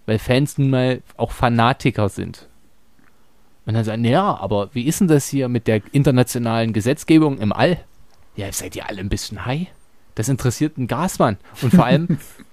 Weil 0.05 0.19
Fans 0.19 0.57
nun 0.57 0.69
mal 0.69 1.01
auch 1.15 1.31
Fanatiker 1.31 2.09
sind. 2.09 2.47
Und 3.65 3.75
dann 3.75 3.85
sagen, 3.85 4.03
ja, 4.03 4.35
aber 4.37 4.69
wie 4.73 4.83
ist 4.83 4.99
denn 4.99 5.07
das 5.07 5.29
hier 5.29 5.47
mit 5.47 5.67
der 5.67 5.81
internationalen 5.93 6.73
Gesetzgebung 6.73 7.37
im 7.37 7.53
All? 7.53 7.79
Ja, 8.35 8.51
seid 8.51 8.75
ihr 8.75 8.87
alle 8.87 8.99
ein 8.99 9.09
bisschen 9.09 9.45
high? 9.45 9.67
Das 10.15 10.27
interessiert 10.27 10.77
einen 10.77 10.87
Gasmann. 10.87 11.37
Und 11.61 11.73
vor 11.73 11.85
allem 11.85 12.19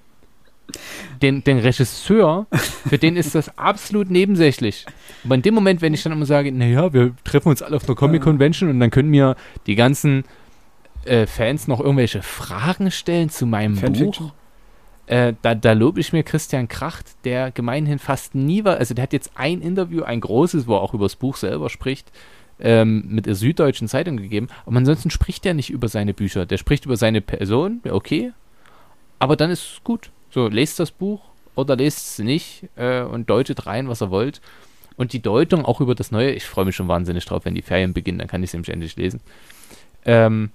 den, 1.23 1.45
den 1.45 1.59
Regisseur, 1.59 2.47
für 2.89 2.99
den 2.99 3.17
ist 3.17 3.35
das 3.35 3.57
absolut 3.59 4.11
nebensächlich. 4.11 4.87
Aber 5.25 5.35
in 5.35 5.43
dem 5.43 5.55
Moment, 5.55 5.83
wenn 5.83 5.95
ich 5.95 6.03
dann 6.03 6.13
immer 6.13 6.27
sage, 6.27 6.53
naja, 6.53 6.93
wir 6.93 7.15
treffen 7.25 7.49
uns 7.49 7.63
alle 7.63 7.77
auf 7.77 7.89
einer 7.89 7.97
Comic-Convention 7.97 8.71
und 8.71 8.81
dann 8.81 8.91
können 8.91 9.11
mir 9.11 9.37
die 9.67 9.75
ganzen 9.75 10.25
äh, 11.05 11.27
Fans 11.27 11.69
noch 11.69 11.81
irgendwelche 11.81 12.23
Fragen 12.23 12.91
stellen 12.91 13.31
zu 13.31 13.47
meinem 13.47 13.75
Buch. 13.75 14.33
Äh, 15.07 15.35
da, 15.43 15.57
da 15.57 15.73
lobe 15.73 15.99
ich 15.99 16.13
mir 16.13 16.23
Christian 16.23 16.69
Kracht, 16.69 17.07
der 17.25 17.51
gemeinhin 17.51 17.99
fast 17.99 18.37
nie 18.37 18.65
war, 18.65 18.77
also 18.77 18.95
der 18.95 19.03
hat 19.03 19.13
jetzt 19.13 19.33
ein 19.35 19.61
Interview, 19.61 20.05
ein 20.05 20.21
großes, 20.21 20.69
wo 20.69 20.77
er 20.77 20.83
auch 20.83 20.95
über 20.95 21.07
das 21.07 21.17
Buch 21.17 21.37
selber 21.37 21.69
spricht, 21.69 22.13
ähm, 22.61 23.05
mit 23.09 23.27
der 23.27 23.35
Süddeutschen 23.35 23.89
Zeitung 23.89 24.17
gegeben. 24.19 24.49
Aber 24.67 24.77
ansonsten 24.77 25.11
spricht 25.11 25.45
er 25.47 25.55
nicht 25.55 25.71
über 25.71 25.89
seine 25.89 26.15
Bücher. 26.15 26.47
Der 26.47 26.59
spricht 26.59 26.85
über 26.85 26.97
seine 26.97 27.21
Person, 27.21 27.81
okay. 27.91 28.33
Aber 29.19 29.37
dann 29.37 29.51
ist 29.51 29.81
gut. 29.83 30.11
So, 30.31 30.49
lest 30.49 30.79
das 30.79 30.91
Buch 30.91 31.21
oder 31.55 31.77
lest 31.77 31.99
es 31.99 32.19
nicht 32.25 32.69
äh, 32.77 33.03
und 33.03 33.29
deutet 33.29 33.67
rein, 33.67 33.89
was 33.89 34.03
ihr 34.03 34.11
wollt. 34.11 34.41
Und 34.97 35.13
die 35.13 35.23
Deutung 35.23 35.65
auch 35.65 35.81
über 35.81 35.95
das 35.95 36.11
Neue, 36.11 36.33
ich 36.33 36.45
freue 36.45 36.65
mich 36.65 36.77
schon 36.77 36.89
wahnsinnig 36.89 37.25
drauf, 37.25 37.45
wenn 37.45 37.55
die 37.55 37.63
Ferien 37.63 37.93
beginnen, 37.93 38.19
dann 38.19 38.29
kann 38.29 38.43
ich 38.43 38.51
es 38.51 38.55
nämlich 38.55 38.69
endlich 38.69 38.97
lesen, 38.97 39.21
ähm, 40.05 40.51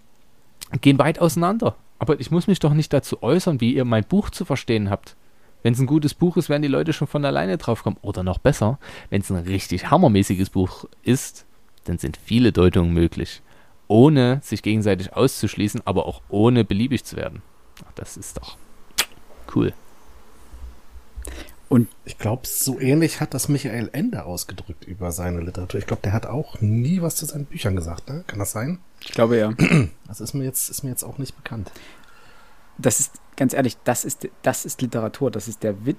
gehen 0.82 1.00
weit 1.00 1.20
auseinander. 1.20 1.76
Aber 2.00 2.20
ich 2.20 2.32
muss 2.32 2.48
mich 2.48 2.60
doch 2.60 2.74
nicht 2.74 2.94
dazu 2.94 3.24
äußern, 3.24 3.62
wie 3.62 3.74
ihr 3.74 3.86
mein 3.86 4.04
Buch 4.04 4.30
zu 4.30 4.46
verstehen 4.46 4.90
habt. 4.90 5.16
Wenn 5.64 5.74
es 5.74 5.80
ein 5.80 5.88
gutes 5.88 6.14
Buch 6.14 6.38
ist, 6.38 6.50
werden 6.50 6.62
die 6.62 6.68
Leute 6.68 6.94
schon 6.94 7.08
von 7.08 7.26
alleine 7.26 7.58
drauf 7.58 7.82
kommen. 7.82 7.98
Oder 8.02 8.22
noch 8.22 8.38
besser, 8.38 8.78
wenn 9.10 9.22
es 9.22 9.32
ein 9.32 9.38
richtig 9.38 9.90
hammermäßiges 9.90 10.52
Buch 10.52 10.86
ist, 11.02 11.46
dann 11.86 11.98
sind 11.98 12.18
viele 12.24 12.52
Deutungen 12.52 12.94
möglich. 12.94 13.42
Ohne 13.88 14.40
sich 14.44 14.62
gegenseitig 14.62 15.14
auszuschließen, 15.14 15.82
aber 15.86 16.06
auch 16.06 16.22
ohne 16.30 16.64
beliebig 16.64 17.04
zu 17.04 17.16
werden. 17.16 17.42
Ach, 17.84 17.92
das 17.96 18.18
ist 18.18 18.38
doch 18.38 18.58
cool. 19.56 19.74
Und 21.68 21.88
ich 22.06 22.18
glaube, 22.18 22.44
so 22.46 22.80
ähnlich 22.80 23.20
hat 23.22 23.34
das 23.34 23.50
Michael 23.50 23.90
Ende 23.92 24.26
ausgedrückt 24.26 24.86
über 24.86 25.12
seine 25.12 25.42
Literatur. 25.42 25.80
Ich 25.80 25.88
glaube, 25.88 26.04
der 26.04 26.14
hat 26.14 26.26
auch 26.26 26.62
nie 26.62 27.02
was 27.02 27.16
zu 27.16 27.26
seinen 27.26 27.46
Büchern 27.46 27.76
gesagt, 27.76 28.08
ne? 28.08 28.24
Kann 28.28 28.40
das 28.40 28.52
sein? 28.52 28.80
Ich 29.02 29.12
glaube 29.12 29.38
ja. 29.38 29.54
Das 30.08 30.22
ist 30.22 30.34
mir 30.34 30.44
jetzt, 30.44 30.70
ist 30.70 30.84
mir 30.84 30.92
jetzt 30.92 31.04
auch 31.04 31.18
nicht 31.18 31.36
bekannt. 31.36 31.72
Das 32.78 33.00
ist, 33.00 33.14
ganz 33.36 33.54
ehrlich, 33.54 33.78
das 33.84 34.06
ist, 34.06 34.30
das 34.44 34.66
ist 34.66 34.82
Literatur. 34.82 35.32
Das 35.32 35.48
ist 35.48 35.64
der 35.64 35.86
Witz, 35.86 35.98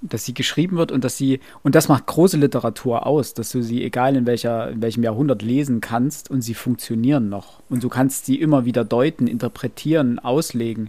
dass 0.00 0.24
sie 0.24 0.32
geschrieben 0.32 0.76
wird 0.76 0.92
und 0.92 1.04
dass 1.04 1.16
sie, 1.16 1.40
und 1.62 1.74
das 1.74 1.88
macht 1.88 2.06
große 2.06 2.36
Literatur 2.36 3.06
aus, 3.06 3.34
dass 3.34 3.50
du 3.50 3.62
sie, 3.62 3.84
egal 3.84 4.16
in 4.16 4.26
welcher, 4.26 4.70
in 4.70 4.80
welchem 4.80 5.02
Jahrhundert 5.02 5.42
lesen 5.42 5.80
kannst 5.80 6.30
und 6.30 6.42
sie 6.42 6.54
funktionieren 6.54 7.28
noch. 7.28 7.62
Und 7.68 7.82
du 7.82 7.88
kannst 7.88 8.26
sie 8.26 8.40
immer 8.40 8.64
wieder 8.64 8.84
deuten, 8.84 9.26
interpretieren, 9.26 10.18
auslegen. 10.18 10.88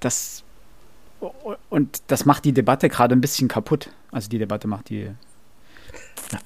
Das 0.00 0.44
und 1.70 2.02
das 2.08 2.24
macht 2.24 2.44
die 2.44 2.52
Debatte 2.52 2.88
gerade 2.88 3.14
ein 3.14 3.20
bisschen 3.20 3.48
kaputt. 3.48 3.90
Also 4.10 4.28
die 4.28 4.38
Debatte 4.38 4.68
macht 4.68 4.88
die. 4.90 5.10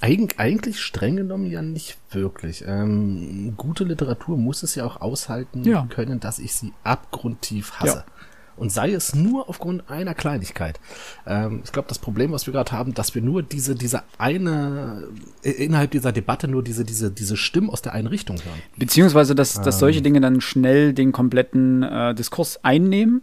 Eig 0.00 0.34
eigentlich 0.36 0.80
streng 0.80 1.16
genommen 1.16 1.50
ja 1.50 1.62
nicht 1.62 1.96
wirklich. 2.10 2.64
Ähm, 2.66 3.54
gute 3.56 3.84
Literatur 3.84 4.36
muss 4.36 4.62
es 4.62 4.74
ja 4.74 4.84
auch 4.84 5.00
aushalten 5.00 5.64
ja. 5.64 5.86
können, 5.88 6.20
dass 6.20 6.38
ich 6.38 6.54
sie 6.54 6.72
abgrundtief 6.84 7.72
hasse. 7.74 8.04
Ja. 8.06 8.12
Und 8.56 8.70
sei 8.70 8.92
es 8.92 9.14
nur 9.14 9.48
aufgrund 9.48 9.88
einer 9.88 10.14
Kleinigkeit. 10.14 10.78
Ähm, 11.26 11.62
ich 11.64 11.72
glaube, 11.72 11.88
das 11.88 11.98
Problem, 11.98 12.30
was 12.30 12.46
wir 12.46 12.52
gerade 12.52 12.72
haben, 12.72 12.92
dass 12.92 13.14
wir 13.14 13.22
nur 13.22 13.42
diese, 13.42 13.74
diese 13.74 14.02
eine, 14.18 15.08
äh, 15.42 15.50
innerhalb 15.52 15.92
dieser 15.92 16.12
Debatte 16.12 16.46
nur 16.46 16.62
diese, 16.62 16.84
diese, 16.84 17.10
diese 17.10 17.38
Stimmen 17.38 17.70
aus 17.70 17.80
der 17.80 17.94
einen 17.94 18.08
Richtung 18.08 18.36
hören. 18.36 18.60
Beziehungsweise, 18.76 19.34
dass, 19.34 19.54
dass 19.54 19.76
ähm. 19.76 19.80
solche 19.80 20.02
Dinge 20.02 20.20
dann 20.20 20.42
schnell 20.42 20.92
den 20.92 21.12
kompletten 21.12 21.82
äh, 21.82 22.14
Diskurs 22.14 22.62
einnehmen 22.62 23.22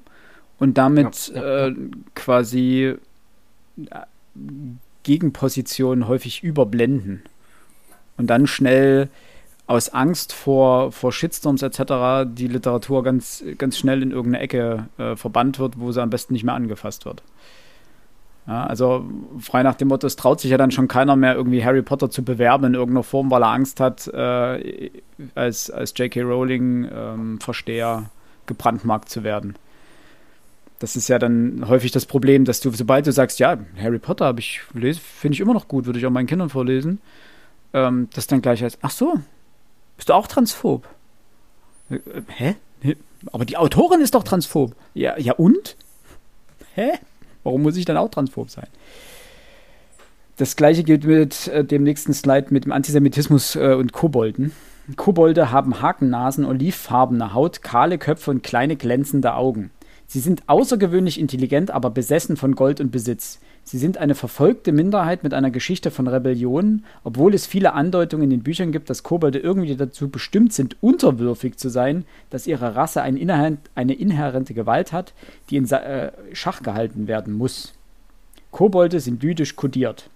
und 0.60 0.78
damit 0.78 1.32
ja, 1.34 1.42
ja, 1.42 1.68
äh, 1.68 1.76
quasi 2.16 2.96
äh, 3.78 4.00
Gegenpositionen 5.04 6.08
häufig 6.08 6.44
überblenden 6.44 7.24
und 8.18 8.28
dann 8.28 8.48
schnell 8.48 9.10
aus 9.68 9.90
Angst 9.90 10.34
vor, 10.34 10.92
vor 10.92 11.12
Shitstorms 11.12 11.62
etc. 11.62 12.26
die 12.26 12.48
Literatur 12.48 13.04
ganz, 13.04 13.44
ganz 13.58 13.78
schnell 13.78 14.02
in 14.02 14.12
irgendeine 14.12 14.44
Ecke 14.44 14.88
äh, 14.98 15.16
verbannt 15.16 15.60
wird, 15.60 15.80
wo 15.80 15.92
sie 15.92 16.02
am 16.02 16.10
besten 16.10 16.34
nicht 16.34 16.44
mehr 16.44 16.56
angefasst 16.56 17.06
wird. 17.06 17.22
Ja, 18.48 18.66
also 18.66 19.06
frei 19.40 19.62
nach 19.64 19.76
dem 19.76 19.90
Motto, 19.90 20.08
es 20.08 20.16
traut 20.16 20.40
sich 20.40 20.52
ja 20.52 20.58
dann 20.58 20.72
schon 20.72 20.88
keiner 20.88 21.18
mehr 21.18 21.36
irgendwie 21.36 21.66
Harry 21.66 21.82
Potter 21.82 22.10
zu 22.10 22.24
bewerben 22.24 22.68
in 22.68 22.74
irgendeiner 22.76 23.04
Form, 23.04 23.30
weil 23.30 23.44
er 23.44 23.50
Angst 23.50 23.82
hat, 23.82 24.08
äh, 24.08 24.90
als, 25.36 25.70
als 25.70 25.94
J.K. 25.98 26.22
Rowling 26.22 26.88
ähm, 26.90 27.40
Versteher 27.42 28.10
gebrandmarkt 28.46 29.10
zu 29.10 29.26
werden. 29.26 29.56
Das 30.80 30.96
ist 30.96 31.08
ja 31.08 31.18
dann 31.18 31.68
häufig 31.68 31.92
das 31.92 32.06
Problem, 32.06 32.46
dass 32.46 32.60
du, 32.60 32.72
sobald 32.72 33.08
du 33.08 33.12
sagst, 33.12 33.40
ja, 33.40 33.58
Harry 33.82 34.00
Potter 34.00 34.26
habe 34.26 34.40
ich 34.40 34.62
finde 34.62 35.34
ich 35.34 35.40
immer 35.40 35.54
noch 35.54 35.68
gut, 35.68 35.86
würde 35.86 35.98
ich 35.98 36.06
auch 36.06 36.12
meinen 36.12 36.28
Kindern 36.28 36.50
vorlesen, 36.50 37.00
ähm, 37.74 38.10
das 38.14 38.28
dann 38.28 38.42
gleich 38.42 38.62
heißt, 38.62 38.80
ach 38.82 38.92
so, 38.92 39.20
bist 39.96 40.10
du 40.10 40.14
auch 40.14 40.28
transphob? 40.28 40.88
Äh, 41.90 42.00
hä? 42.28 42.56
Aber 43.32 43.46
die 43.46 43.58
Autorin 43.58 44.02
ist 44.02 44.14
doch 44.14 44.24
transphob. 44.24 44.76
Ja, 44.94 45.18
ja 45.18 45.34
und? 45.34 45.76
Hä? 46.76 46.92
Warum 47.44 47.64
muss 47.64 47.78
ich 47.78 47.86
dann 47.86 47.98
auch 47.98 48.10
transphob 48.10 48.50
sein? 48.50 48.68
Das 50.38 50.56
gleiche 50.56 50.84
gilt 50.84 51.04
mit 51.06 51.48
äh, 51.48 51.64
dem 51.66 51.84
nächsten 51.84 52.14
Slide 52.14 52.48
mit 52.52 52.66
dem 52.66 52.72
Antisemitismus 52.72 53.56
äh, 53.56 53.74
und 53.74 53.92
Kobolden. 53.92 54.52
Kobolde 54.96 55.52
haben 55.52 55.82
Hakennasen, 55.82 56.46
olivfarbene 56.46 57.34
Haut, 57.34 57.64
kahle 57.64 57.98
Köpfe 57.98 58.32
und 58.32 58.44
kleine 58.44 58.76
glänzende 58.76 59.34
Augen. 59.34 59.72
Sie 60.10 60.22
sind 60.22 60.44
außergewöhnlich 60.48 61.20
intelligent, 61.20 61.70
aber 61.70 61.90
besessen 61.90 62.38
von 62.38 62.56
Gold 62.56 62.80
und 62.80 62.92
Besitz. 62.92 63.40
Sie 63.64 63.78
sind 63.78 63.98
eine 63.98 64.16
verfolgte 64.16 64.72
Minderheit 64.72 65.24
mit 65.24 65.34
einer 65.34 65.52
Geschichte 65.52 65.92
von 65.92 66.08
Rebellion, 66.08 66.86
obwohl 67.04 67.34
es 67.34 67.46
viele 67.46 67.74
Andeutungen 67.74 68.24
in 68.24 68.30
den 68.30 68.44
Büchern 68.44 68.72
gibt, 68.72 68.90
dass 68.90 69.04
Kobolde 69.04 69.40
irgendwie 69.40 69.76
dazu 69.76 70.10
bestimmt 70.10 70.54
sind, 70.54 70.78
unterwürfig 70.82 71.58
zu 71.58 71.68
sein, 71.68 72.06
dass 72.30 72.48
ihre 72.48 72.76
Rasse 72.76 73.02
eine, 73.02 73.20
inhärente 73.76 74.54
Gewalt 74.54 74.94
hat, 74.94 75.14
die 75.50 75.58
in 75.58 75.70
äh, 75.70 76.14
Schach 76.32 76.64
gehalten 76.64 77.10
werden 77.10 77.34
muss. 77.34 77.74
Kobolde 78.52 79.02
sind 79.02 79.22
lydisch 79.22 79.58
kodiert. 79.58 80.10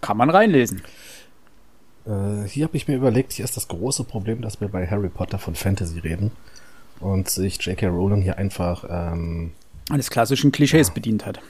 Kann 0.00 0.16
man 0.16 0.30
reinlesen. 0.30 0.82
Äh, 2.08 2.48
hier 2.48 2.64
habe 2.64 2.76
ich 2.76 2.88
mir 2.88 2.96
überlegt, 2.96 3.32
hier 3.32 3.44
ist 3.44 3.56
das 3.56 3.68
große 3.68 4.04
Problem, 4.04 4.40
dass 4.40 4.60
wir 4.60 4.68
bei 4.68 4.86
Harry 4.86 5.08
Potter 5.08 5.38
von 5.38 5.54
Fantasy 5.54 5.98
reden 5.98 6.30
und 7.00 7.28
sich 7.28 7.60
J.K. 7.64 7.88
Rowling 7.88 8.22
hier 8.22 8.38
einfach 8.38 8.84
ähm, 8.88 9.52
eines 9.90 10.10
klassischen 10.10 10.50
Klischees 10.50 10.88
ja. 10.88 10.94
bedient 10.94 11.26
hat. 11.26 11.40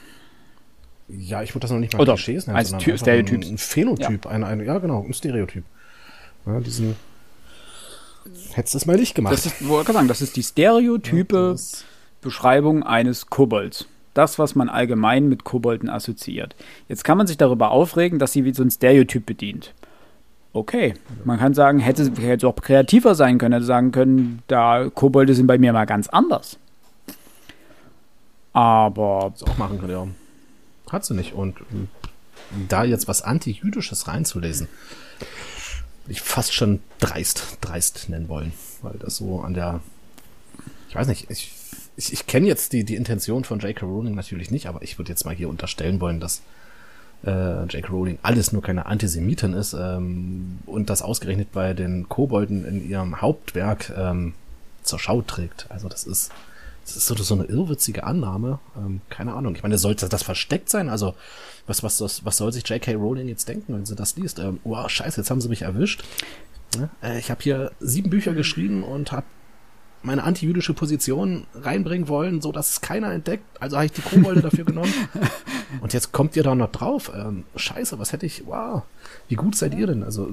Ja, 1.08 1.42
ich 1.42 1.54
würde 1.54 1.60
das 1.60 1.70
noch 1.70 1.78
nicht 1.78 1.94
mal 1.94 2.00
Oder 2.00 2.14
Klischees 2.14 2.46
nennen, 2.46 2.58
als 2.58 2.70
sondern 2.70 2.98
Stereotyp. 2.98 3.42
Ein, 3.42 3.52
ein 3.54 3.58
Phänotyp, 3.58 4.24
ja. 4.24 4.30
Ein, 4.30 4.44
ein, 4.44 4.64
ja 4.64 4.78
genau, 4.78 5.02
ein 5.02 5.14
Stereotyp. 5.14 5.64
Ja, 6.44 6.60
diesen 6.60 6.96
hättest 8.52 8.74
du 8.74 8.78
es 8.78 8.86
mal 8.86 8.96
nicht 8.96 9.14
gemacht. 9.14 9.32
Das 9.32 9.46
ist, 9.46 9.66
wollte 9.66 9.92
sagen, 9.92 10.08
das 10.08 10.20
ist 10.20 10.36
die 10.36 10.42
stereotype 10.42 11.54
ja, 11.56 11.62
Beschreibung 12.20 12.82
eines 12.82 13.26
Kobolds. 13.26 13.86
Das, 14.12 14.38
was 14.38 14.54
man 14.54 14.68
allgemein 14.68 15.28
mit 15.28 15.44
Kobolden 15.44 15.88
assoziiert. 15.88 16.56
Jetzt 16.88 17.04
kann 17.04 17.16
man 17.16 17.26
sich 17.26 17.36
darüber 17.36 17.70
aufregen, 17.70 18.18
dass 18.18 18.32
sie 18.32 18.44
wie 18.44 18.52
so 18.52 18.62
ein 18.62 18.70
Stereotyp 18.70 19.24
bedient. 19.24 19.74
Okay, 20.52 20.94
man 21.24 21.38
kann 21.38 21.54
sagen, 21.54 21.78
hätte, 21.78 22.10
hätte 22.20 22.48
auch 22.48 22.56
kreativer 22.56 23.14
sein 23.14 23.38
können, 23.38 23.52
hätte 23.52 23.66
sagen 23.66 23.92
können, 23.92 24.42
da 24.46 24.88
Kobolde 24.88 25.34
sind 25.34 25.46
bei 25.46 25.58
mir 25.58 25.72
mal 25.72 25.84
ganz 25.84 26.08
anders. 26.08 26.58
Aber. 28.52 29.32
Das 29.32 29.48
auch 29.48 29.58
machen 29.58 29.78
können, 29.78 29.92
ja. 29.92 30.08
Hat 30.90 31.04
sie 31.04 31.14
nicht. 31.14 31.34
Und 31.34 31.56
da 32.68 32.84
jetzt 32.84 33.08
was 33.08 33.22
Anti-Jüdisches 33.22 34.08
reinzulesen, 34.08 34.68
ich 36.08 36.22
fast 36.22 36.54
schon 36.54 36.80
dreist, 36.98 37.58
dreist 37.60 38.08
nennen 38.08 38.28
wollen. 38.28 38.52
Weil 38.82 38.94
das 38.98 39.16
so 39.16 39.40
an 39.40 39.54
der, 39.54 39.80
ich 40.88 40.94
weiß 40.94 41.08
nicht, 41.08 41.30
ich, 41.30 41.52
ich, 41.96 42.12
ich 42.12 42.26
kenne 42.26 42.46
jetzt 42.46 42.72
die, 42.72 42.84
die 42.84 42.96
Intention 42.96 43.44
von 43.44 43.58
J.K. 43.58 43.84
Rowling 43.84 44.14
natürlich 44.14 44.50
nicht, 44.50 44.66
aber 44.66 44.82
ich 44.82 44.98
würde 44.98 45.10
jetzt 45.10 45.24
mal 45.24 45.34
hier 45.34 45.48
unterstellen 45.48 46.00
wollen, 46.00 46.20
dass 46.20 46.42
äh, 47.24 47.64
J.K. 47.64 47.88
Rowling 47.88 48.18
alles 48.22 48.52
nur 48.52 48.62
keine 48.62 48.86
Antisemitin 48.86 49.52
ist 49.52 49.74
ähm, 49.74 50.58
und 50.66 50.90
das 50.90 51.02
ausgerechnet 51.02 51.52
bei 51.52 51.74
den 51.74 52.08
Kobolden 52.08 52.64
in 52.64 52.88
ihrem 52.88 53.20
Hauptwerk 53.20 53.92
ähm, 53.96 54.34
zur 54.82 54.98
Schau 54.98 55.22
trägt. 55.22 55.66
Also 55.68 55.88
das 55.88 56.04
ist, 56.04 56.30
das 56.84 56.96
ist 56.96 57.06
so, 57.06 57.14
so 57.14 57.34
eine 57.34 57.44
irrwitzige 57.44 58.04
Annahme. 58.04 58.58
Ähm, 58.76 59.00
keine 59.10 59.34
Ahnung. 59.34 59.54
Ich 59.54 59.62
meine, 59.62 59.78
sollte 59.78 60.08
das 60.08 60.22
versteckt 60.22 60.70
sein? 60.70 60.88
Also 60.88 61.14
was, 61.66 61.82
was, 61.82 62.00
was, 62.00 62.24
was 62.24 62.36
soll 62.36 62.52
sich 62.52 62.68
J.K. 62.68 62.94
Rowling 62.94 63.28
jetzt 63.28 63.48
denken, 63.48 63.74
wenn 63.74 63.86
sie 63.86 63.94
das 63.94 64.16
liest? 64.16 64.38
Ähm, 64.38 64.60
wow, 64.64 64.88
scheiße, 64.88 65.20
jetzt 65.20 65.30
haben 65.30 65.40
sie 65.40 65.48
mich 65.48 65.62
erwischt. 65.62 66.04
Ja, 66.76 66.88
äh, 67.02 67.18
ich 67.18 67.30
habe 67.30 67.42
hier 67.42 67.72
sieben 67.80 68.10
Bücher 68.10 68.32
geschrieben 68.32 68.82
und 68.82 69.12
habe 69.12 69.26
meine 70.02 70.24
antijüdische 70.24 70.74
Position 70.74 71.46
reinbringen 71.54 72.08
wollen, 72.08 72.40
so 72.40 72.52
dass 72.52 72.72
es 72.72 72.80
keiner 72.80 73.12
entdeckt. 73.12 73.44
Also 73.60 73.76
habe 73.76 73.86
ich 73.86 73.92
die 73.92 74.02
Kobolde 74.02 74.42
dafür 74.42 74.64
genommen. 74.64 74.92
Und 75.80 75.92
jetzt 75.92 76.12
kommt 76.12 76.36
ihr 76.36 76.42
da 76.42 76.54
noch 76.54 76.72
drauf. 76.72 77.10
Ähm, 77.14 77.44
scheiße, 77.56 77.98
was 77.98 78.12
hätte 78.12 78.26
ich? 78.26 78.46
Wow, 78.46 78.82
wie 79.28 79.34
gut 79.34 79.56
seid 79.56 79.74
ihr 79.74 79.86
denn? 79.86 80.02
Also 80.02 80.30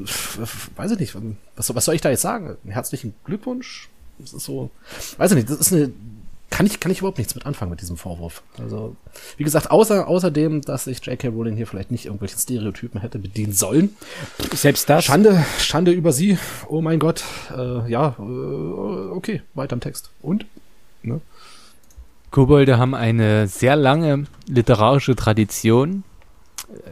weiß 0.76 0.92
ich 0.92 1.00
nicht. 1.00 1.16
Was, 1.56 1.74
was 1.74 1.86
soll 1.86 1.96
ich 1.96 2.02
da 2.02 2.10
jetzt 2.10 2.22
sagen? 2.22 2.58
Herzlichen 2.66 3.14
Glückwunsch. 3.26 3.90
Das 4.20 4.34
ist 4.34 4.46
so, 4.46 4.72
weiß 5.18 5.32
ich 5.32 5.36
nicht. 5.36 5.50
Das 5.50 5.60
ist 5.60 5.74
eine 5.74 5.92
kann 6.50 6.66
ich, 6.66 6.80
kann 6.80 6.92
ich 6.92 7.00
überhaupt 7.00 7.18
nichts 7.18 7.36
mit 7.36 7.46
anfangen 7.46 7.72
mit 7.72 7.82
diesem 7.82 7.98
Vorwurf. 7.98 8.44
Also, 8.60 8.96
wie 9.38 9.44
gesagt, 9.44 9.72
außer, 9.72 10.08
außerdem, 10.08 10.62
dass 10.62 10.86
sich 10.86 11.06
J.K. 11.06 11.30
Rowling 11.30 11.56
hier 11.56 11.68
vielleicht 11.68 11.92
nicht 11.92 12.06
irgendwelche 12.06 12.38
Stereotypen 12.38 13.02
hätte 13.02 13.20
bedienen 13.20 13.52
sollen. 13.52 13.96
Selbst 14.54 14.90
das. 14.90 15.06
Schande, 15.06 15.44
Schande 15.60 15.92
über 15.92 16.12
sie. 16.12 16.38
Oh 16.68 16.82
mein 16.82 17.00
Gott. 17.00 17.24
Äh, 17.52 17.90
ja, 17.90 18.16
äh, 18.20 18.22
okay, 18.22 19.42
weiter 19.54 19.74
im 19.74 19.82
Text. 19.82 20.12
Und? 20.22 20.46
Ne? 21.04 21.20
Kobolde 22.32 22.78
haben 22.78 22.96
eine 22.96 23.48
sehr 23.48 23.76
lange 23.76 24.26
literarische 24.48 25.16
Tradition. 25.16 26.04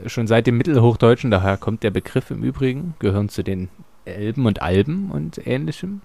Äh, 0.04 0.10
schon 0.10 0.28
seit 0.28 0.48
dem 0.48 0.58
Mittelhochdeutschen, 0.58 1.32
daher 1.32 1.58
kommt 1.58 1.84
der 1.84 1.92
Begriff 1.92 2.32
im 2.32 2.44
Übrigen, 2.44 2.96
gehören 3.00 3.30
zu 3.30 3.44
den 3.44 3.70
Elben 4.06 4.46
und 4.46 4.62
Alben 4.62 5.12
und 5.12 5.46
ähnlichem. 5.46 6.02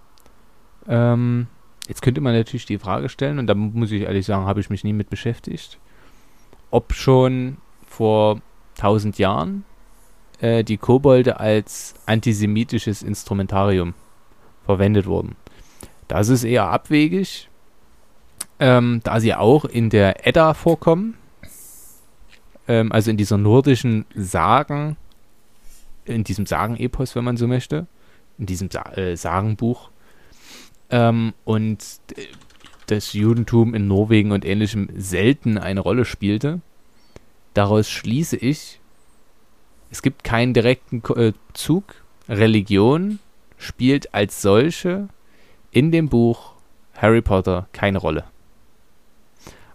Ähm, 0.88 1.48
Jetzt 1.88 2.02
könnte 2.02 2.20
man 2.20 2.34
natürlich 2.34 2.66
die 2.66 2.78
Frage 2.78 3.08
stellen, 3.08 3.38
und 3.38 3.46
da 3.46 3.54
muss 3.54 3.90
ich 3.90 4.02
ehrlich 4.02 4.26
sagen, 4.26 4.44
habe 4.44 4.60
ich 4.60 4.68
mich 4.68 4.84
nie 4.84 4.92
mit 4.92 5.08
beschäftigt, 5.08 5.78
ob 6.70 6.92
schon 6.92 7.56
vor 7.86 8.42
tausend 8.76 9.18
Jahren 9.18 9.64
äh, 10.40 10.62
die 10.62 10.76
Kobolde 10.76 11.40
als 11.40 11.94
antisemitisches 12.04 13.02
Instrumentarium 13.02 13.94
verwendet 14.66 15.06
wurden. 15.06 15.34
Das 16.08 16.28
ist 16.28 16.44
eher 16.44 16.68
abwegig, 16.68 17.48
ähm, 18.60 19.00
da 19.02 19.18
sie 19.18 19.34
auch 19.34 19.64
in 19.64 19.88
der 19.88 20.26
Edda 20.26 20.52
vorkommen, 20.52 21.16
ähm, 22.68 22.92
also 22.92 23.10
in 23.10 23.16
dieser 23.16 23.38
nordischen 23.38 24.04
Sagen, 24.14 24.98
in 26.04 26.22
diesem 26.22 26.44
Sagenepos, 26.44 27.16
wenn 27.16 27.24
man 27.24 27.38
so 27.38 27.46
möchte, 27.46 27.86
in 28.36 28.44
diesem 28.44 28.70
Sa 28.70 28.82
äh, 28.92 29.16
Sagenbuch 29.16 29.90
ähm, 30.90 31.34
und 31.44 31.84
das 32.86 33.12
Judentum 33.12 33.74
in 33.74 33.86
Norwegen 33.86 34.32
und 34.32 34.44
ähnlichem 34.44 34.88
selten 34.96 35.58
eine 35.58 35.80
Rolle 35.80 36.04
spielte. 36.04 36.60
Daraus 37.54 37.90
schließe 37.90 38.36
ich, 38.36 38.80
es 39.90 40.02
gibt 40.02 40.24
keinen 40.24 40.54
direkten 40.54 41.02
äh, 41.16 41.32
Zug. 41.54 41.94
Religion 42.28 43.18
spielt 43.56 44.14
als 44.14 44.42
solche 44.42 45.08
in 45.70 45.92
dem 45.92 46.08
Buch 46.08 46.52
Harry 46.94 47.22
Potter 47.22 47.68
keine 47.72 47.98
Rolle. 47.98 48.24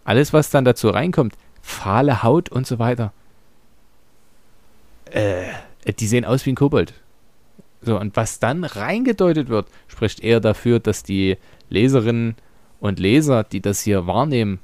Alles, 0.03 0.33
was 0.33 0.49
dann 0.49 0.65
dazu 0.65 0.89
reinkommt, 0.89 1.35
fahle 1.61 2.23
Haut 2.23 2.49
und 2.49 2.67
so 2.67 2.77
weiter, 2.77 3.13
äh, 5.11 5.45
die 5.99 6.07
sehen 6.07 6.25
aus 6.25 6.45
wie 6.45 6.51
ein 6.51 6.55
Kobold. 6.55 6.93
So, 7.83 7.99
und 7.99 8.15
was 8.15 8.39
dann 8.39 8.63
reingedeutet 8.63 9.49
wird, 9.49 9.67
spricht 9.87 10.21
eher 10.21 10.39
dafür, 10.39 10.79
dass 10.79 11.03
die 11.03 11.37
Leserinnen 11.69 12.35
und 12.79 12.99
Leser, 12.99 13.43
die 13.43 13.61
das 13.61 13.81
hier 13.81 14.07
wahrnehmen, 14.07 14.59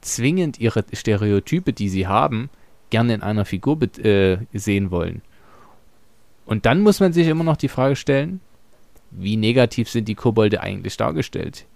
zwingend 0.00 0.60
ihre 0.60 0.84
Stereotype, 0.92 1.72
die 1.72 1.88
sie 1.88 2.06
haben, 2.06 2.50
gerne 2.90 3.14
in 3.14 3.22
einer 3.22 3.44
Figur 3.44 3.78
äh, 3.98 4.38
sehen 4.52 4.90
wollen. 4.90 5.22
Und 6.46 6.66
dann 6.66 6.80
muss 6.80 7.00
man 7.00 7.12
sich 7.12 7.26
immer 7.26 7.44
noch 7.44 7.56
die 7.56 7.68
Frage 7.68 7.96
stellen, 7.96 8.40
wie 9.10 9.36
negativ 9.36 9.88
sind 9.90 10.08
die 10.08 10.14
Kobolde 10.14 10.60
eigentlich 10.60 10.96
dargestellt? 10.96 11.66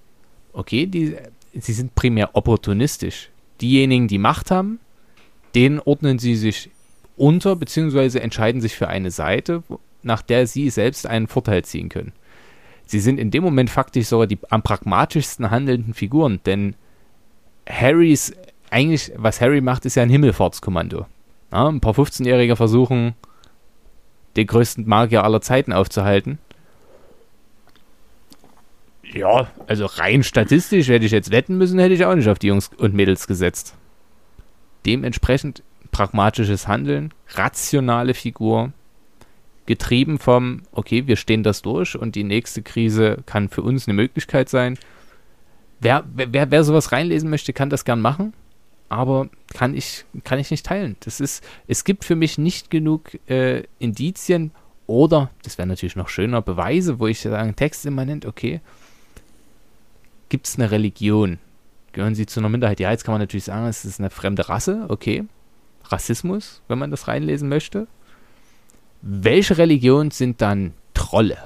Okay, 0.52 0.86
die, 0.86 1.16
sie 1.54 1.72
sind 1.72 1.94
primär 1.94 2.30
opportunistisch. 2.34 3.30
Diejenigen, 3.60 4.08
die 4.08 4.18
Macht 4.18 4.50
haben, 4.50 4.80
denen 5.54 5.78
ordnen 5.80 6.18
sie 6.18 6.36
sich 6.36 6.70
unter, 7.16 7.56
beziehungsweise 7.56 8.20
entscheiden 8.20 8.60
sich 8.60 8.74
für 8.74 8.88
eine 8.88 9.10
Seite, 9.10 9.62
nach 10.02 10.22
der 10.22 10.46
sie 10.46 10.70
selbst 10.70 11.06
einen 11.06 11.28
Vorteil 11.28 11.64
ziehen 11.64 11.88
können. 11.88 12.12
Sie 12.86 13.00
sind 13.00 13.18
in 13.18 13.30
dem 13.30 13.42
Moment 13.42 13.70
faktisch 13.70 14.06
sogar 14.06 14.26
die 14.26 14.38
am 14.50 14.62
pragmatischsten 14.62 15.50
handelnden 15.50 15.94
Figuren, 15.94 16.40
denn 16.44 16.74
Harrys, 17.68 18.32
eigentlich, 18.70 19.12
was 19.16 19.40
Harry 19.40 19.60
macht, 19.60 19.84
ist 19.86 19.94
ja 19.94 20.02
ein 20.02 20.10
Himmelfahrtskommando. 20.10 21.06
Ja, 21.52 21.68
ein 21.68 21.80
paar 21.80 21.94
15-Jährige 21.94 22.56
versuchen, 22.56 23.14
den 24.36 24.46
größten 24.46 24.86
Magier 24.86 25.24
aller 25.24 25.40
Zeiten 25.40 25.72
aufzuhalten. 25.72 26.38
Ja, 29.04 29.48
also 29.66 29.86
rein 29.86 30.22
statistisch 30.22 30.88
hätte 30.88 31.04
ich 31.04 31.12
jetzt 31.12 31.30
wetten 31.30 31.58
müssen, 31.58 31.78
hätte 31.78 31.94
ich 31.94 32.04
auch 32.04 32.14
nicht 32.14 32.28
auf 32.28 32.38
die 32.38 32.46
Jungs 32.46 32.70
und 32.78 32.94
Mädels 32.94 33.26
gesetzt. 33.26 33.74
Dementsprechend 34.86 35.62
pragmatisches 35.90 36.66
Handeln, 36.66 37.12
rationale 37.34 38.14
Figur, 38.14 38.72
getrieben 39.66 40.18
vom, 40.18 40.62
okay, 40.72 41.06
wir 41.06 41.16
stehen 41.16 41.42
das 41.42 41.62
durch 41.62 41.96
und 41.96 42.14
die 42.14 42.24
nächste 42.24 42.62
Krise 42.62 43.18
kann 43.26 43.48
für 43.48 43.62
uns 43.62 43.86
eine 43.86 43.94
Möglichkeit 43.94 44.48
sein. 44.48 44.78
Wer, 45.80 46.04
wer, 46.14 46.50
wer 46.50 46.64
sowas 46.64 46.92
reinlesen 46.92 47.30
möchte, 47.30 47.52
kann 47.52 47.70
das 47.70 47.84
gern 47.84 48.00
machen, 48.00 48.32
aber 48.88 49.28
kann 49.54 49.74
ich, 49.74 50.04
kann 50.24 50.38
ich 50.38 50.50
nicht 50.50 50.66
teilen. 50.66 50.96
Das 51.00 51.20
ist, 51.20 51.44
es 51.66 51.84
gibt 51.84 52.04
für 52.04 52.16
mich 52.16 52.38
nicht 52.38 52.70
genug 52.70 53.18
äh, 53.28 53.64
Indizien 53.78 54.52
oder, 54.86 55.30
das 55.42 55.58
wäre 55.58 55.68
natürlich 55.68 55.96
noch 55.96 56.08
schöner, 56.08 56.42
Beweise, 56.42 56.98
wo 56.98 57.06
ich 57.06 57.20
sage, 57.20 57.54
Text 57.54 57.86
immanent, 57.86 58.26
okay, 58.26 58.60
gibt 60.28 60.46
es 60.46 60.56
eine 60.56 60.70
Religion? 60.70 61.38
Gehören 61.92 62.14
sie 62.14 62.26
zu 62.26 62.40
einer 62.40 62.48
Minderheit? 62.48 62.80
Ja, 62.80 62.90
jetzt 62.90 63.04
kann 63.04 63.12
man 63.12 63.20
natürlich 63.20 63.44
sagen, 63.44 63.66
es 63.66 63.84
ist 63.84 64.00
eine 64.00 64.10
fremde 64.10 64.48
Rasse, 64.48 64.86
okay. 64.88 65.24
Rassismus, 65.84 66.62
wenn 66.68 66.78
man 66.78 66.90
das 66.90 67.06
reinlesen 67.06 67.48
möchte. 67.48 67.86
Welche 69.02 69.58
Religion 69.58 70.12
sind 70.12 70.40
dann 70.40 70.74
Trolle? 70.94 71.36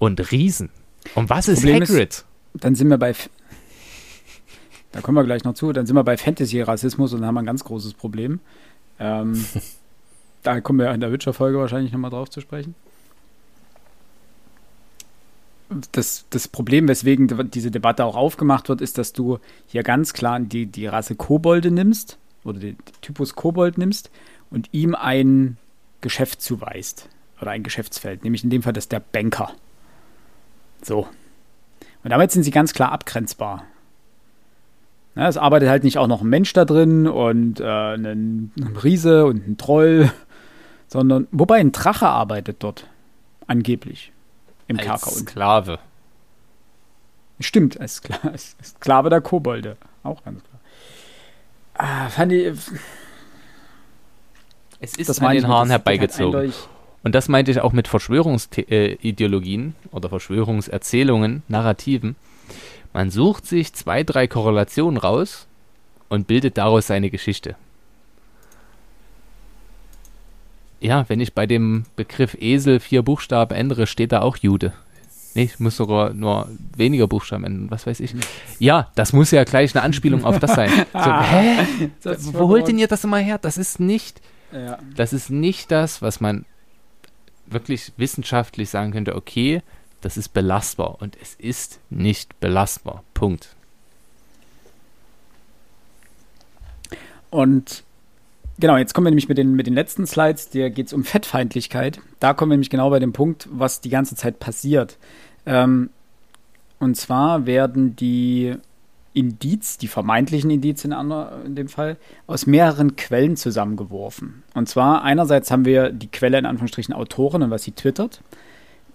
Und 0.00 0.32
Riesen? 0.32 0.70
Und 1.14 1.30
was 1.30 1.48
ist 1.48 1.60
Problem 1.60 1.82
Hagrid? 1.82 2.12
Ist, 2.12 2.26
dann 2.54 2.74
sind 2.74 2.88
wir 2.88 2.98
bei. 2.98 3.14
Da 4.90 5.00
kommen 5.00 5.16
wir 5.16 5.24
gleich 5.24 5.44
noch 5.44 5.54
zu. 5.54 5.72
Dann 5.72 5.86
sind 5.86 5.94
wir 5.96 6.04
bei 6.04 6.16
Fantasy-Rassismus 6.16 7.12
und 7.12 7.20
dann 7.20 7.28
haben 7.28 7.34
wir 7.34 7.42
ein 7.42 7.46
ganz 7.46 7.64
großes 7.64 7.94
Problem. 7.94 8.40
Ähm, 8.98 9.44
da 10.42 10.60
kommen 10.60 10.80
wir 10.80 10.92
in 10.92 11.00
der 11.00 11.12
Witcher-Folge 11.12 11.58
wahrscheinlich 11.58 11.92
nochmal 11.92 12.10
drauf 12.10 12.28
zu 12.30 12.40
sprechen. 12.40 12.74
Das, 15.92 16.26
das 16.30 16.46
Problem, 16.48 16.88
weswegen 16.88 17.50
diese 17.50 17.70
Debatte 17.70 18.04
auch 18.04 18.16
aufgemacht 18.16 18.68
wird, 18.68 18.80
ist, 18.80 18.98
dass 18.98 19.12
du 19.12 19.38
hier 19.66 19.82
ganz 19.82 20.12
klar 20.12 20.38
die, 20.40 20.66
die 20.66 20.86
Rasse 20.86 21.14
Kobolde 21.14 21.70
nimmst 21.70 22.18
oder 22.44 22.60
den 22.60 22.76
Typus 23.00 23.34
Kobold 23.34 23.78
nimmst 23.78 24.10
und 24.54 24.68
ihm 24.72 24.94
ein 24.94 25.58
Geschäft 26.00 26.40
zuweist 26.40 27.08
oder 27.40 27.50
ein 27.50 27.64
Geschäftsfeld, 27.64 28.22
nämlich 28.22 28.44
in 28.44 28.50
dem 28.50 28.62
Fall 28.62 28.72
das 28.72 28.88
der 28.88 29.00
Banker. 29.00 29.52
So. 30.80 31.08
Und 32.04 32.10
damit 32.10 32.30
sind 32.30 32.44
sie 32.44 32.50
ganz 32.50 32.72
klar 32.72 32.92
abgrenzbar. 32.92 33.64
Ja, 35.16 35.28
es 35.28 35.36
arbeitet 35.36 35.68
halt 35.68 35.84
nicht 35.84 35.98
auch 35.98 36.06
noch 36.06 36.22
ein 36.22 36.28
Mensch 36.28 36.52
da 36.52 36.64
drin 36.64 37.06
und 37.06 37.60
äh, 37.60 37.64
ein, 37.64 38.52
ein 38.56 38.76
Riese 38.82 39.26
und 39.26 39.46
ein 39.46 39.56
Troll, 39.56 40.12
sondern 40.86 41.26
wobei 41.32 41.56
ein 41.56 41.72
Drache 41.72 42.06
arbeitet 42.06 42.58
dort. 42.60 42.86
Angeblich. 43.46 44.12
Im 44.68 44.78
als 44.78 44.86
Kerker. 44.86 45.10
Sklave. 45.10 45.78
Stimmt, 47.40 47.80
als, 47.80 47.96
Skla 47.96 48.18
als 48.30 48.56
Sklave 48.62 49.10
der 49.10 49.20
Kobolde. 49.20 49.76
Auch 50.02 50.22
ganz 50.24 50.42
klar. 50.44 50.60
Ah, 51.74 52.08
fand 52.08 52.32
ich. 52.32 52.56
Es 54.84 54.96
ist 54.96 55.08
das 55.08 55.20
an 55.20 55.34
den 55.34 55.48
Haaren 55.48 55.70
herbeigezogen. 55.70 56.52
Und 57.02 57.14
das 57.14 57.28
meinte 57.28 57.50
ich 57.50 57.60
auch 57.60 57.72
mit 57.72 57.88
Verschwörungsideologien 57.88 59.74
äh, 59.84 59.96
oder 59.96 60.08
Verschwörungserzählungen, 60.10 61.42
Narrativen. 61.48 62.16
Man 62.92 63.10
sucht 63.10 63.46
sich 63.46 63.72
zwei, 63.72 64.02
drei 64.02 64.26
Korrelationen 64.26 64.98
raus 64.98 65.46
und 66.08 66.26
bildet 66.26 66.58
daraus 66.58 66.86
seine 66.86 67.10
Geschichte. 67.10 67.56
Ja, 70.80 71.06
wenn 71.08 71.20
ich 71.20 71.32
bei 71.32 71.46
dem 71.46 71.84
Begriff 71.96 72.36
Esel 72.38 72.78
vier 72.78 73.02
Buchstaben 73.02 73.56
ändere, 73.56 73.86
steht 73.86 74.12
da 74.12 74.20
auch 74.20 74.36
Jude. 74.36 74.74
Nee, 75.34 75.44
ich 75.44 75.58
muss 75.58 75.76
sogar 75.76 76.14
nur 76.14 76.48
weniger 76.76 77.08
Buchstaben 77.08 77.44
ändern, 77.44 77.70
was 77.70 77.86
weiß 77.86 78.00
ich. 78.00 78.14
Ja, 78.58 78.90
das 78.94 79.12
muss 79.12 79.30
ja 79.30 79.44
gleich 79.44 79.74
eine 79.74 79.82
Anspielung 79.82 80.24
auf 80.24 80.38
das 80.38 80.54
sein. 80.54 80.70
So, 80.92 81.00
hä? 81.00 81.90
Wo 82.32 82.48
holt 82.48 82.68
denn 82.68 82.78
ihr 82.78 82.86
das 82.86 83.02
immer 83.02 83.18
her? 83.18 83.38
Das 83.38 83.58
ist 83.58 83.80
nicht, 83.80 84.20
ja. 84.54 84.78
das 84.96 85.12
ist 85.12 85.30
nicht 85.30 85.70
das, 85.70 86.00
was 86.02 86.20
man 86.20 86.44
wirklich 87.46 87.92
wissenschaftlich 87.96 88.70
sagen 88.70 88.92
könnte, 88.92 89.16
okay, 89.16 89.62
das 90.00 90.16
ist 90.16 90.28
belastbar 90.30 91.00
und 91.00 91.16
es 91.20 91.34
ist 91.34 91.80
nicht 91.90 92.38
belastbar. 92.40 93.02
Punkt. 93.14 93.54
Und 97.30 97.82
genau, 98.58 98.76
jetzt 98.76 98.94
kommen 98.94 99.06
wir 99.06 99.10
nämlich 99.10 99.28
mit 99.28 99.38
den, 99.38 99.54
mit 99.54 99.66
den 99.66 99.74
letzten 99.74 100.06
Slides, 100.06 100.50
da 100.50 100.68
geht 100.68 100.86
es 100.86 100.92
um 100.92 101.04
Fettfeindlichkeit. 101.04 102.00
Da 102.20 102.34
kommen 102.34 102.52
wir 102.52 102.56
nämlich 102.56 102.70
genau 102.70 102.90
bei 102.90 102.98
dem 102.98 103.12
Punkt, 103.12 103.48
was 103.50 103.80
die 103.80 103.90
ganze 103.90 104.14
Zeit 104.14 104.38
passiert. 104.38 104.98
Ähm, 105.46 105.90
und 106.78 106.96
zwar 106.96 107.46
werden 107.46 107.96
die 107.96 108.56
Indiz, 109.14 109.78
die 109.78 109.88
vermeintlichen 109.88 110.50
Indizien 110.50 110.92
in 111.46 111.54
dem 111.54 111.68
Fall, 111.68 111.96
aus 112.26 112.46
mehreren 112.46 112.96
Quellen 112.96 113.36
zusammengeworfen. 113.36 114.42
Und 114.54 114.68
zwar 114.68 115.02
einerseits 115.02 115.50
haben 115.50 115.64
wir 115.64 115.90
die 115.90 116.08
Quelle 116.08 116.38
in 116.38 116.46
Anführungsstrichen 116.46 116.92
Autorin 116.92 117.42
und 117.42 117.50
was 117.50 117.62
sie 117.62 117.72
twittert, 117.72 118.20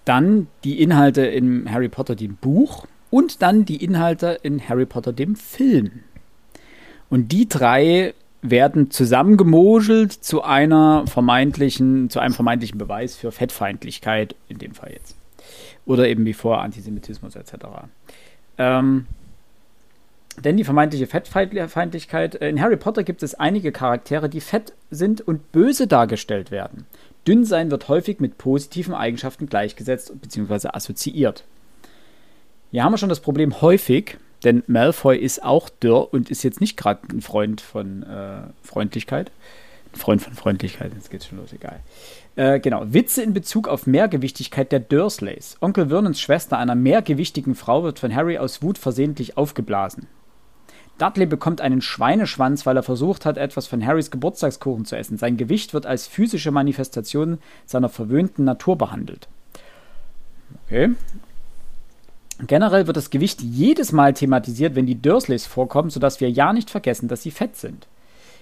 dann 0.05 0.47
die 0.63 0.82
Inhalte 0.82 1.26
in 1.26 1.72
Harry 1.72 1.89
Potter 1.89 2.15
dem 2.15 2.36
Buch 2.36 2.86
und 3.09 3.41
dann 3.41 3.65
die 3.65 3.84
Inhalte 3.84 4.39
in 4.43 4.67
Harry 4.67 4.86
Potter 4.86 5.13
dem 5.13 5.36
Film. 5.36 6.03
Und 7.09 7.32
die 7.32 7.47
drei 7.47 8.13
werden 8.41 8.91
zusammengemogelt 8.91 10.11
zu 10.13 10.43
einer 10.43 11.05
vermeintlichen, 11.07 12.09
zu 12.09 12.20
einem 12.20 12.34
vermeintlichen 12.34 12.78
Beweis 12.78 13.15
für 13.15 13.32
Fettfeindlichkeit, 13.32 14.36
in 14.47 14.59
dem 14.59 14.74
Fall 14.74 14.91
jetzt. 14.93 15.15
Oder 15.86 16.07
eben 16.07 16.26
wie 16.26 16.34
vor 16.34 16.61
Antisemitismus 16.61 17.36
etc. 17.36 17.53
Ähm, 18.57 19.07
denn 20.43 20.57
die 20.57 20.63
vermeintliche 20.63 21.07
Fettfeindlichkeit, 21.07 22.35
äh, 22.35 22.49
in 22.49 22.61
Harry 22.61 22.77
Potter 22.77 23.03
gibt 23.03 23.23
es 23.23 23.35
einige 23.35 23.71
Charaktere, 23.71 24.29
die 24.29 24.41
fett 24.41 24.73
sind 24.89 25.21
und 25.21 25.51
böse 25.51 25.87
dargestellt 25.87 26.51
werden. 26.51 26.85
Dünn 27.27 27.45
sein 27.45 27.71
wird 27.71 27.89
häufig 27.89 28.19
mit 28.19 28.37
positiven 28.37 28.93
Eigenschaften 28.93 29.47
gleichgesetzt 29.47 30.11
bzw. 30.21 30.69
assoziiert. 30.69 31.43
Hier 32.71 32.83
haben 32.83 32.93
wir 32.93 32.97
schon 32.97 33.09
das 33.09 33.19
Problem 33.19 33.61
häufig, 33.61 34.17
denn 34.43 34.63
Malfoy 34.67 35.17
ist 35.17 35.43
auch 35.43 35.69
dürr 35.69 36.13
und 36.13 36.29
ist 36.29 36.43
jetzt 36.43 36.61
nicht 36.61 36.77
gerade 36.77 37.01
ein 37.11 37.21
Freund 37.21 37.61
von 37.61 38.03
äh, 38.03 38.41
Freundlichkeit. 38.63 39.31
Ein 39.93 39.99
Freund 39.99 40.21
von 40.21 40.33
Freundlichkeit, 40.33 40.91
jetzt 40.93 41.09
geht's 41.09 41.27
schon 41.27 41.39
los, 41.39 41.51
egal. 41.51 41.79
Äh, 42.35 42.59
genau, 42.59 42.83
Witze 42.85 43.23
in 43.23 43.33
Bezug 43.33 43.67
auf 43.67 43.87
Mehrgewichtigkeit 43.87 44.71
der 44.71 44.79
Dursleys. 44.79 45.57
Onkel 45.61 45.89
Vernons 45.89 46.21
Schwester, 46.21 46.57
einer 46.57 46.75
mehrgewichtigen 46.75 47.55
Frau, 47.55 47.83
wird 47.83 47.99
von 47.99 48.15
Harry 48.15 48.37
aus 48.37 48.61
Wut 48.61 48.77
versehentlich 48.77 49.35
aufgeblasen. 49.35 50.07
Dudley 51.00 51.26
bekommt 51.26 51.62
einen 51.62 51.82
Schweineschwanz, 51.82 52.66
weil 52.66 52.78
er 52.78 52.84
versucht 52.84 53.26
hat, 53.26 53.38
etwas 53.38 53.66
von 53.68 53.86
Harrys 53.86 54.12
Geburtstagskuchen 54.12 54.86
zu 54.86 54.95
essen. 54.95 55.18
Sein 55.18 55.38
Gewicht 55.38 55.74
wird 55.74 55.86
als 55.86 56.08
physische 56.08 56.52
Manifestation 56.52 57.39
seiner 57.66 57.89
verwöhnten 57.89 58.45
Natur 58.45 58.78
behandelt. 58.78 59.28
Okay. 60.66 60.91
Generell 62.47 62.88
wird 62.88 62.95
das 62.95 63.10
Gewicht 63.10 63.41
jedes 63.41 63.91
Mal 63.91 64.14
thematisiert, 64.14 64.76
wenn 64.76 64.86
die 64.86 65.02
Dursleys 65.02 65.45
vorkommen, 65.45 65.89
sodass 65.89 66.22
wir 66.22 66.30
ja 66.30 66.54
nicht 66.54 66.70
vergessen, 66.70 67.08
dass 67.08 67.24
sie 67.24 67.32
fett 67.32 67.56
sind. 67.58 67.88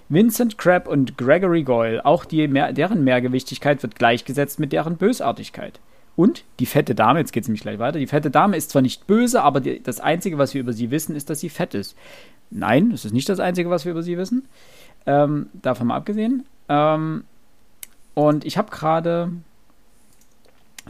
Vincent 0.10 0.58
Crabbe 0.58 0.90
und 0.90 1.18
Gregory 1.18 1.64
Goyle, 1.64 2.06
auch 2.06 2.24
die, 2.24 2.48
deren 2.48 3.04
Mehrgewichtigkeit 3.04 3.82
wird 3.82 3.96
gleichgesetzt 3.96 4.60
mit 4.60 4.72
deren 4.72 4.98
Bösartigkeit. 4.98 5.80
Und 6.16 6.46
die 6.60 6.66
fette 6.66 6.96
Dame, 6.96 7.20
jetzt 7.20 7.32
geht 7.32 7.44
es 7.44 7.48
nämlich 7.48 7.62
gleich 7.62 7.78
weiter, 7.78 8.00
die 8.00 8.08
fette 8.08 8.32
Dame 8.32 8.58
ist 8.58 8.72
zwar 8.72 8.82
nicht 8.82 9.06
böse, 9.06 9.44
aber 9.44 9.60
die, 9.60 9.84
das 9.84 10.00
Einzige, 10.00 10.38
was 10.38 10.54
wir 10.54 10.62
über 10.62 10.74
sie 10.74 10.90
wissen, 10.90 11.16
ist, 11.16 11.30
dass 11.30 11.40
sie 11.40 11.50
fett 11.50 11.74
ist. 11.76 11.96
Nein, 12.50 12.92
das 12.92 13.06
ist 13.06 13.14
nicht 13.14 13.30
das 13.30 13.40
Einzige, 13.40 13.70
was 13.70 13.86
wir 13.86 13.92
über 13.92 14.04
sie 14.04 14.18
wissen. 14.18 14.48
Ähm, 15.06 15.48
davon 15.54 15.88
mal 15.88 15.96
abgesehen. 15.96 16.46
Ähm, 16.70 17.24
und 18.14 18.46
ich 18.46 18.58
habe 18.58 18.72
gerade 18.72 19.32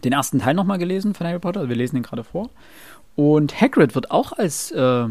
den 0.04 0.14
ersten 0.14 0.40
Teil 0.40 0.54
nochmal 0.54 0.78
gelesen 0.78 1.14
von 1.14 1.28
Harry 1.28 1.40
Potter. 1.40 1.62
Also 1.62 1.70
wir 1.70 1.76
lesen 1.76 1.96
den 1.96 2.04
gerade 2.04 2.24
vor. 2.24 2.50
Und 3.16 3.60
Hagrid 3.60 3.96
wird 3.96 4.12
auch 4.12 4.32
als 4.32 4.72
äh, 4.72 5.08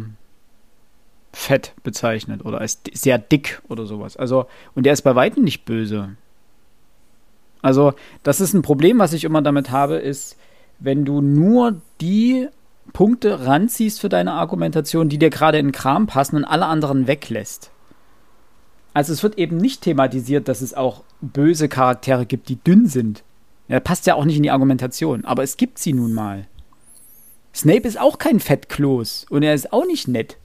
fett 1.32 1.74
bezeichnet 1.82 2.44
oder 2.44 2.60
als 2.60 2.80
sehr 2.92 3.18
dick 3.18 3.60
oder 3.68 3.84
sowas. 3.84 4.16
Also, 4.16 4.46
und 4.74 4.86
der 4.86 4.92
ist 4.92 5.02
bei 5.02 5.14
weitem 5.14 5.44
nicht 5.44 5.64
böse. 5.64 6.16
Also, 7.62 7.94
das 8.22 8.40
ist 8.40 8.54
ein 8.54 8.62
Problem, 8.62 8.98
was 8.98 9.12
ich 9.12 9.24
immer 9.24 9.42
damit 9.42 9.70
habe, 9.70 9.96
ist, 9.96 10.36
wenn 10.78 11.04
du 11.04 11.20
nur 11.20 11.80
die 12.00 12.48
Punkte 12.92 13.46
ranziehst 13.46 14.00
für 14.00 14.08
deine 14.08 14.32
Argumentation, 14.32 15.08
die 15.08 15.18
dir 15.18 15.30
gerade 15.30 15.58
in 15.58 15.66
den 15.66 15.72
Kram 15.72 16.06
passen 16.06 16.36
und 16.36 16.44
alle 16.44 16.66
anderen 16.66 17.06
weglässt. 17.06 17.70
Also 18.94 19.12
es 19.12 19.22
wird 19.22 19.36
eben 19.38 19.58
nicht 19.58 19.82
thematisiert, 19.82 20.48
dass 20.48 20.62
es 20.62 20.72
auch 20.72 21.02
böse 21.20 21.68
Charaktere 21.68 22.24
gibt, 22.24 22.48
die 22.48 22.56
dünn 22.56 22.86
sind. 22.86 23.22
Ja, 23.68 23.80
passt 23.80 24.06
ja 24.06 24.14
auch 24.14 24.24
nicht 24.24 24.36
in 24.36 24.42
die 24.42 24.50
Argumentation, 24.50 25.24
aber 25.24 25.42
es 25.42 25.56
gibt 25.56 25.78
sie 25.78 25.92
nun 25.92 26.14
mal. 26.14 26.46
Snape 27.54 27.86
ist 27.88 28.00
auch 28.00 28.18
kein 28.18 28.40
Fettkloß 28.40 29.26
und 29.28 29.42
er 29.42 29.54
ist 29.54 29.72
auch 29.72 29.86
nicht 29.86 30.08
nett. 30.08 30.38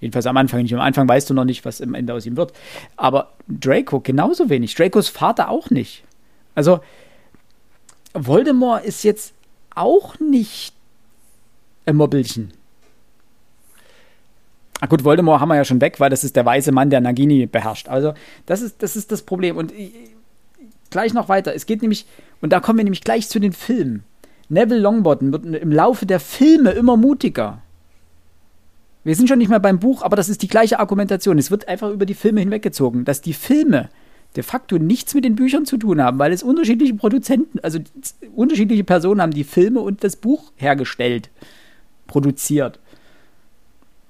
Jedenfalls 0.00 0.26
am 0.26 0.36
Anfang 0.36 0.62
nicht. 0.62 0.74
Am 0.74 0.80
Anfang 0.80 1.08
weißt 1.08 1.30
du 1.30 1.34
noch 1.34 1.44
nicht, 1.44 1.64
was 1.64 1.80
am 1.80 1.94
Ende 1.94 2.12
aus 2.12 2.26
ihm 2.26 2.36
wird. 2.36 2.52
Aber 2.96 3.32
Draco 3.48 4.00
genauso 4.00 4.50
wenig. 4.50 4.74
Dracos 4.74 5.08
Vater 5.08 5.48
auch 5.48 5.70
nicht. 5.70 6.04
Also, 6.54 6.80
Voldemort 8.12 8.84
ist 8.84 9.02
jetzt 9.04 9.32
auch 9.74 10.18
nicht 10.20 10.75
ein 11.86 11.96
Mobbelchen. 11.96 12.52
Ach 14.80 14.88
gut, 14.88 15.04
Voldemort 15.04 15.40
haben 15.40 15.48
wir 15.48 15.56
ja 15.56 15.64
schon 15.64 15.80
weg, 15.80 16.00
weil 16.00 16.10
das 16.10 16.22
ist 16.22 16.36
der 16.36 16.44
weiße 16.44 16.70
Mann, 16.70 16.90
der 16.90 17.00
Nagini 17.00 17.46
beherrscht. 17.46 17.88
Also, 17.88 18.12
das 18.44 18.60
ist 18.60 18.82
das, 18.82 18.94
ist 18.94 19.10
das 19.10 19.22
Problem. 19.22 19.56
Und 19.56 19.72
ich, 19.72 19.92
gleich 20.90 21.14
noch 21.14 21.28
weiter. 21.28 21.54
Es 21.54 21.66
geht 21.66 21.80
nämlich, 21.82 22.06
und 22.42 22.52
da 22.52 22.60
kommen 22.60 22.78
wir 22.78 22.84
nämlich 22.84 23.02
gleich 23.02 23.28
zu 23.28 23.38
den 23.38 23.52
Filmen. 23.52 24.04
Neville 24.48 24.80
Longbottom 24.80 25.32
wird 25.32 25.46
im 25.46 25.72
Laufe 25.72 26.06
der 26.06 26.20
Filme 26.20 26.70
immer 26.70 26.96
mutiger. 26.96 27.62
Wir 29.02 29.14
sind 29.14 29.28
schon 29.28 29.38
nicht 29.38 29.48
mehr 29.48 29.60
beim 29.60 29.78
Buch, 29.78 30.02
aber 30.02 30.16
das 30.16 30.28
ist 30.28 30.42
die 30.42 30.48
gleiche 30.48 30.78
Argumentation. 30.78 31.38
Es 31.38 31.50
wird 31.50 31.68
einfach 31.68 31.90
über 31.90 32.06
die 32.06 32.14
Filme 32.14 32.40
hinweggezogen, 32.40 33.04
dass 33.04 33.20
die 33.20 33.32
Filme 33.34 33.88
de 34.34 34.42
facto 34.42 34.78
nichts 34.78 35.14
mit 35.14 35.24
den 35.24 35.36
Büchern 35.36 35.64
zu 35.64 35.78
tun 35.78 36.02
haben, 36.02 36.18
weil 36.18 36.32
es 36.32 36.42
unterschiedliche 36.42 36.94
Produzenten, 36.94 37.58
also 37.60 37.78
unterschiedliche 38.34 38.84
Personen 38.84 39.22
haben 39.22 39.32
die 39.32 39.44
Filme 39.44 39.80
und 39.80 40.04
das 40.04 40.16
Buch 40.16 40.52
hergestellt, 40.56 41.30
produziert. 42.06 42.78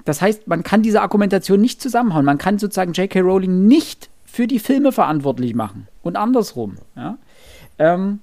Das 0.04 0.22
heißt, 0.22 0.46
man 0.46 0.62
kann 0.62 0.82
diese 0.82 1.02
Argumentation 1.02 1.60
nicht 1.60 1.82
zusammenhauen. 1.82 2.24
Man 2.24 2.38
kann 2.38 2.58
sozusagen 2.58 2.92
J.K. 2.92 3.20
Rowling 3.20 3.66
nicht 3.66 4.08
für 4.24 4.46
die 4.46 4.60
Filme 4.60 4.92
verantwortlich 4.92 5.54
machen 5.54 5.88
und 6.02 6.16
andersrum. 6.16 6.76
Ja? 6.94 7.18
Ähm, 7.78 8.20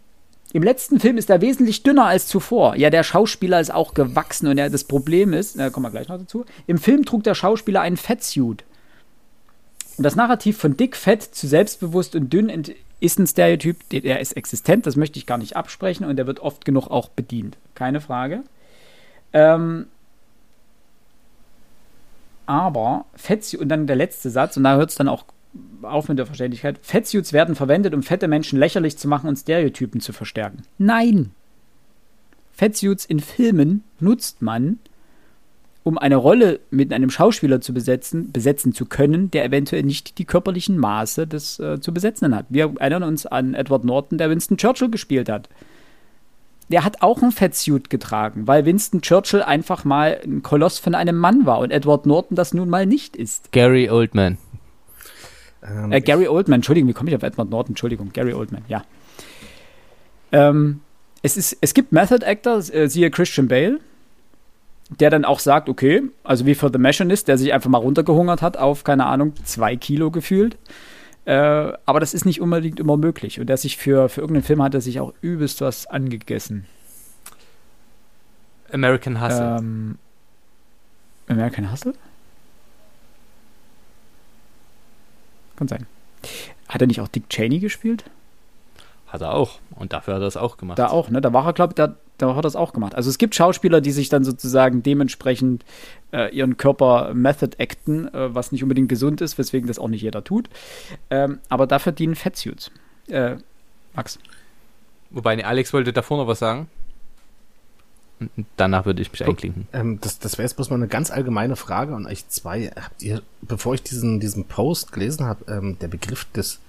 im 0.54 0.62
letzten 0.62 1.00
Film 1.00 1.18
ist 1.18 1.30
er 1.32 1.42
wesentlich 1.42 1.82
dünner 1.82 2.06
als 2.06 2.28
zuvor. 2.28 2.76
Ja, 2.76 2.92
der 2.92 3.04
Schauspieler 3.04 3.60
ist 3.60 3.74
auch 3.74 3.96
gewachsen 3.96 4.48
und 4.48 4.58
ja, 4.60 4.70
das 4.70 4.84
Problem 4.84 5.34
ist, 5.34 5.58
da 5.58 5.72
kommen 5.72 5.88
wir 5.88 5.92
gleich 5.92 6.08
noch 6.08 6.20
dazu, 6.20 6.46
im 6.68 6.78
Film 6.78 7.06
trug 7.06 7.24
der 7.24 7.34
Schauspieler 7.34 7.82
einen 7.82 7.98
Fettsuit. 7.98 8.64
Und 9.98 10.04
das 10.04 10.16
Narrativ 10.16 10.58
von 10.58 10.78
dick, 10.78 10.96
fett 10.96 11.24
zu 11.24 11.48
selbstbewusst 11.48 12.16
und 12.16 12.32
dünn 12.32 12.50
ist 13.00 13.20
ein 13.20 13.28
Stereotyp, 13.28 13.78
der 13.90 14.20
ist 14.20 14.38
existent, 14.38 14.86
das 14.86 14.96
möchte 14.96 15.18
ich 15.18 15.26
gar 15.26 15.40
nicht 15.40 15.56
absprechen 15.56 16.06
und 16.06 16.16
der 16.16 16.28
wird 16.28 16.40
oft 16.40 16.66
genug 16.66 16.88
auch 16.88 17.10
bedient. 17.10 17.58
Keine 17.74 18.00
Frage. 18.00 18.44
Ähm, 19.34 19.88
aber 22.46 23.06
Fettsuit, 23.16 23.60
und 23.62 23.70
dann 23.70 23.88
der 23.88 23.96
letzte 23.96 24.30
Satz, 24.30 24.58
und 24.58 24.64
da 24.64 24.76
hört 24.76 24.90
es 24.90 24.96
dann 24.96 25.08
auch 25.08 25.26
auf 25.82 26.08
mit 26.10 26.18
der 26.18 26.26
Verständlichkeit. 26.26 26.80
Fettsuits 26.82 27.34
werden 27.34 27.56
verwendet, 27.56 27.94
um 27.94 28.04
fette 28.04 28.28
Menschen 28.28 28.58
lächerlich 28.60 28.98
zu 28.98 29.08
machen 29.08 29.28
und 29.28 29.36
Stereotypen 29.38 30.02
zu 30.02 30.14
verstärken. 30.14 30.64
Nein! 30.78 31.32
Fettsuits 32.52 33.06
in 33.06 33.20
Filmen 33.20 33.84
nutzt 34.00 34.42
man, 34.42 34.80
um 35.84 35.98
eine 35.98 36.16
Rolle 36.16 36.60
mit 36.72 36.94
einem 36.94 37.10
Schauspieler 37.10 37.62
zu 37.62 37.74
besetzen, 37.74 38.32
besetzen 38.32 38.74
zu 38.74 38.86
können, 38.86 39.32
der 39.32 39.44
eventuell 39.46 39.84
nicht 39.84 40.18
die 40.18 40.26
körperlichen 40.26 40.78
Maße 40.78 41.28
des 41.28 41.60
äh, 41.60 41.80
zu 41.82 41.94
besetzenden 41.94 42.36
hat. 42.36 42.46
Wir 42.50 42.74
erinnern 42.80 43.04
uns 43.04 43.26
an 43.26 43.54
Edward 43.54 43.84
Norton, 43.84 44.18
der 44.18 44.30
Winston 44.30 44.58
Churchill 44.58 44.90
gespielt 44.90 45.30
hat. 45.30 45.50
Der 46.74 46.84
hat 46.84 47.04
auch 47.04 47.22
ein 47.22 47.32
Fettsuit 47.32 47.92
getragen, 47.92 48.48
weil 48.48 48.66
Winston 48.66 49.04
Churchill 49.04 49.44
einfach 49.44 49.86
mal 49.86 50.20
ein 50.24 50.42
Koloss 50.42 50.80
von 50.80 50.96
einem 50.96 51.16
Mann 51.16 51.46
war 51.46 51.60
und 51.60 51.70
Edward 51.70 52.08
Norton 52.08 52.36
das 52.36 52.52
nun 52.52 52.68
mal 52.68 52.88
nicht 52.88 53.16
ist. 53.16 53.52
Gary 53.52 53.92
Oldman. 53.92 54.40
Ähm, 55.64 55.92
äh, 55.92 56.02
Gary 56.02 56.28
Oldman, 56.28 56.56
Entschuldigung, 56.56 56.90
wie 56.90 56.94
komme 56.94 57.12
ich 57.12 57.16
auf 57.16 57.22
Edward 57.22 57.52
Norton? 57.52 57.74
Entschuldigung, 57.74 58.12
Gary 58.12 58.34
Oldman, 58.34 58.64
ja. 58.68 58.84
Ähm, 60.32 60.80
es, 61.22 61.38
ist, 61.38 61.60
es 61.62 61.76
gibt 61.76 61.92
Method 61.92 62.26
Actor, 62.26 62.58
äh, 62.58 62.88
siehe 62.88 63.12
Christian 63.12 63.48
Bale, 63.48 63.80
der 64.90 65.12
dann 65.12 65.26
auch 65.26 65.38
sagt, 65.38 65.70
okay, 65.70 66.02
also 66.24 66.48
wie 66.48 66.56
für 66.56 66.72
The 66.74 66.80
Machinist, 66.80 67.28
der 67.28 67.38
sich 67.38 67.54
einfach 67.54 67.70
mal 67.70 67.78
runtergehungert 67.78 68.42
hat 68.42 68.58
auf, 68.58 68.84
keine 68.84 69.06
Ahnung, 69.06 69.34
zwei 69.44 69.76
Kilo 69.76 70.10
gefühlt. 70.10 70.58
Äh, 71.26 71.34
aber 71.86 72.00
das 72.00 72.14
ist 72.14 72.26
nicht 72.26 72.42
unbedingt 72.42 72.80
immer 72.80 72.98
möglich. 72.98 73.40
Und 73.40 73.48
der 73.48 73.58
sich 73.58 73.78
für, 73.78 74.10
für 74.10 74.22
irgendeinen 74.22 74.44
Film 74.44 74.62
hat 74.62 74.74
er 74.74 74.82
sich 74.82 75.00
auch 75.00 75.14
übelst 75.22 75.62
was 75.62 75.88
angegessen. 75.88 76.66
American 78.72 79.22
Hustle. 79.22 79.58
Ähm, 79.60 79.98
American 81.28 81.72
Hustle? 81.72 81.94
Kann 85.56 85.68
sein. 85.68 85.86
Hat 86.68 86.82
er 86.82 86.88
nicht 86.88 87.00
auch 87.00 87.08
Dick 87.08 87.30
Cheney 87.30 87.60
gespielt? 87.60 88.04
Hat 89.14 89.22
er 89.22 89.36
auch. 89.36 89.60
Und 89.76 89.94
dafür 89.94 90.16
hat 90.16 90.22
er 90.22 90.28
es 90.28 90.38
auch 90.38 90.58
gemacht. 90.58 90.80
Da 90.80 90.88
auch, 90.88 91.12
ne? 91.12 91.22
Da 91.22 91.32
war 91.34 91.46
er, 91.46 91.54
glaube 91.54 91.74
ich, 91.74 91.76
da, 91.76 91.94
da 92.18 92.30
hat 92.30 92.38
er 92.38 92.42
das 92.42 92.56
auch 92.56 92.74
gemacht. 92.74 92.96
Also 92.96 93.12
es 93.12 93.20
gibt 93.20 93.36
Schauspieler, 93.36 93.80
die 93.80 93.92
sich 93.92 94.10
dann 94.10 94.24
sozusagen 94.24 94.82
dementsprechend 94.82 95.64
äh, 96.12 96.36
ihren 96.36 96.58
Körper 96.58 97.14
Method 97.14 97.56
acten, 97.60 98.08
äh, 98.08 98.34
was 98.34 98.52
nicht 98.52 98.64
unbedingt 98.64 98.90
gesund 98.90 99.22
ist, 99.22 99.38
weswegen 99.38 99.68
das 99.68 99.78
auch 99.78 99.88
nicht 99.88 100.02
jeder 100.02 100.24
tut. 100.24 100.50
Ähm, 101.12 101.38
aber 101.48 101.68
dafür 101.68 101.92
dienen 101.92 102.16
Fettsuits. 102.16 102.72
Äh, 103.08 103.36
Max. 103.94 104.18
Wobei, 105.12 105.36
ne, 105.36 105.46
Alex 105.46 105.74
wollte 105.74 105.94
davor 105.94 106.18
noch 106.18 106.28
was 106.28 106.40
sagen. 106.40 106.68
Und 108.20 108.48
danach 108.58 108.88
würde 108.88 109.00
ich 109.00 109.12
mich 109.12 109.24
einklinken. 109.24 109.68
Ähm, 109.74 110.00
das 110.02 110.18
das 110.18 110.40
wäre 110.40 110.48
jetzt 110.48 110.56
bloß 110.56 110.72
mal 110.72 110.78
eine 110.78 110.88
ganz 110.88 111.12
allgemeine 111.12 111.56
Frage 111.56 111.94
an 111.94 112.08
euch 112.08 112.28
zwei. 112.30 112.72
Habt 112.76 113.04
ihr, 113.04 113.22
bevor 113.44 113.76
ich 113.76 113.84
diesen, 113.84 114.20
diesen 114.20 114.46
Post 114.46 114.92
gelesen 114.92 115.28
habe, 115.28 115.46
ähm, 115.52 115.78
der 115.78 115.88
Begriff 115.88 116.26
des 116.32 116.62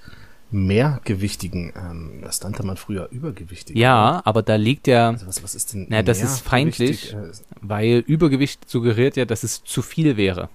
mehrgewichtigen, 0.50 1.72
ähm, 1.76 2.20
das 2.22 2.42
nannte 2.42 2.64
man 2.64 2.76
früher 2.76 3.08
übergewichtig. 3.10 3.76
Ja, 3.76 4.22
aber 4.24 4.42
da 4.42 4.56
liegt 4.56 4.86
ja, 4.86 5.08
also 5.10 5.26
was, 5.26 5.42
was 5.42 5.54
ist 5.54 5.72
denn 5.72 5.86
na, 5.88 6.02
das 6.02 6.22
ist 6.22 6.40
feindlich, 6.40 7.12
äh, 7.12 7.32
weil 7.60 7.98
Übergewicht 8.06 8.68
suggeriert 8.68 9.16
ja, 9.16 9.24
dass 9.24 9.42
es 9.42 9.64
zu 9.64 9.82
viel 9.82 10.16
wäre. 10.16 10.48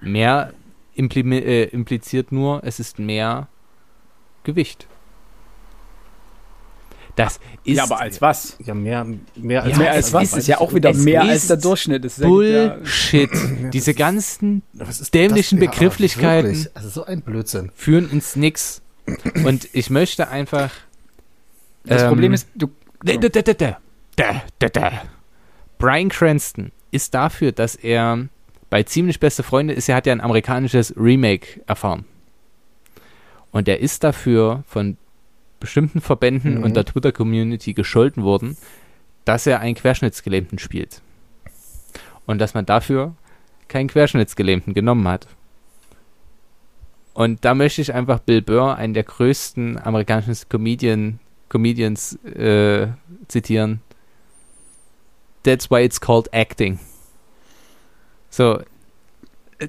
Mehr 0.00 0.52
impli 0.94 1.20
äh, 1.38 1.64
impliziert 1.64 2.32
nur, 2.32 2.62
es 2.64 2.80
ist 2.80 2.98
mehr 2.98 3.48
Gewicht. 4.44 4.86
Das 7.16 7.40
ist. 7.64 7.76
Ja, 7.78 7.84
aber 7.84 7.98
als 7.98 8.20
was? 8.20 8.56
Ja, 8.62 8.74
mehr, 8.74 9.06
mehr 9.34 9.62
als, 9.62 9.72
ja, 9.72 9.78
mehr 9.78 9.92
als, 9.92 10.12
was. 10.12 10.34
ist 10.34 10.48
ja 10.48 10.60
auch 10.60 10.74
wieder 10.74 10.92
mehr 10.92 11.22
als 11.22 11.46
der 11.48 11.56
Durchschnitt. 11.56 12.04
Das 12.04 12.20
Bullshit. 12.20 13.30
Ja, 13.32 13.70
Diese 13.72 13.94
ganzen 13.94 14.62
dämlichen 15.14 15.58
das? 15.58 15.70
Begrifflichkeiten. 15.70 16.54
Ja, 16.54 16.70
also 16.74 16.88
so 16.90 17.04
ein 17.06 17.22
Blödsinn. 17.22 17.72
Führen 17.74 18.10
ins 18.10 18.36
Nix. 18.36 18.82
Und 19.44 19.68
ich 19.72 19.88
möchte 19.88 20.28
einfach. 20.28 20.70
Das 21.84 22.02
ähm, 22.02 22.08
Problem 22.08 22.34
ist, 22.34 22.48
du. 22.54 22.68
Brian 25.78 26.08
Cranston 26.08 26.72
ist 26.90 27.14
dafür, 27.14 27.52
dass 27.52 27.76
er 27.76 28.28
bei 28.68 28.82
ziemlich 28.82 29.20
beste 29.20 29.42
Freunde 29.42 29.74
ist, 29.74 29.88
er 29.88 29.96
hat 29.96 30.06
ja 30.06 30.12
ein 30.12 30.20
amerikanisches 30.20 30.94
Remake 30.96 31.62
erfahren. 31.66 32.04
Und 33.52 33.68
er 33.68 33.80
ist 33.80 34.04
dafür 34.04 34.64
von 34.66 34.96
bestimmten 35.60 36.00
Verbänden 36.00 36.58
mhm. 36.58 36.64
und 36.64 36.76
der 36.76 36.84
Twitter-Community 36.84 37.74
gescholten 37.74 38.22
worden, 38.22 38.56
dass 39.24 39.46
er 39.46 39.60
einen 39.60 39.74
Querschnittsgelähmten 39.74 40.58
spielt. 40.58 41.02
Und 42.26 42.38
dass 42.38 42.54
man 42.54 42.66
dafür 42.66 43.14
keinen 43.68 43.88
Querschnittsgelähmten 43.88 44.74
genommen 44.74 45.06
hat. 45.08 45.26
Und 47.14 47.44
da 47.44 47.54
möchte 47.54 47.80
ich 47.80 47.94
einfach 47.94 48.18
Bill 48.20 48.42
Burr, 48.42 48.76
einen 48.76 48.94
der 48.94 49.04
größten 49.04 49.78
amerikanischen 49.82 50.36
Comedian, 50.48 51.18
Comedians, 51.48 52.14
äh, 52.24 52.88
zitieren. 53.28 53.80
That's 55.42 55.70
why 55.70 55.82
it's 55.82 56.00
called 56.00 56.32
acting. 56.34 56.78
So, 58.28 58.60
äh, 59.58 59.68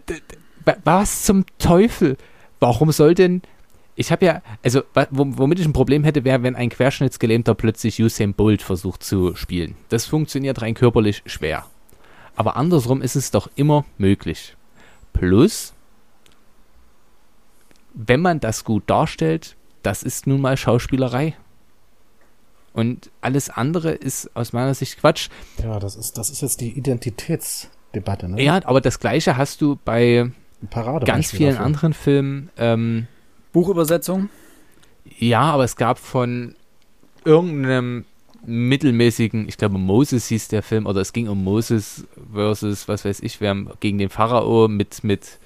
was 0.83 1.23
zum 1.23 1.45
Teufel? 1.57 2.17
Warum 2.59 2.91
soll 2.91 3.15
denn 3.15 3.41
ich 3.99 4.11
habe 4.11 4.25
ja, 4.25 4.41
also 4.63 4.83
womit 5.09 5.59
ich 5.59 5.65
ein 5.65 5.73
Problem 5.73 6.03
hätte, 6.03 6.23
wäre, 6.23 6.43
wenn 6.43 6.55
ein 6.55 6.69
Querschnittsgelähmter 6.69 7.55
plötzlich 7.55 7.99
Usain 7.99 8.35
Bolt 8.35 8.61
versucht 8.61 9.03
zu 9.03 9.35
spielen. 9.35 9.75
Das 9.89 10.05
funktioniert 10.05 10.61
rein 10.61 10.75
körperlich 10.75 11.23
schwer. 11.25 11.65
Aber 12.35 12.55
andersrum 12.57 13.01
ist 13.01 13.15
es 13.15 13.31
doch 13.31 13.49
immer 13.55 13.85
möglich. 13.97 14.55
Plus, 15.13 15.73
wenn 17.95 18.21
man 18.21 18.39
das 18.39 18.63
gut 18.63 18.83
darstellt, 18.85 19.55
das 19.81 20.03
ist 20.03 20.27
nun 20.27 20.41
mal 20.41 20.57
Schauspielerei. 20.57 21.35
Und 22.73 23.09
alles 23.21 23.49
andere 23.49 23.93
ist 23.93 24.29
aus 24.35 24.53
meiner 24.53 24.75
Sicht 24.75 24.99
Quatsch. 24.99 25.29
Ja, 25.63 25.79
das 25.79 25.95
ist, 25.95 26.19
das 26.19 26.29
ist 26.29 26.41
jetzt 26.41 26.61
die 26.61 26.77
Identitätsdebatte, 26.77 28.29
ne? 28.29 28.43
Ja, 28.43 28.61
aber 28.63 28.79
das 28.79 28.99
Gleiche 28.99 29.37
hast 29.37 29.61
du 29.61 29.79
bei 29.83 30.29
ganz 31.03 31.31
vielen 31.31 31.53
dafür. 31.53 31.65
anderen 31.65 31.93
Filmen. 31.95 32.51
Ähm, 32.57 33.07
Buchübersetzung? 33.51 34.29
Ja, 35.17 35.41
aber 35.41 35.63
es 35.63 35.75
gab 35.75 35.99
von 35.99 36.55
irgendeinem 37.25 38.05
mittelmäßigen, 38.45 39.47
ich 39.47 39.57
glaube 39.57 39.77
Moses 39.77 40.27
hieß 40.27 40.47
der 40.47 40.63
Film, 40.63 40.85
oder 40.85 41.01
es 41.01 41.13
ging 41.13 41.27
um 41.27 41.43
Moses 41.43 42.07
versus, 42.33 42.87
was 42.87 43.03
weiß 43.03 43.21
ich, 43.21 43.41
wer 43.41 43.55
gegen 43.79 43.97
den 43.97 44.09
Pharao 44.09 44.67
mit, 44.67 45.03
mit, 45.03 45.39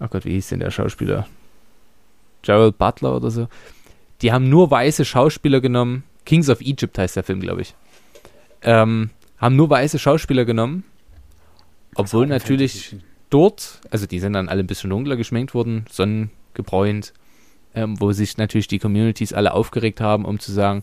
oh 0.00 0.08
Gott, 0.08 0.24
wie 0.24 0.32
hieß 0.32 0.48
denn 0.48 0.60
der 0.60 0.70
Schauspieler? 0.70 1.26
Gerald 2.42 2.78
Butler 2.78 3.16
oder 3.16 3.30
so. 3.30 3.48
Die 4.22 4.32
haben 4.32 4.48
nur 4.48 4.70
weiße 4.70 5.04
Schauspieler 5.04 5.60
genommen. 5.60 6.04
Kings 6.24 6.48
of 6.48 6.60
Egypt 6.60 6.98
heißt 6.98 7.16
der 7.16 7.22
Film, 7.22 7.40
glaube 7.40 7.62
ich. 7.62 7.74
Ähm, 8.62 9.10
haben 9.38 9.56
nur 9.56 9.70
weiße 9.70 9.98
Schauspieler 9.98 10.44
genommen. 10.44 10.84
Obwohl 11.94 12.26
natürlich 12.26 12.96
dort, 13.30 13.80
also 13.90 14.06
die 14.06 14.20
sind 14.20 14.32
dann 14.34 14.48
alle 14.48 14.62
ein 14.62 14.66
bisschen 14.66 14.90
dunkler 14.90 15.16
geschminkt 15.16 15.54
worden, 15.54 15.86
Sonnen, 15.90 16.30
gebräunt, 16.54 17.12
ähm, 17.74 18.00
wo 18.00 18.12
sich 18.12 18.36
natürlich 18.36 18.68
die 18.68 18.78
Communities 18.78 19.32
alle 19.32 19.52
aufgeregt 19.52 20.00
haben, 20.00 20.24
um 20.24 20.38
zu 20.38 20.52
sagen, 20.52 20.82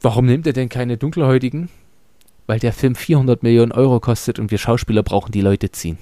warum 0.00 0.26
nimmt 0.26 0.46
er 0.46 0.52
denn 0.52 0.68
keine 0.68 0.96
Dunkelhäutigen? 0.96 1.68
Weil 2.46 2.58
der 2.58 2.72
Film 2.72 2.94
400 2.94 3.42
Millionen 3.42 3.72
Euro 3.72 4.00
kostet 4.00 4.38
und 4.38 4.50
wir 4.50 4.58
Schauspieler 4.58 5.02
brauchen 5.02 5.32
die 5.32 5.40
Leute 5.40 5.70
ziehen. 5.70 5.98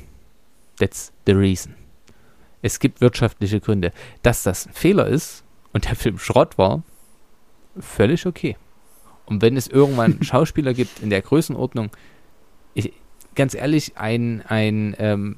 That's 0.79 1.13
the 1.27 1.33
reason. 1.33 1.75
Es 2.63 2.81
gibt 2.81 3.01
wirtschaftliche 3.01 3.61
Gründe. 3.61 3.93
Dass 4.23 4.43
das 4.43 4.67
ein 4.67 4.73
Fehler 4.73 5.07
ist 5.07 5.45
und 5.73 5.85
der 5.87 5.97
Film 5.97 6.19
Schrott 6.19 6.59
war, 6.59 6.83
völlig 7.79 8.27
okay. 8.27 8.57
Und 9.27 9.43
wenn 9.43 9.57
es 9.57 9.67
irgendwann 9.67 10.19
Schauspieler 10.23 10.75
gibt 10.75 11.01
in 11.01 11.11
der 11.11 11.23
Größenordnung, 11.23 11.91
ich, 12.75 12.93
ganz 13.35 13.55
ehrlich, 13.55 13.97
ein, 13.97 14.43
ein 14.47 14.97
ähm, 14.99 15.37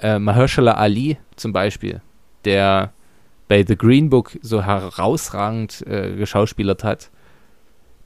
äh, 0.00 0.18
Mahershala 0.18 0.74
Ali 0.74 1.18
zum 1.36 1.52
Beispiel, 1.52 2.00
der 2.44 2.92
bei 3.48 3.64
The 3.66 3.76
Green 3.76 4.10
Book 4.10 4.38
so 4.42 4.62
herausragend 4.62 5.86
äh, 5.86 6.14
geschauspielert 6.16 6.84
hat, 6.84 7.10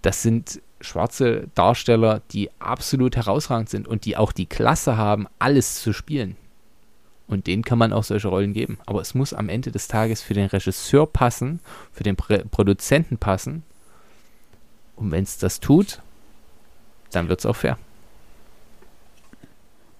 das 0.02 0.22
sind 0.22 0.60
schwarze 0.80 1.48
Darsteller, 1.54 2.22
die 2.30 2.50
absolut 2.58 3.16
herausragend 3.16 3.70
sind 3.70 3.88
und 3.88 4.04
die 4.04 4.16
auch 4.16 4.32
die 4.32 4.46
Klasse 4.46 4.96
haben, 4.96 5.26
alles 5.38 5.80
zu 5.80 5.92
spielen. 5.92 6.36
Und 7.26 7.46
denen 7.46 7.64
kann 7.64 7.78
man 7.78 7.92
auch 7.92 8.04
solche 8.04 8.28
Rollen 8.28 8.52
geben. 8.52 8.78
Aber 8.84 9.00
es 9.00 9.14
muss 9.14 9.32
am 9.32 9.48
Ende 9.48 9.70
des 9.70 9.88
Tages 9.88 10.20
für 10.20 10.34
den 10.34 10.46
Regisseur 10.46 11.06
passen, 11.06 11.60
für 11.90 12.02
den 12.02 12.16
Prä 12.16 12.44
Produzenten 12.50 13.16
passen. 13.16 13.62
Und 14.96 15.10
wenn 15.10 15.24
es 15.24 15.38
das 15.38 15.60
tut, 15.60 16.02
dann 17.12 17.28
wird 17.28 17.40
es 17.40 17.46
auch 17.46 17.56
fair. 17.56 17.78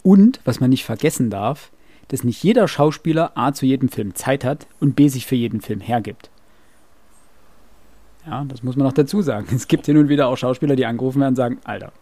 Und, 0.03 0.41
was 0.45 0.61
man 0.61 0.69
nicht 0.69 0.85
vergessen 0.85 1.31
darf, 1.31 1.71
dass 2.09 2.25
nicht 2.25 2.43
jeder 2.43 2.69
Schauspieler 2.69 3.33
A 3.35 3.53
zu 3.53 3.67
jedem 3.67 3.89
Film 3.89 4.15
Zeit 4.15 4.45
hat 4.45 4.67
und 4.81 4.97
B 4.97 5.09
sich 5.09 5.27
für 5.27 5.37
jeden 5.37 5.61
Film 5.61 5.81
hergibt. 5.81 6.31
Ja, 8.27 8.45
das 8.45 8.63
muss 8.63 8.77
man 8.77 8.87
noch 8.87 8.93
dazu 8.93 9.23
sagen. 9.23 9.47
Es 9.55 9.69
gibt 9.69 9.87
hin 9.87 9.99
und 9.99 10.09
wieder 10.09 10.29
auch 10.29 10.37
Schauspieler, 10.37 10.77
die 10.77 10.87
angerufen 10.87 11.21
werden 11.21 11.33
und 11.33 11.37
sagen, 11.37 11.59
Alter, 11.65 11.93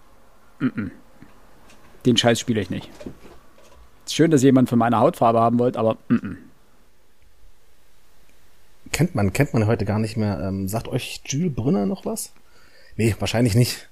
m 0.61 0.73
-m, 0.77 0.91
den 2.07 2.17
Scheiß 2.17 2.39
spiele 2.39 2.61
ich 2.61 2.71
nicht. 2.71 2.89
Ist 4.07 4.15
schön, 4.15 4.31
dass 4.31 4.43
jemand 4.43 4.69
von 4.69 4.79
meiner 4.79 5.01
Hautfarbe 5.01 5.41
haben 5.41 5.59
wollt, 5.59 5.77
aber 5.77 5.97
m 6.09 6.39
kennt 8.93 9.15
man, 9.15 9.33
kennt 9.33 9.53
man 9.55 9.67
heute 9.67 9.85
gar 9.85 9.99
nicht 9.99 10.17
mehr. 10.17 10.41
Ähm, 10.41 10.69
sagt 10.69 10.87
euch 10.89 11.23
Jules 11.27 11.55
Brünner 11.55 11.87
noch 11.87 12.05
was? 12.05 12.33
Nee, 12.97 13.17
wahrscheinlich 13.19 13.55
nicht. 13.55 13.89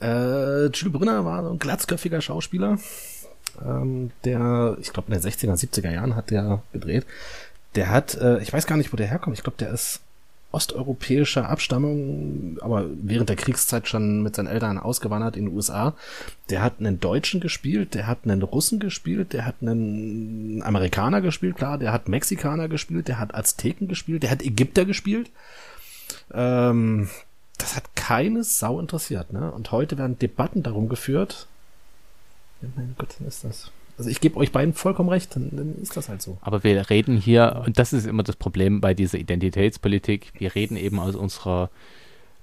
Äh, 0.00 0.66
Jules 0.66 0.92
Brünner 0.92 1.24
war 1.24 1.42
so 1.44 1.50
ein 1.50 1.58
glatzköpfiger 1.58 2.20
Schauspieler 2.20 2.78
ähm, 3.64 4.10
der, 4.24 4.76
ich 4.80 4.92
glaube 4.92 5.12
in 5.12 5.20
den 5.20 5.30
60er, 5.30 5.54
70er 5.54 5.90
Jahren 5.90 6.16
hat 6.16 6.30
der 6.30 6.62
gedreht. 6.72 7.06
Der 7.74 7.90
hat, 7.90 8.14
äh, 8.16 8.40
ich 8.42 8.52
weiß 8.52 8.66
gar 8.66 8.76
nicht, 8.76 8.92
wo 8.92 8.96
der 8.96 9.06
herkommt. 9.06 9.36
Ich 9.36 9.42
glaube, 9.42 9.58
der 9.58 9.70
ist 9.70 10.00
osteuropäischer 10.50 11.48
Abstammung, 11.48 12.56
aber 12.62 12.86
während 13.02 13.28
der 13.28 13.36
Kriegszeit 13.36 13.86
schon 13.86 14.22
mit 14.22 14.34
seinen 14.34 14.46
Eltern 14.46 14.78
ausgewandert 14.78 15.36
in 15.36 15.46
den 15.46 15.54
USA. 15.54 15.94
Der 16.48 16.62
hat 16.62 16.74
einen 16.78 17.00
Deutschen 17.00 17.40
gespielt, 17.40 17.94
der 17.94 18.06
hat 18.06 18.20
einen 18.24 18.42
Russen 18.42 18.80
gespielt, 18.80 19.34
der 19.34 19.44
hat 19.44 19.56
einen 19.60 20.62
Amerikaner 20.62 21.20
gespielt, 21.20 21.56
klar, 21.56 21.76
der 21.76 21.92
hat 21.92 22.08
Mexikaner 22.08 22.68
gespielt, 22.68 23.08
der 23.08 23.18
hat 23.18 23.34
Azteken 23.34 23.88
gespielt, 23.88 24.22
der 24.22 24.30
hat 24.30 24.42
Ägypter 24.42 24.86
gespielt. 24.86 25.30
Ähm, 26.32 27.10
das 27.58 27.76
hat 27.76 27.94
keine 27.94 28.42
Sau 28.42 28.80
interessiert, 28.80 29.32
ne? 29.32 29.50
Und 29.52 29.70
heute 29.72 29.98
werden 29.98 30.18
Debatten 30.18 30.62
darum 30.62 30.88
geführt. 30.88 31.46
Ja, 32.62 32.68
mein 32.76 32.94
Gott, 32.98 33.14
was 33.20 33.36
ist 33.36 33.44
das? 33.44 33.72
Also 33.98 34.10
ich 34.10 34.20
gebe 34.20 34.36
euch 34.36 34.52
beiden 34.52 34.74
vollkommen 34.74 35.08
recht, 35.08 35.34
dann, 35.34 35.50
dann, 35.52 35.74
ist 35.82 35.96
das 35.96 36.08
halt 36.08 36.22
so. 36.22 36.38
Aber 36.40 36.62
wir 36.62 36.88
reden 36.88 37.16
hier, 37.16 37.62
und 37.66 37.78
das 37.78 37.92
ist 37.92 38.06
immer 38.06 38.22
das 38.22 38.36
Problem 38.36 38.80
bei 38.80 38.94
dieser 38.94 39.18
Identitätspolitik, 39.18 40.32
wir 40.38 40.54
reden 40.54 40.76
eben 40.76 41.00
aus 41.00 41.16
unserer 41.16 41.70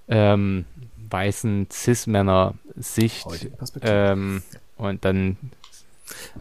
ähm, 0.09 0.65
weißen 1.09 1.67
Cis-Männer-Sicht. 1.71 3.25
Ähm, 3.81 4.43
und 4.75 5.05
dann 5.05 5.37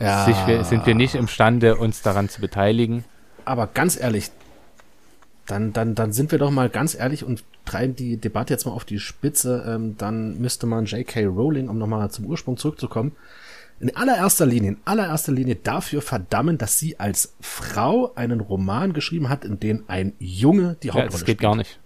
ja. 0.00 0.24
sich, 0.24 0.66
sind 0.66 0.84
wir 0.86 0.94
nicht 0.94 1.14
imstande, 1.14 1.76
uns 1.76 2.02
daran 2.02 2.28
zu 2.28 2.40
beteiligen. 2.40 3.04
Aber 3.44 3.68
ganz 3.68 3.98
ehrlich, 3.98 4.30
dann, 5.46 5.72
dann, 5.72 5.94
dann 5.94 6.12
sind 6.12 6.32
wir 6.32 6.38
doch 6.38 6.50
mal 6.50 6.68
ganz 6.68 6.94
ehrlich 6.94 7.24
und 7.24 7.44
treiben 7.64 7.94
die 7.96 8.16
Debatte 8.16 8.52
jetzt 8.52 8.66
mal 8.66 8.72
auf 8.72 8.84
die 8.84 8.98
Spitze. 8.98 9.64
Ähm, 9.66 9.96
dann 9.96 10.38
müsste 10.38 10.66
man 10.66 10.86
J.K. 10.86 11.26
Rowling, 11.26 11.68
um 11.68 11.78
nochmal 11.78 12.10
zum 12.10 12.26
Ursprung 12.26 12.56
zurückzukommen, 12.56 13.12
in 13.80 13.94
allererster 13.94 14.46
Linie, 14.46 14.70
in 14.70 14.76
allererster 14.84 15.32
Linie 15.32 15.56
dafür 15.56 16.00
verdammen, 16.00 16.58
dass 16.58 16.78
sie 16.78 16.98
als 16.98 17.34
Frau 17.40 18.12
einen 18.14 18.40
Roman 18.40 18.92
geschrieben 18.92 19.28
hat, 19.28 19.44
in 19.44 19.60
dem 19.60 19.84
ein 19.88 20.12
Junge 20.18 20.76
die 20.82 20.90
Hauptrolle 20.90 21.06
ja, 21.06 21.12
das 21.12 21.24
geht 21.24 21.40
gar 21.40 21.56
nicht. 21.56 21.78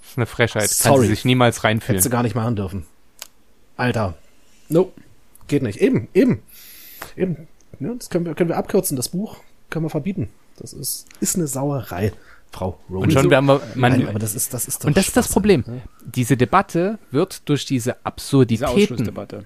Das 0.00 0.10
ist 0.10 0.18
eine 0.18 0.26
Frechheit. 0.26 0.68
Sorry. 0.68 0.94
Kann 0.94 1.02
sie 1.02 1.08
sich 1.08 1.24
niemals 1.24 1.64
reinfühlen. 1.64 1.96
Hättest 1.96 2.06
du 2.06 2.10
gar 2.10 2.22
nicht 2.22 2.34
machen 2.34 2.56
dürfen. 2.56 2.86
Alter. 3.76 4.14
No. 4.68 4.92
Geht 5.46 5.62
nicht. 5.62 5.80
Eben, 5.80 6.08
eben. 6.14 6.42
Eben. 7.16 7.48
Ja, 7.78 7.94
das 7.94 8.10
können 8.10 8.26
wir, 8.26 8.34
können 8.34 8.50
wir 8.50 8.56
abkürzen. 8.56 8.96
Das 8.96 9.08
Buch 9.08 9.36
können 9.70 9.84
wir 9.84 9.90
verbieten. 9.90 10.28
Das 10.58 10.72
ist, 10.72 11.06
ist 11.20 11.36
eine 11.36 11.46
Sauerei. 11.46 12.12
Frau 12.52 12.78
Rowling. 12.90 13.04
Und 13.04 13.12
schon 13.12 13.30
werden 13.30 13.46
wir, 13.46 13.62
man, 13.74 13.92
Nein, 13.92 14.08
aber 14.08 14.18
das 14.18 14.34
ist, 14.34 14.52
das 14.52 14.66
ist 14.66 14.84
Und 14.84 14.96
das 14.96 15.08
ist 15.08 15.16
das 15.16 15.28
Problem. 15.28 15.64
Ne? 15.66 15.82
Diese 16.04 16.36
Debatte 16.36 16.98
wird 17.10 17.48
durch 17.48 17.64
diese 17.64 18.04
Absurditäten, 18.04 18.96
diese 18.96 19.44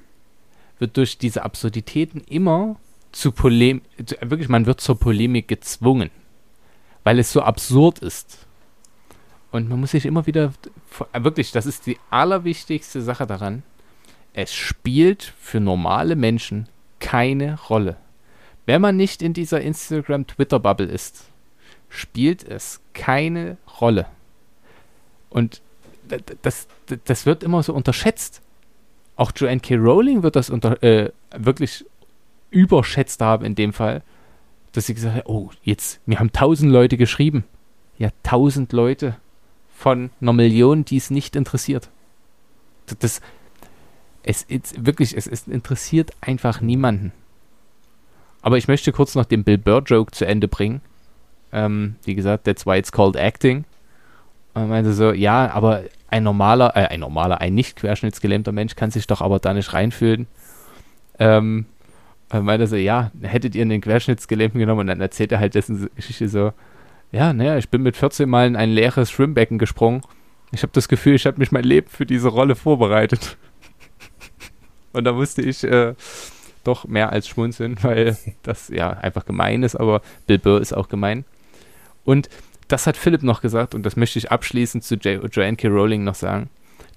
wird 0.79 0.97
durch 0.97 1.19
diese 1.19 1.45
Absurditäten 1.45 2.21
immer 2.21 2.77
zu 3.13 3.33
Polemik, 3.33 3.85
wirklich, 4.21 4.49
man 4.49 4.67
wird 4.67 4.81
zur 4.81 4.99
Polemik 4.99 5.49
gezwungen, 5.49 6.11
weil 7.05 7.19
es 7.19 7.33
so 7.33 7.43
absurd 7.43 8.01
ist. 8.01 8.47
Und 9.53 9.69
man 9.69 9.79
muss 9.79 9.93
sich 9.93 10.05
immer 10.05 10.27
wieder, 10.27 10.53
wirklich, 11.13 11.53
das 11.53 11.65
ist 11.65 11.87
die 11.87 11.99
allerwichtigste 12.11 13.03
Sache 13.03 13.27
daran, 13.27 13.63
es 14.33 14.53
spielt 14.53 15.33
für 15.39 15.61
normale 15.61 16.17
Menschen 16.17 16.69
keine 16.99 17.61
Rolle. 17.69 17.97
Wenn 18.67 18.81
man 18.81 18.97
nicht 18.97 19.23
in 19.23 19.33
dieser 19.33 19.61
Instagram-Twitter-Bubble 19.61 20.87
ist, 20.87 21.27
spielt 21.89 22.43
es 22.43 22.81
keine 22.95 23.59
Rolle. 23.81 24.07
Und 25.31 25.63
das, 26.43 26.67
das 27.05 27.27
wird 27.27 27.43
immer 27.45 27.63
so 27.63 27.73
unterschätzt 27.73 28.43
auch 29.17 29.33
Joanne 29.35 29.61
K. 29.61 29.77
Rowling 29.77 30.23
wird 30.23 30.37
das 30.37 30.51
unter, 30.51 30.83
äh, 30.83 31.13
wirklich 31.37 31.85
überschätzt 32.51 33.21
haben 33.21 33.45
in 33.45 33.55
dem 33.55 33.73
Fall, 33.73 34.03
dass 34.73 34.87
sie 34.87 34.95
gesagt 34.95 35.15
hat, 35.15 35.27
oh, 35.27 35.51
jetzt, 35.63 36.01
mir 36.07 36.19
haben 36.19 36.33
tausend 36.33 36.73
Leute 36.73 36.97
geschrieben. 36.97 37.45
Ja, 37.99 38.11
tausend 38.23 38.73
Leute 38.73 39.17
von 39.77 40.11
einer 40.21 40.33
Million, 40.33 40.85
die 40.85 40.97
es 40.97 41.11
nicht 41.11 41.37
interessiert. 41.37 41.91
Das, 43.01 43.21
es 44.23 44.43
ist 44.43 44.85
wirklich, 44.85 45.17
es, 45.17 45.27
es 45.27 45.47
interessiert 45.47 46.13
einfach 46.21 46.61
niemanden. 46.61 47.13
Aber 48.43 48.59
ich 48.59 48.69
möchte 48.69 48.93
kurz 48.93 49.15
noch 49.15 49.25
den 49.25 49.45
Bill 49.45 49.59
Burr 49.59 49.83
Joke 49.83 50.13
zu 50.13 50.27
Ende 50.27 50.49
bringen. 50.49 50.81
Ähm, 51.53 51.97
wie 52.05 52.15
gesagt, 52.15 52.45
that's 52.45 52.67
why 52.67 52.77
it's 52.77 52.93
called 52.93 53.17
acting. 53.17 53.65
Und 54.55 54.69
meinte 54.69 54.93
so, 54.93 55.13
ja, 55.13 55.51
aber 55.53 55.83
ein 56.09 56.23
normaler, 56.23 56.77
äh, 56.77 56.87
ein 56.87 57.01
normaler, 57.01 57.41
ein 57.41 57.55
nicht 57.55 57.77
querschnittsgelähmter 57.77 58.53
Mensch 58.53 58.77
kann 58.77 58.91
sich 58.91 59.07
doch 59.07 59.21
aber 59.21 59.41
da 59.41 59.53
nicht 59.53 59.73
reinfühlen. 59.73 60.29
Ähm, 61.19 61.67
er 62.31 62.43
meinte 62.43 62.67
so, 62.67 62.77
ja, 62.77 63.11
hättet 63.23 63.55
ihr 63.55 63.63
einen 63.63 63.81
Querschnittsgelähmten 63.81 64.61
genommen 64.61 64.81
und 64.81 64.87
dann 64.87 65.01
erzählt 65.01 65.33
er 65.33 65.41
halt 65.41 65.55
dessen 65.55 65.89
Geschichte 65.95 66.29
so, 66.29 66.53
ja, 67.13 67.33
naja, 67.33 67.57
ich 67.59 67.69
bin 67.69 67.83
mit 67.83 67.97
14 67.97 68.29
Mal 68.29 68.47
in 68.47 68.57
ein 68.57 68.71
leeres 68.71 69.11
Schwimmbecken 69.11 69.59
gesprungen. 69.59 70.03
Ich 70.53 70.63
habe 70.63 70.73
das 70.73 70.89
Gefühl, 70.89 71.15
ich 71.15 71.27
habe 71.27 71.39
mich 71.39 71.53
mein 71.53 71.65
Leben 71.65 71.89
für 71.89 72.07
diese 72.07 72.29
Rolle 72.29 72.55
vorbereitet. 72.55 73.37
und 74.93 75.05
da 75.05 75.13
musste 75.13 75.43
ich 75.43 75.63
äh, 75.65 75.95
doch 76.65 76.87
mehr 76.87 77.11
als 77.11 77.29
schmunzeln, 77.29 77.77
weil 77.83 78.17
das 78.43 78.69
ja 78.69 78.91
einfach 78.91 79.27
gemein 79.27 79.63
ist, 79.63 79.77
aber 79.77 80.01
Bill 80.27 80.39
Burr 80.39 80.61
ist 80.61 80.73
auch 80.73 80.89
gemein. 80.89 81.25
Und 82.05 82.29
das 82.75 82.89
hat 82.89 82.97
Philipp 82.97 83.23
noch 83.23 83.41
gesagt 83.41 83.77
und 83.77 83.87
das 83.87 83.95
möchte 83.95 84.19
ich 84.19 84.33
abschließend 84.33 84.83
zu 84.83 84.97
jo 84.97 85.25
Joanne 85.29 85.57
K. 85.57 85.69
Rowling 85.69 86.03
noch 86.03 86.17
sagen. 86.17 86.51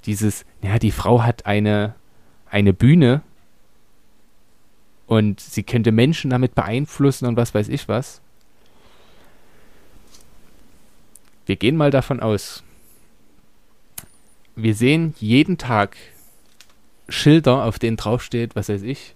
Dieses, 0.08 0.44
ja, 0.64 0.80
die 0.80 0.90
Frau 0.90 1.22
hat 1.22 1.46
eine, 1.46 1.94
eine 2.50 2.74
Bühne 2.74 3.22
und 5.06 5.40
sie 5.40 5.62
könnte 5.62 5.92
Menschen 5.92 6.32
damit 6.32 6.56
beeinflussen 6.56 7.28
und 7.28 7.38
was 7.38 7.54
weiß 7.54 7.70
ich 7.70 7.88
was. 7.88 8.22
Wir 11.46 11.58
gehen 11.58 11.78
mal 11.78 11.92
davon 11.92 12.22
aus. 12.22 12.64
Wir 14.56 14.74
sehen 14.74 15.14
jeden 15.20 15.60
Tag 15.60 15.96
Schilder, 17.08 17.66
auf 17.66 17.78
denen 17.78 17.98
draufsteht, 17.98 18.56
was 18.56 18.70
weiß 18.70 18.82
ich, 18.82 19.14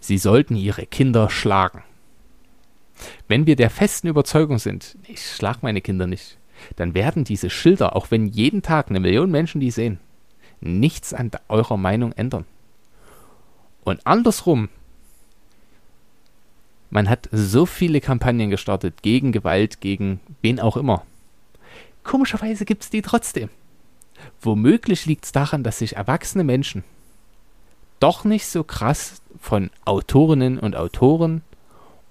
sie 0.00 0.18
sollten 0.18 0.54
ihre 0.54 0.84
Kinder 0.84 1.30
schlagen. 1.30 1.82
Wenn 3.26 3.46
wir 3.46 3.56
der 3.56 3.70
festen 3.70 4.08
Überzeugung 4.08 4.58
sind, 4.58 4.96
ich 5.06 5.24
schlag 5.24 5.62
meine 5.62 5.80
Kinder 5.80 6.06
nicht, 6.06 6.38
dann 6.76 6.94
werden 6.94 7.24
diese 7.24 7.50
Schilder, 7.50 7.94
auch 7.94 8.10
wenn 8.10 8.26
jeden 8.26 8.62
Tag 8.62 8.88
eine 8.88 9.00
Million 9.00 9.30
Menschen 9.30 9.60
die 9.60 9.70
sehen, 9.70 10.00
nichts 10.60 11.14
an 11.14 11.30
eurer 11.48 11.76
Meinung 11.76 12.12
ändern. 12.12 12.44
Und 13.84 14.06
andersrum, 14.06 14.68
man 16.90 17.08
hat 17.08 17.28
so 17.32 17.66
viele 17.66 18.00
Kampagnen 18.00 18.50
gestartet 18.50 19.02
gegen 19.02 19.32
Gewalt, 19.32 19.80
gegen 19.80 20.20
wen 20.42 20.58
auch 20.58 20.76
immer. 20.76 21.04
Komischerweise 22.02 22.64
gibt 22.64 22.84
es 22.84 22.90
die 22.90 23.02
trotzdem. 23.02 23.50
Womöglich 24.40 25.06
liegt 25.06 25.26
es 25.26 25.32
daran, 25.32 25.62
dass 25.62 25.78
sich 25.78 25.96
erwachsene 25.96 26.44
Menschen 26.44 26.82
doch 28.00 28.24
nicht 28.24 28.46
so 28.46 28.64
krass 28.64 29.20
von 29.40 29.70
Autorinnen 29.84 30.58
und 30.58 30.76
Autoren 30.76 31.42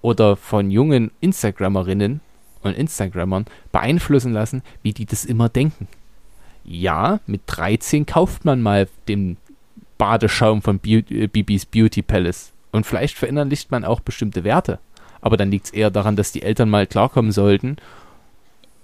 oder 0.02 0.36
von 0.36 0.72
jungen 0.72 1.12
Instagrammerinnen 1.22 2.22
und 2.62 2.78
Instagrammern 2.78 3.46
beeinflussen 3.72 4.34
lassen, 4.34 4.62
wie 4.84 4.94
die 4.94 5.06
das 5.06 5.26
immer 5.26 5.50
denken. 5.50 5.88
Ja, 6.64 7.20
mit 7.26 7.42
13 7.48 8.06
kauft 8.06 8.46
man 8.46 8.62
mal 8.62 8.88
den 9.08 9.38
Badeschaum 9.98 10.62
von 10.62 10.80
äh, 10.84 11.28
Bibis 11.28 11.66
Beauty 11.66 12.02
Palace 12.02 12.52
und 12.72 12.86
vielleicht 12.86 13.18
verinnerlicht 13.18 13.72
man 13.72 13.86
auch 13.86 14.00
bestimmte 14.00 14.44
Werte. 14.44 14.80
Aber 15.22 15.38
dann 15.38 15.50
liegt 15.50 15.68
es 15.68 15.72
eher 15.72 15.90
daran, 15.90 16.16
dass 16.16 16.32
die 16.32 16.44
Eltern 16.44 16.70
mal 16.70 16.86
klarkommen 16.86 17.32
sollten 17.32 17.78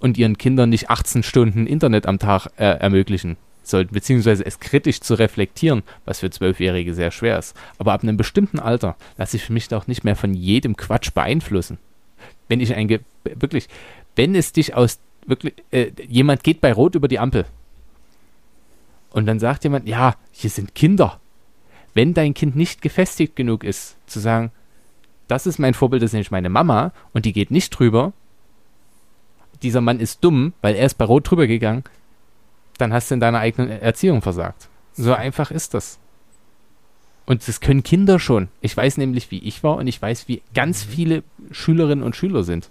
und 0.00 0.18
ihren 0.18 0.38
Kindern 0.38 0.70
nicht 0.70 0.90
18 0.90 1.22
Stunden 1.22 1.66
Internet 1.66 2.06
am 2.06 2.18
Tag 2.18 2.48
äh, 2.56 2.64
ermöglichen 2.64 3.36
sollten, 3.66 3.94
beziehungsweise 3.94 4.44
es 4.44 4.60
kritisch 4.60 5.00
zu 5.00 5.14
reflektieren, 5.14 5.82
was 6.04 6.20
für 6.20 6.30
Zwölfjährige 6.30 6.94
sehr 6.94 7.10
schwer 7.10 7.38
ist. 7.38 7.56
Aber 7.78 7.92
ab 7.92 8.02
einem 8.02 8.16
bestimmten 8.16 8.58
Alter 8.58 8.96
lasse 9.16 9.36
ich 9.36 9.50
mich 9.50 9.68
doch 9.68 9.86
nicht 9.86 10.04
mehr 10.04 10.16
von 10.16 10.34
jedem 10.34 10.76
Quatsch 10.76 11.12
beeinflussen. 11.12 11.78
Wenn 12.48 12.60
ich 12.60 12.74
ein, 12.74 12.88
wirklich, 13.24 13.68
wenn 14.16 14.34
es 14.34 14.52
dich 14.52 14.74
aus, 14.74 14.98
wirklich, 15.26 15.54
äh, 15.70 15.90
jemand 16.08 16.44
geht 16.44 16.60
bei 16.60 16.72
Rot 16.72 16.94
über 16.94 17.08
die 17.08 17.18
Ampel 17.18 17.46
und 19.10 19.26
dann 19.26 19.38
sagt 19.38 19.64
jemand, 19.64 19.88
ja, 19.88 20.16
hier 20.32 20.50
sind 20.50 20.74
Kinder. 20.74 21.20
Wenn 21.94 22.14
dein 22.14 22.34
Kind 22.34 22.56
nicht 22.56 22.82
gefestigt 22.82 23.36
genug 23.36 23.62
ist, 23.62 23.96
zu 24.06 24.18
sagen, 24.18 24.50
das 25.28 25.46
ist 25.46 25.58
mein 25.58 25.74
Vorbild, 25.74 26.02
das 26.02 26.10
ist 26.10 26.14
nämlich 26.14 26.30
meine 26.30 26.50
Mama 26.50 26.92
und 27.12 27.24
die 27.24 27.32
geht 27.32 27.50
nicht 27.50 27.70
drüber, 27.70 28.12
dieser 29.62 29.80
Mann 29.80 30.00
ist 30.00 30.22
dumm, 30.22 30.52
weil 30.60 30.74
er 30.74 30.86
ist 30.86 30.98
bei 30.98 31.04
Rot 31.04 31.30
drüber 31.30 31.46
gegangen, 31.46 31.84
dann 32.78 32.92
hast 32.92 33.10
du 33.10 33.14
in 33.14 33.20
deiner 33.20 33.40
eigenen 33.40 33.70
Erziehung 33.70 34.22
versagt. 34.22 34.68
So 34.94 35.14
einfach 35.14 35.50
ist 35.50 35.74
das. 35.74 35.98
Und 37.26 37.46
das 37.48 37.60
können 37.60 37.82
Kinder 37.82 38.18
schon. 38.18 38.48
Ich 38.60 38.76
weiß 38.76 38.98
nämlich, 38.98 39.30
wie 39.30 39.38
ich 39.38 39.62
war 39.62 39.76
und 39.76 39.86
ich 39.86 40.00
weiß, 40.00 40.28
wie 40.28 40.42
ganz 40.54 40.86
mhm. 40.86 40.90
viele 40.90 41.22
Schülerinnen 41.50 42.04
und 42.04 42.16
Schüler 42.16 42.44
sind. 42.44 42.68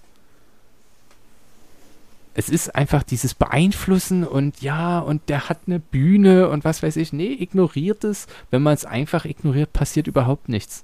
Es 2.36 2.50
ist 2.50 2.76
einfach 2.76 3.04
dieses 3.04 3.36
Beeinflussen 3.36 4.24
und 4.24 4.62
ja, 4.62 5.00
und 5.00 5.30
der 5.30 5.50
hat 5.50 5.60
eine 5.68 5.80
Bühne 5.80 6.50
und 6.50 6.66
was 6.66 6.82
weiß 6.82 6.98
ich. 6.98 7.14
Nee, 7.14 7.32
ignoriert 7.40 8.04
es. 8.04 8.28
Wenn 8.50 8.64
man 8.64 8.74
es 8.74 8.86
einfach 8.86 9.26
ignoriert, 9.26 9.72
passiert 9.72 10.08
überhaupt 10.08 10.50
nichts. 10.50 10.84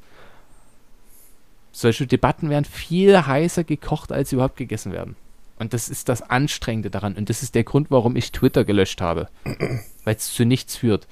Solche 1.72 2.06
Debatten 2.06 2.50
werden 2.50 2.66
viel 2.66 3.26
heißer 3.26 3.64
gekocht, 3.64 4.12
als 4.12 4.30
sie 4.30 4.36
überhaupt 4.36 4.58
gegessen 4.58 4.92
werden. 4.92 5.16
Und 5.60 5.74
das 5.74 5.90
ist 5.90 6.10
das 6.10 6.22
Anstrengende 6.22 6.90
daran. 6.90 7.16
Und 7.16 7.30
das 7.30 7.44
ist 7.44 7.54
der 7.54 7.66
Grund, 7.66 7.92
warum 7.92 8.16
ich 8.16 8.32
Twitter 8.32 8.64
gelöscht 8.64 9.02
habe. 9.02 9.28
Weil 10.04 10.16
es 10.16 10.34
zu 10.34 10.46
nichts 10.46 10.78
führt. 10.78 11.08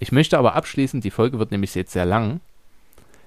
Ich 0.00 0.12
möchte 0.12 0.36
aber 0.36 0.54
abschließend, 0.54 1.04
die 1.04 1.10
Folge 1.10 1.38
wird 1.38 1.52
nämlich 1.52 1.74
jetzt 1.74 1.92
sehr 1.92 2.04
lang, 2.04 2.40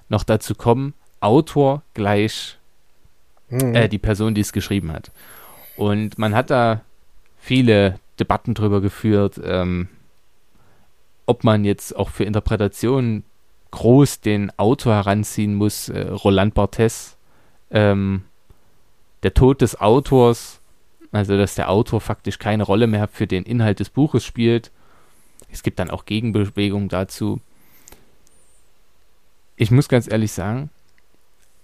noch 0.10 0.24
dazu 0.24 0.54
kommen, 0.54 0.94
Autor 1.22 1.82
gleich 1.94 2.58
mhm. 3.50 3.74
äh, 3.74 3.88
die 3.88 3.98
Person, 3.98 4.36
die 4.36 4.42
es 4.42 4.52
geschrieben 4.52 4.92
hat. 4.92 5.12
Und 5.78 6.20
man 6.20 6.36
hat 6.36 6.50
da 6.50 6.82
viele 7.40 8.00
Debatten 8.20 8.54
drüber 8.54 8.82
geführt, 8.82 9.40
ähm, 9.44 9.88
ob 11.26 11.44
man 11.44 11.66
jetzt 11.66 11.96
auch 11.96 12.10
für 12.10 12.24
Interpretationen 12.26 13.24
groß 13.72 14.22
den 14.22 14.52
Autor 14.58 14.96
heranziehen 14.96 15.56
muss, 15.56 15.90
äh, 15.90 16.08
Roland 16.08 16.54
Barthes, 16.54 17.18
ähm, 17.70 18.24
der 19.24 19.34
Tod 19.34 19.62
des 19.62 19.80
Autors, 19.80 20.57
also 21.18 21.38
dass 21.38 21.56
der 21.56 21.70
Autor 21.70 22.00
faktisch 22.00 22.40
keine 22.40 22.64
Rolle 22.64 22.88
mehr 22.88 23.08
für 23.08 23.28
den 23.28 23.44
Inhalt 23.44 23.80
des 23.80 23.90
Buches 23.90 24.24
spielt. 24.24 24.72
Es 25.52 25.64
gibt 25.64 25.80
dann 25.80 25.90
auch 25.90 26.06
Gegenbewegungen 26.06 26.90
dazu. 26.90 27.42
Ich 29.56 29.72
muss 29.72 29.90
ganz 29.90 30.10
ehrlich 30.10 30.32
sagen, 30.32 30.70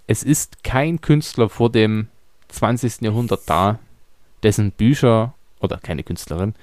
es 0.06 0.22
ist 0.22 0.64
kein 0.64 1.00
Künstler 1.00 1.48
vor 1.48 1.70
dem 1.70 2.08
20. 2.48 3.02
Jahrhundert 3.02 3.42
da, 3.46 3.78
dessen 4.42 4.72
Bücher, 4.72 5.34
oder 5.60 5.78
keine 5.78 6.02
Künstlerin, 6.02 6.54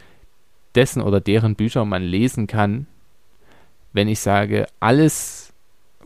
dessen 0.76 1.02
oder 1.02 1.20
deren 1.20 1.56
Bücher 1.56 1.86
man 1.86 2.04
lesen 2.04 2.48
kann, 2.48 2.88
wenn 3.94 4.08
ich 4.08 4.20
sage, 4.20 4.68
alles, 4.80 5.54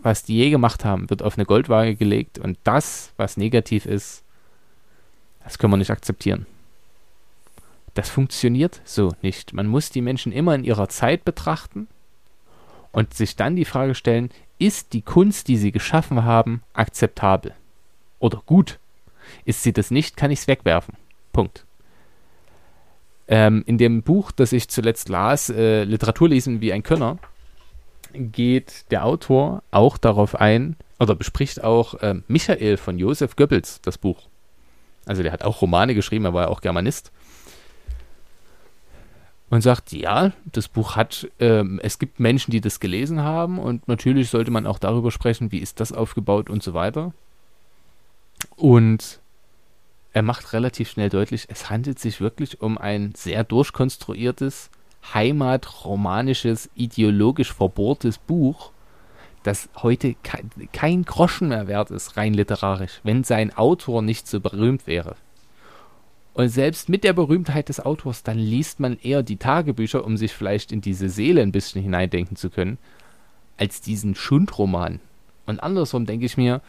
was 0.02 0.24
die 0.24 0.38
je 0.38 0.50
gemacht 0.50 0.86
haben, 0.86 1.10
wird 1.10 1.22
auf 1.22 1.38
eine 1.38 1.46
Goldwaage 1.46 1.96
gelegt 1.96 2.40
und 2.40 2.58
das, 2.64 3.12
was 3.18 3.38
negativ 3.38 3.86
ist, 3.86 4.24
das 5.44 5.58
können 5.58 5.74
wir 5.74 5.78
nicht 5.78 5.92
akzeptieren. 5.92 6.48
Das 7.96 8.10
funktioniert 8.10 8.82
so 8.84 9.14
nicht. 9.22 9.54
Man 9.54 9.68
muss 9.68 9.90
die 9.90 10.02
Menschen 10.02 10.32
immer 10.32 10.54
in 10.54 10.64
ihrer 10.64 10.90
Zeit 10.90 11.26
betrachten 11.26 11.88
und 12.92 13.14
sich 13.14 13.36
dann 13.36 13.56
die 13.56 13.66
Frage 13.66 13.96
stellen, 13.96 14.30
ist 14.60 14.94
die 14.94 15.02
Kunst, 15.02 15.48
die 15.48 15.58
sie 15.58 15.72
geschaffen 15.72 16.24
haben, 16.24 16.62
akzeptabel 16.74 17.54
oder 18.20 18.44
gut? 18.46 18.80
Ist 19.46 19.64
sie 19.64 19.74
das 19.74 19.92
nicht, 19.92 20.18
kann 20.18 20.30
ich 20.30 20.40
es 20.40 20.48
wegwerfen. 20.48 20.96
Punkt. 21.34 21.66
Ähm, 23.28 23.64
in 23.66 23.78
dem 23.78 24.04
Buch, 24.04 24.32
das 24.32 24.52
ich 24.52 24.68
zuletzt 24.68 25.10
las, 25.10 25.50
äh, 25.50 25.84
Literatur 25.84 26.30
lesen 26.30 26.62
wie 26.62 26.74
ein 26.74 26.84
Könner, 26.84 27.18
geht 28.14 28.92
der 28.92 29.06
Autor 29.06 29.64
auch 29.72 29.98
darauf 29.98 30.36
ein, 30.36 30.76
oder 31.00 31.16
bespricht 31.16 31.64
auch 31.64 31.96
äh, 31.96 32.16
Michael 32.28 32.78
von 32.78 33.00
Josef 33.00 33.36
Goebbels, 33.36 33.82
das 33.82 33.98
Buch. 33.98 34.28
Also 35.06 35.24
der 35.24 35.32
hat 35.32 35.44
auch 35.44 35.62
Romane 35.62 35.96
geschrieben, 35.96 36.26
er 36.26 36.34
war 36.34 36.44
ja 36.44 36.50
auch 36.50 36.62
Germanist. 36.62 37.12
Und 39.50 39.62
sagt, 39.62 39.92
ja, 39.92 40.32
das 40.52 40.68
Buch 40.68 40.96
hat, 40.96 41.28
ähm, 41.40 41.80
es 41.84 42.00
gibt 42.00 42.20
Menschen, 42.20 42.52
die 42.52 42.62
das 42.62 42.80
gelesen 42.80 43.22
haben 43.22 43.60
und 43.60 43.88
natürlich 43.88 44.30
sollte 44.30 44.50
man 44.50 44.66
auch 44.66 44.80
darüber 44.80 45.12
sprechen, 45.12 45.52
wie 45.52 45.60
ist 45.60 45.80
das 45.80 45.92
aufgebaut 45.94 46.50
und 46.50 46.64
so 46.64 46.74
weiter. 46.74 47.14
Und 48.56 49.20
er 50.14 50.24
macht 50.24 50.54
relativ 50.54 50.90
schnell 50.90 51.10
deutlich, 51.10 51.46
es 51.50 51.70
handelt 51.70 52.00
sich 52.00 52.22
wirklich 52.22 52.62
um 52.62 52.78
ein 52.78 53.14
sehr 53.16 53.44
durchkonstruiertes, 53.44 54.72
heimatromanisches, 55.14 56.70
ideologisch 56.74 57.54
verbohrtes 57.54 58.18
Buch, 58.18 58.72
das 59.44 59.70
heute 59.76 60.16
kein, 60.24 60.50
kein 60.72 61.04
Groschen 61.04 61.50
mehr 61.50 61.68
wert 61.68 61.92
ist, 61.92 62.18
rein 62.18 62.34
literarisch, 62.34 63.02
wenn 63.04 63.24
sein 63.24 63.56
Autor 63.56 64.02
nicht 64.02 64.28
so 64.28 64.40
berühmt 64.40 64.88
wäre. 64.88 65.16
Und 66.36 66.50
selbst 66.50 66.90
mit 66.90 67.06
der 67.06 67.14
Berühmtheit 67.14 67.70
des 67.70 67.80
Autors, 67.80 68.22
dann 68.22 68.38
liest 68.38 68.82
man 68.82 69.00
eher 69.00 69.24
die 69.24 69.38
Tagebücher, 69.38 70.04
um 70.04 70.18
sich 70.18 70.34
vielleicht 70.34 70.74
in 70.74 70.82
diese 70.82 71.08
Seele 71.08 71.42
ein 71.42 71.54
bisschen 71.54 71.82
hineindenken 71.82 72.36
zu 72.36 72.50
können, 72.50 72.78
als 73.56 73.80
diesen 73.80 74.16
Schundroman. 74.16 75.00
Und 75.46 75.62
andersrum 75.64 76.06
denke 76.06 76.26
ich 76.26 76.36
mir, 76.36 76.62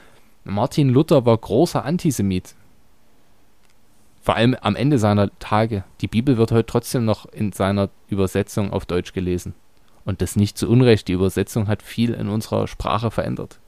Martin 0.44 0.88
Luther 0.88 1.26
war 1.26 1.36
großer 1.36 1.84
Antisemit. 1.84 2.54
Vor 4.22 4.36
allem 4.36 4.54
am 4.60 4.76
Ende 4.76 5.00
seiner 5.00 5.36
Tage. 5.40 5.82
Die 6.00 6.06
Bibel 6.06 6.36
wird 6.36 6.52
heute 6.52 6.66
trotzdem 6.66 7.04
noch 7.04 7.26
in 7.26 7.50
seiner 7.50 7.90
Übersetzung 8.08 8.72
auf 8.72 8.86
Deutsch 8.86 9.14
gelesen. 9.14 9.52
Und 10.04 10.22
das 10.22 10.36
nicht 10.36 10.56
zu 10.56 10.68
Unrecht. 10.68 11.08
Die 11.08 11.12
Übersetzung 11.14 11.66
hat 11.66 11.82
viel 11.82 12.14
in 12.14 12.28
unserer 12.28 12.68
Sprache 12.68 13.10
verändert. 13.10 13.58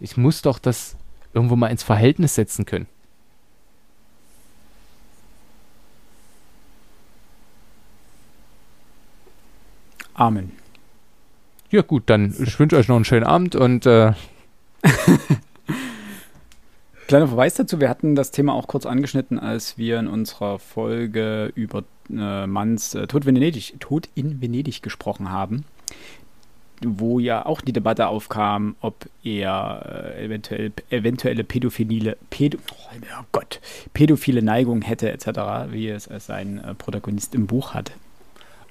Ich 0.00 0.16
muss 0.16 0.42
doch 0.42 0.58
das 0.58 0.96
irgendwo 1.32 1.54
mal 1.54 1.68
ins 1.68 1.84
Verhältnis 1.84 2.34
setzen 2.34 2.66
können. 2.66 2.88
Amen. 10.20 10.52
Ja 11.70 11.80
gut, 11.80 12.02
dann 12.06 12.34
ich 12.38 12.58
wünsche 12.58 12.76
euch 12.76 12.88
noch 12.88 12.96
einen 12.96 13.06
schönen 13.06 13.24
Abend 13.24 13.56
und 13.56 13.86
äh 13.86 14.12
Kleiner 17.06 17.28
Verweis 17.28 17.54
dazu, 17.54 17.80
wir 17.80 17.88
hatten 17.88 18.14
das 18.14 18.30
Thema 18.30 18.52
auch 18.52 18.66
kurz 18.66 18.84
angeschnitten, 18.84 19.38
als 19.38 19.78
wir 19.78 19.98
in 19.98 20.08
unserer 20.08 20.58
Folge 20.58 21.50
über 21.54 21.84
äh, 22.10 22.46
Manns 22.46 22.94
äh, 22.94 23.06
Tod, 23.06 23.24
Venedig, 23.24 23.80
Tod 23.80 24.10
in 24.14 24.42
Venedig 24.42 24.82
gesprochen 24.82 25.30
haben, 25.30 25.64
wo 26.84 27.18
ja 27.18 27.46
auch 27.46 27.62
die 27.62 27.72
Debatte 27.72 28.06
aufkam, 28.08 28.76
ob 28.82 29.06
er 29.24 30.14
äh, 30.16 30.26
eventuell, 30.26 30.70
eventuelle 30.90 31.44
pädophile, 31.44 32.18
Pädo, 32.28 32.58
oh 32.68 33.24
Gott, 33.32 33.60
pädophile 33.94 34.42
Neigung 34.42 34.82
hätte 34.82 35.10
etc., 35.10 35.70
wie 35.70 35.88
es 35.88 36.08
als 36.08 36.26
sein 36.26 36.58
äh, 36.58 36.74
Protagonist 36.74 37.34
im 37.34 37.46
Buch 37.46 37.72
hat. 37.72 37.92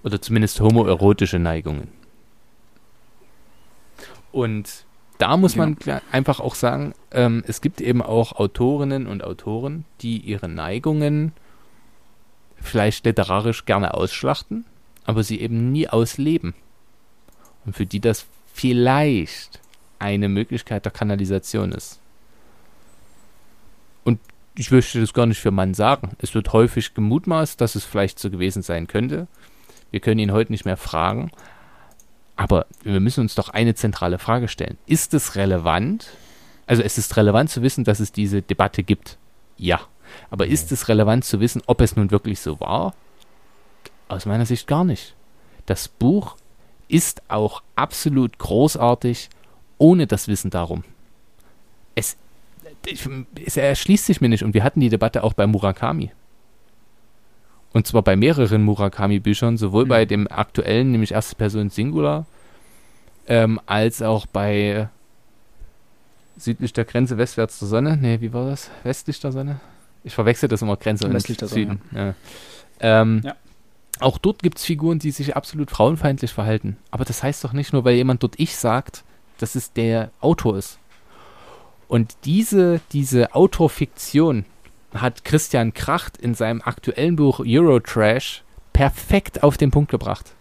Oder 0.04 0.22
zumindest 0.22 0.60
homoerotische 0.60 1.39
Neigungen. 1.39 1.89
Und 4.32 4.86
da 5.18 5.36
muss 5.36 5.56
man 5.56 5.78
einfach 6.12 6.39
auch 6.39 6.56
sagen, 6.56 6.93
ähm, 7.12 7.43
es 7.45 7.60
gibt 7.60 7.82
eben 7.82 8.02
auch 8.02 8.34
Autorinnen 8.34 9.06
und 9.06 9.24
Autoren, 9.24 9.84
die 10.02 10.18
ihre 10.18 10.47
Neigungen 10.47 11.34
vielleicht 12.62 13.06
literarisch 13.06 13.66
gerne 13.66 13.93
ausschlachten, 13.93 14.66
aber 15.04 15.24
sie 15.24 15.41
eben 15.41 15.72
nie 15.72 15.89
ausleben. 15.89 16.54
Und 17.66 17.76
für 17.76 17.86
die 17.86 18.00
das 18.00 18.26
vielleicht 18.54 19.60
eine 20.00 20.30
Möglichkeit 20.30 20.86
der 20.86 20.91
Kanalisation 20.91 21.74
ist. 21.74 22.00
Und 24.06 24.20
ich 24.56 24.72
möchte 24.72 25.02
das 25.02 25.14
gar 25.14 25.26
nicht 25.26 25.39
für 25.39 25.52
Mann 25.52 25.74
sagen. 25.74 26.12
Es 26.20 26.34
wird 26.34 26.54
häufig 26.54 26.93
gemutmaßt, 26.93 27.60
dass 27.60 27.76
es 27.76 27.84
vielleicht 27.84 28.20
so 28.20 28.30
gewesen 28.30 28.62
sein 28.62 28.88
könnte. 28.88 29.28
Wir 29.92 30.00
können 30.00 30.20
ihn 30.20 30.32
heute 30.32 30.52
nicht 30.52 30.66
mehr 30.66 30.78
fragen, 30.78 31.32
aber 32.36 32.68
wir 32.84 33.00
müssen 33.00 33.22
uns 33.22 33.36
doch 33.36 33.50
eine 33.50 33.76
zentrale 33.76 34.20
Frage 34.20 34.48
stellen. 34.48 34.78
Ist 34.86 35.14
es 35.14 35.36
relevant? 35.36 36.08
Also 36.68 36.84
es 36.84 36.98
ist 36.98 37.18
relevant 37.18 37.50
zu 37.50 37.62
wissen, 37.62 37.84
dass 37.84 38.00
es 38.00 38.12
diese 38.12 38.42
Debatte 38.42 38.84
gibt. 38.84 39.18
Ja. 39.58 39.82
Aber 40.30 40.48
ist 40.48 40.72
es 40.72 40.88
relevant 40.88 41.26
zu 41.26 41.40
wissen, 41.40 41.62
ob 41.66 41.82
es 41.82 41.96
nun 41.96 42.12
wirklich 42.12 42.40
so 42.40 42.60
war? 42.60 42.94
Aus 44.08 44.26
meiner 44.26 44.46
Sicht 44.46 44.68
gar 44.68 44.84
nicht. 44.84 45.16
Das 45.66 45.88
Buch 45.88 46.38
ist 46.88 47.22
auch 47.28 47.62
absolut 47.76 48.38
großartig 48.40 49.30
ohne 49.78 50.08
das 50.08 50.28
Wissen 50.28 50.50
darum. 50.50 50.84
Es, 51.96 52.18
es 53.46 53.58
erschließt 53.58 54.06
sich 54.06 54.22
mir 54.22 54.30
nicht 54.30 54.44
und 54.44 54.54
wir 54.54 54.64
hatten 54.64 54.80
die 54.80 54.90
Debatte 54.90 55.24
auch 55.24 55.34
bei 55.34 55.46
Murakami. 55.46 56.12
Und 57.72 57.86
zwar 57.86 58.01
bei 58.01 58.15
mehreren 58.15 58.63
Murakami-Büchern, 58.63 59.57
sowohl 59.57 59.86
mhm. 59.86 59.89
bei 59.89 60.05
dem 60.05 60.28
aktuellen, 60.28 60.91
nämlich 60.91 61.11
erste 61.11 61.36
Person 61.36 61.70
Singular, 61.70 62.26
ähm, 63.28 63.59
als 63.65 64.01
auch 64.01 64.26
bei 64.26 64.89
südlich 66.38 66.74
der 66.74 66.86
Grenze 66.86 67.17
westwärts 67.17 67.59
der 67.59 67.67
Sonne. 67.67 67.97
Nee, 67.97 68.22
wie 68.22 68.34
war 68.34 68.49
das? 68.49 68.72
Westlich 68.84 69.20
der 69.20 69.32
Sonne? 69.32 69.59
Ich 70.03 70.15
verwechsel 70.15 70.49
das 70.49 70.61
immer, 70.61 70.78
Grenze 70.78 71.11
westlich 71.13 71.38
der 71.38 71.47
Süden. 71.47 71.82
Sonne. 71.91 72.15
Ja. 72.82 73.01
Ähm, 73.01 73.22
ja. 73.24 73.36
Auch 73.99 74.17
dort 74.17 74.41
gibt 74.41 74.57
es 74.57 74.65
Figuren, 74.65 74.99
die 74.99 75.11
sich 75.11 75.36
absolut 75.36 75.70
frauenfeindlich 75.70 76.32
verhalten. 76.32 76.78
Aber 76.89 77.03
das 77.03 77.22
heißt 77.22 77.43
doch 77.43 77.51
nicht 77.51 77.74
nur, 77.74 77.84
weil 77.84 77.95
jemand 77.95 78.24
dort 78.24 78.36
ich 78.39 78.55
sagt, 78.55 79.03
dass 79.39 79.55
es 79.55 79.74
der 79.74 80.11
Autor 80.22 80.57
ist. 80.57 80.80
Und 81.89 82.15
diese, 82.24 82.80
diese 82.93 83.36
Autorfiktion, 83.36 84.45
hat 84.94 85.24
Christian 85.24 85.74
Kracht 85.74 86.18
in 86.18 86.34
seinem 86.34 86.62
aktuellen 86.62 87.16
Buch 87.16 87.42
Eurotrash 87.44 88.44
perfekt 88.74 89.44
auf 89.44 89.58
den 89.58 89.72
Punkt 89.72 89.92
gebracht. 89.92 90.34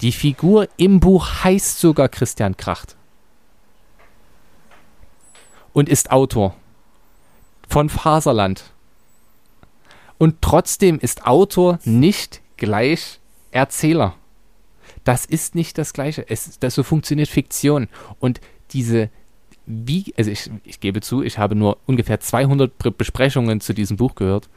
Die 0.00 0.12
Figur 0.12 0.68
im 0.76 1.00
Buch 1.00 1.44
heißt 1.44 1.78
sogar 1.78 2.08
Christian 2.08 2.56
Kracht. 2.56 2.96
Und 5.72 5.88
ist 5.88 6.10
Autor 6.10 6.56
von 7.68 7.88
Faserland. 7.88 8.72
Und 10.18 10.40
trotzdem 10.40 10.98
ist 10.98 11.26
Autor 11.26 11.78
nicht 11.84 12.40
gleich 12.56 13.20
Erzähler. 13.50 14.14
Das 15.04 15.24
ist 15.24 15.54
nicht 15.54 15.78
das 15.78 15.92
Gleiche. 15.92 16.28
Es, 16.28 16.58
das 16.58 16.74
so 16.74 16.82
funktioniert 16.82 17.28
Fiktion. 17.28 17.88
Und 18.18 18.40
diese, 18.72 19.10
wie, 19.66 20.14
also 20.16 20.30
ich, 20.30 20.50
ich 20.64 20.80
gebe 20.80 21.00
zu, 21.00 21.22
ich 21.22 21.38
habe 21.38 21.54
nur 21.54 21.78
ungefähr 21.86 22.20
200 22.20 22.96
Besprechungen 22.96 23.60
zu 23.60 23.74
diesem 23.74 23.96
Buch 23.96 24.14
gehört. 24.14 24.48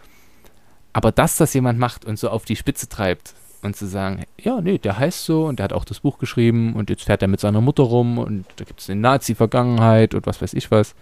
Aber 0.93 1.11
dass 1.11 1.37
das 1.37 1.53
jemand 1.53 1.79
macht 1.79 2.05
und 2.05 2.17
so 2.17 2.29
auf 2.29 2.45
die 2.45 2.55
Spitze 2.55 2.87
treibt 2.89 3.33
und 3.61 3.75
zu 3.75 3.87
sagen, 3.87 4.23
ja, 4.39 4.61
nee, 4.61 4.77
der 4.77 4.97
heißt 4.97 5.25
so 5.25 5.45
und 5.45 5.59
der 5.59 5.65
hat 5.65 5.73
auch 5.73 5.85
das 5.85 5.99
Buch 5.99 6.17
geschrieben 6.17 6.73
und 6.73 6.89
jetzt 6.89 7.03
fährt 7.03 7.21
er 7.21 7.27
mit 7.27 7.39
seiner 7.39 7.61
Mutter 7.61 7.83
rum 7.83 8.17
und 8.17 8.45
da 8.55 8.63
gibt 8.63 8.79
es 8.79 8.89
eine 8.89 9.01
Nazi-Vergangenheit 9.01 10.13
und 10.13 10.25
was 10.25 10.41
weiß 10.41 10.53
ich 10.53 10.71
was, 10.71 10.95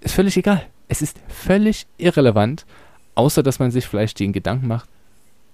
ist 0.00 0.14
völlig 0.14 0.36
egal. 0.36 0.64
Es 0.88 1.02
ist 1.02 1.20
völlig 1.28 1.86
irrelevant, 1.98 2.64
außer 3.14 3.42
dass 3.42 3.58
man 3.58 3.70
sich 3.70 3.86
vielleicht 3.86 4.20
den 4.20 4.32
Gedanken 4.32 4.68
macht, 4.68 4.88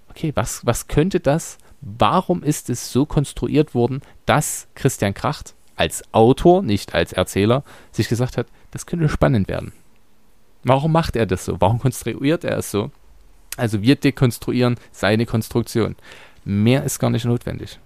okay, 0.09 0.33
was, 0.35 0.65
was 0.65 0.87
könnte 0.87 1.19
das, 1.21 1.59
warum 1.81 2.43
ist 2.43 2.71
es 2.71 2.93
so 2.93 3.05
konstruiert 3.05 3.75
worden, 3.75 4.01
dass 4.27 4.69
Christian 4.75 5.15
Kracht 5.15 5.55
als 5.77 6.03
Autor, 6.13 6.63
nicht 6.63 6.95
als 6.95 7.13
Erzähler, 7.13 7.65
sich 7.93 8.09
gesagt 8.09 8.37
hat, 8.37 8.47
das 8.71 8.87
könnte 8.87 9.09
spannend 9.09 9.49
werden. 9.49 9.73
Warum 10.63 10.93
macht 10.93 11.17
er 11.17 11.27
das 11.27 11.45
so? 11.45 11.61
Warum 11.61 11.79
konstruiert 11.79 12.45
er 12.45 12.59
es 12.59 12.71
so? 12.71 12.91
Also 13.57 13.83
wir 13.83 13.97
dekonstruieren 13.97 14.77
seine 14.93 15.27
Konstruktion. 15.27 15.97
Mehr 16.45 16.85
ist 16.85 16.99
gar 16.99 17.11
nicht 17.11 17.25
notwendig. 17.25 17.79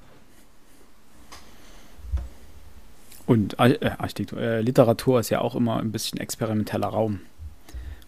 Und 3.27 3.59
äh, 3.59 3.79
Architektur, 3.99 4.41
äh, 4.41 4.63
Literatur 4.63 5.21
ist 5.21 5.29
ja 5.29 5.43
auch 5.43 5.55
immer 5.55 5.81
ein 5.81 5.93
bisschen 5.93 6.19
experimenteller 6.19 6.89
Raum. 6.89 7.21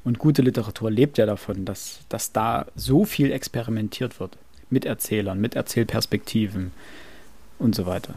Und 0.03 0.19
gute 0.19 0.41
Literatur 0.41 0.91
lebt 0.91 1.19
ja 1.19 1.27
davon, 1.27 1.67
dass, 1.67 2.01
dass 2.09 2.33
da 2.33 2.65
so 2.75 3.05
viel 3.05 3.31
experimentiert 3.31 4.19
wird. 4.19 4.39
Mit 4.71 4.87
Erzählern, 4.87 5.39
mit 5.41 5.57
Erzählperspektiven 5.57 6.73
und 7.59 7.75
so 7.75 7.85
weiter. 7.85 8.15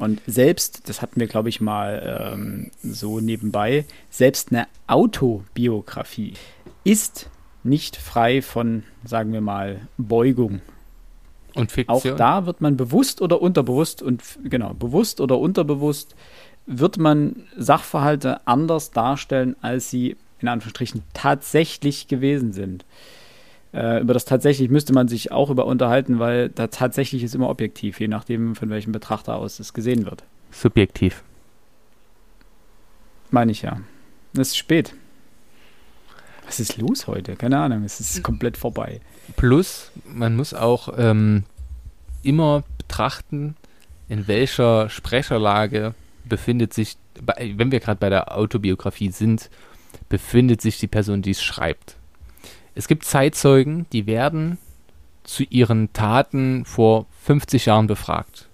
Und 0.00 0.22
selbst, 0.26 0.88
das 0.88 1.02
hatten 1.02 1.20
wir, 1.20 1.26
glaube 1.26 1.50
ich, 1.50 1.60
mal 1.60 2.32
ähm, 2.32 2.70
so 2.82 3.20
nebenbei, 3.20 3.84
selbst 4.08 4.50
eine 4.50 4.66
Autobiografie 4.86 6.32
ist 6.84 7.28
nicht 7.64 7.96
frei 7.96 8.40
von, 8.40 8.84
sagen 9.04 9.34
wir 9.34 9.42
mal, 9.42 9.82
Beugung. 9.98 10.62
Und 11.54 11.70
Fiktion. 11.70 12.14
Auch 12.14 12.16
da 12.16 12.46
wird 12.46 12.62
man 12.62 12.78
bewusst 12.78 13.20
oder 13.20 13.42
unterbewusst 13.42 14.00
und 14.00 14.22
genau, 14.42 14.72
bewusst 14.72 15.20
oder 15.20 15.38
unterbewusst 15.38 16.16
wird 16.64 16.96
man 16.96 17.44
Sachverhalte 17.58 18.46
anders 18.46 18.92
darstellen, 18.92 19.54
als 19.60 19.90
sie 19.90 20.16
in 20.38 20.48
Anführungsstrichen 20.48 21.02
tatsächlich 21.12 22.08
gewesen 22.08 22.54
sind. 22.54 22.86
Äh, 23.72 24.00
über 24.00 24.14
das 24.14 24.24
tatsächlich 24.24 24.68
müsste 24.68 24.92
man 24.92 25.08
sich 25.08 25.30
auch 25.32 25.50
über 25.50 25.66
unterhalten, 25.66 26.18
weil 26.18 26.48
da 26.48 26.66
tatsächlich 26.66 27.22
ist 27.22 27.34
immer 27.34 27.48
objektiv, 27.48 28.00
je 28.00 28.08
nachdem, 28.08 28.56
von 28.56 28.70
welchem 28.70 28.92
Betrachter 28.92 29.36
aus 29.36 29.60
es 29.60 29.72
gesehen 29.72 30.06
wird. 30.06 30.24
Subjektiv. 30.50 31.22
Meine 33.30 33.52
ich 33.52 33.62
ja. 33.62 33.80
Es 34.34 34.48
ist 34.48 34.56
spät. 34.56 34.94
Was 36.46 36.58
ist 36.58 36.78
los 36.78 37.06
heute? 37.06 37.36
Keine 37.36 37.58
Ahnung, 37.58 37.84
es 37.84 38.00
ist 38.00 38.24
komplett 38.24 38.56
vorbei. 38.56 39.00
Plus, 39.36 39.92
man 40.04 40.34
muss 40.34 40.52
auch 40.52 40.92
ähm, 40.96 41.44
immer 42.24 42.64
betrachten, 42.78 43.54
in 44.08 44.26
welcher 44.26 44.88
Sprecherlage 44.88 45.94
befindet 46.24 46.74
sich, 46.74 46.96
wenn 47.36 47.70
wir 47.70 47.78
gerade 47.78 48.00
bei 48.00 48.10
der 48.10 48.36
Autobiografie 48.36 49.12
sind, 49.12 49.48
befindet 50.08 50.60
sich 50.60 50.78
die 50.78 50.88
Person, 50.88 51.22
die 51.22 51.30
es 51.30 51.42
schreibt. 51.42 51.96
Es 52.80 52.88
gibt 52.88 53.04
Zeitzeugen, 53.04 53.84
die 53.92 54.06
werden 54.06 54.56
zu 55.22 55.42
ihren 55.42 55.92
Taten 55.92 56.64
vor 56.64 57.04
50 57.24 57.66
Jahren 57.66 57.86
befragt. 57.86 58.48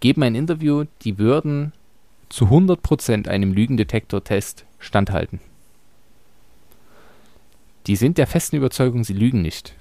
Geben 0.00 0.22
ein 0.22 0.34
Interview, 0.34 0.84
die 1.00 1.16
würden 1.16 1.72
zu 2.28 2.48
100% 2.48 3.26
einem 3.26 3.54
Lügendetektor-Test 3.54 4.66
standhalten. 4.78 5.40
Die 7.86 7.96
sind 7.96 8.18
der 8.18 8.26
festen 8.26 8.56
Überzeugung, 8.56 9.02
sie 9.02 9.14
lügen 9.14 9.40
nicht. 9.40 9.74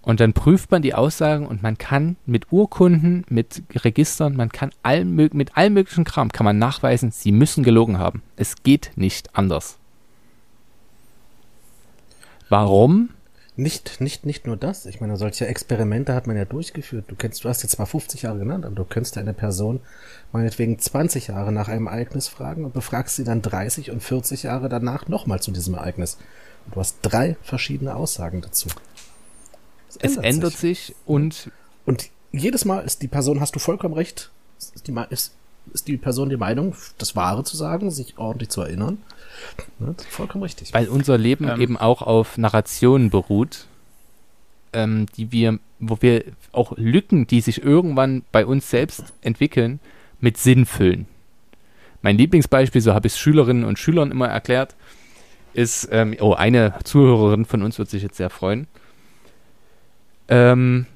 Und 0.00 0.20
dann 0.20 0.32
prüft 0.32 0.70
man 0.70 0.80
die 0.80 0.94
Aussagen 0.94 1.46
und 1.46 1.62
man 1.62 1.76
kann 1.76 2.16
mit 2.24 2.50
Urkunden, 2.50 3.26
mit 3.28 3.62
Registern, 3.74 4.36
man 4.36 4.48
kann 4.48 4.70
all, 4.82 5.04
mit 5.04 5.54
allem 5.54 5.74
möglichen 5.74 6.04
Kram 6.04 6.32
kann 6.32 6.46
man 6.46 6.56
nachweisen, 6.56 7.10
sie 7.10 7.30
müssen 7.30 7.62
gelogen 7.62 7.98
haben. 7.98 8.22
Es 8.36 8.62
geht 8.62 8.92
nicht 8.96 9.36
anders. 9.36 9.79
Warum? 12.50 13.10
Nicht, 13.56 14.00
nicht, 14.00 14.26
nicht 14.26 14.46
nur 14.46 14.56
das. 14.56 14.86
Ich 14.86 15.00
meine, 15.00 15.16
solche 15.16 15.46
Experimente 15.46 16.14
hat 16.14 16.26
man 16.26 16.36
ja 16.36 16.44
durchgeführt. 16.44 17.06
Du 17.08 17.16
kennst, 17.16 17.44
du 17.44 17.48
hast 17.48 17.62
jetzt 17.62 17.78
mal 17.78 17.86
50 17.86 18.22
Jahre 18.22 18.38
genannt, 18.38 18.64
aber 18.64 18.74
du 18.74 18.84
könntest 18.84 19.16
eine 19.18 19.34
Person 19.34 19.80
meinetwegen 20.32 20.78
20 20.78 21.28
Jahre 21.28 21.52
nach 21.52 21.68
einem 21.68 21.86
Ereignis 21.86 22.28
fragen 22.28 22.64
und 22.64 22.74
befragst 22.74 23.16
sie 23.16 23.24
dann 23.24 23.42
30 23.42 23.90
und 23.90 24.02
40 24.02 24.44
Jahre 24.44 24.68
danach 24.68 25.08
nochmal 25.08 25.40
zu 25.40 25.50
diesem 25.50 25.74
Ereignis. 25.74 26.18
Und 26.66 26.76
du 26.76 26.80
hast 26.80 26.98
drei 27.02 27.36
verschiedene 27.42 27.94
Aussagen 27.94 28.40
dazu. 28.40 28.68
Es, 29.88 29.96
es 29.96 30.16
ändert, 30.16 30.52
sich. 30.52 30.86
sich. 30.86 30.96
und 31.06 31.50
und 31.86 32.10
jedes 32.32 32.64
Mal 32.64 32.80
ist 32.80 33.02
die 33.02 33.08
Person, 33.08 33.40
hast 33.40 33.54
du 33.56 33.58
vollkommen 33.58 33.94
recht, 33.94 34.30
ist 34.58 34.86
die, 34.86 34.94
ist, 35.10 35.34
ist 35.72 35.88
die 35.88 35.96
Person 35.96 36.28
die 36.28 36.36
Meinung, 36.36 36.74
das 36.98 37.16
Wahre 37.16 37.44
zu 37.44 37.56
sagen, 37.56 37.90
sich 37.90 38.18
ordentlich 38.18 38.50
zu 38.50 38.62
erinnern. 38.62 38.98
Ne? 39.78 39.94
Vollkommen 40.08 40.42
richtig. 40.42 40.74
Weil 40.74 40.88
unser 40.88 41.18
Leben 41.18 41.48
ähm, 41.48 41.60
eben 41.60 41.76
auch 41.76 42.02
auf 42.02 42.38
Narrationen 42.38 43.10
beruht, 43.10 43.66
ähm, 44.72 45.06
die 45.16 45.32
wir, 45.32 45.58
wo 45.78 45.98
wir 46.00 46.24
auch 46.52 46.72
Lücken, 46.76 47.26
die 47.26 47.40
sich 47.40 47.62
irgendwann 47.62 48.22
bei 48.32 48.46
uns 48.46 48.70
selbst 48.70 49.04
entwickeln, 49.22 49.80
mit 50.20 50.36
Sinn 50.36 50.66
füllen. 50.66 51.06
Mein 52.02 52.16
Lieblingsbeispiel, 52.16 52.80
so 52.80 52.94
habe 52.94 53.06
ich 53.06 53.14
es 53.14 53.18
Schülerinnen 53.18 53.64
und 53.64 53.78
Schülern 53.78 54.10
immer 54.10 54.28
erklärt, 54.28 54.74
ist, 55.52 55.88
ähm, 55.90 56.16
oh, 56.20 56.34
eine 56.34 56.74
Zuhörerin 56.84 57.44
von 57.44 57.62
uns 57.62 57.78
wird 57.78 57.90
sich 57.90 58.02
jetzt 58.02 58.16
sehr 58.16 58.30
freuen. 58.30 58.66
Ähm, 60.28 60.86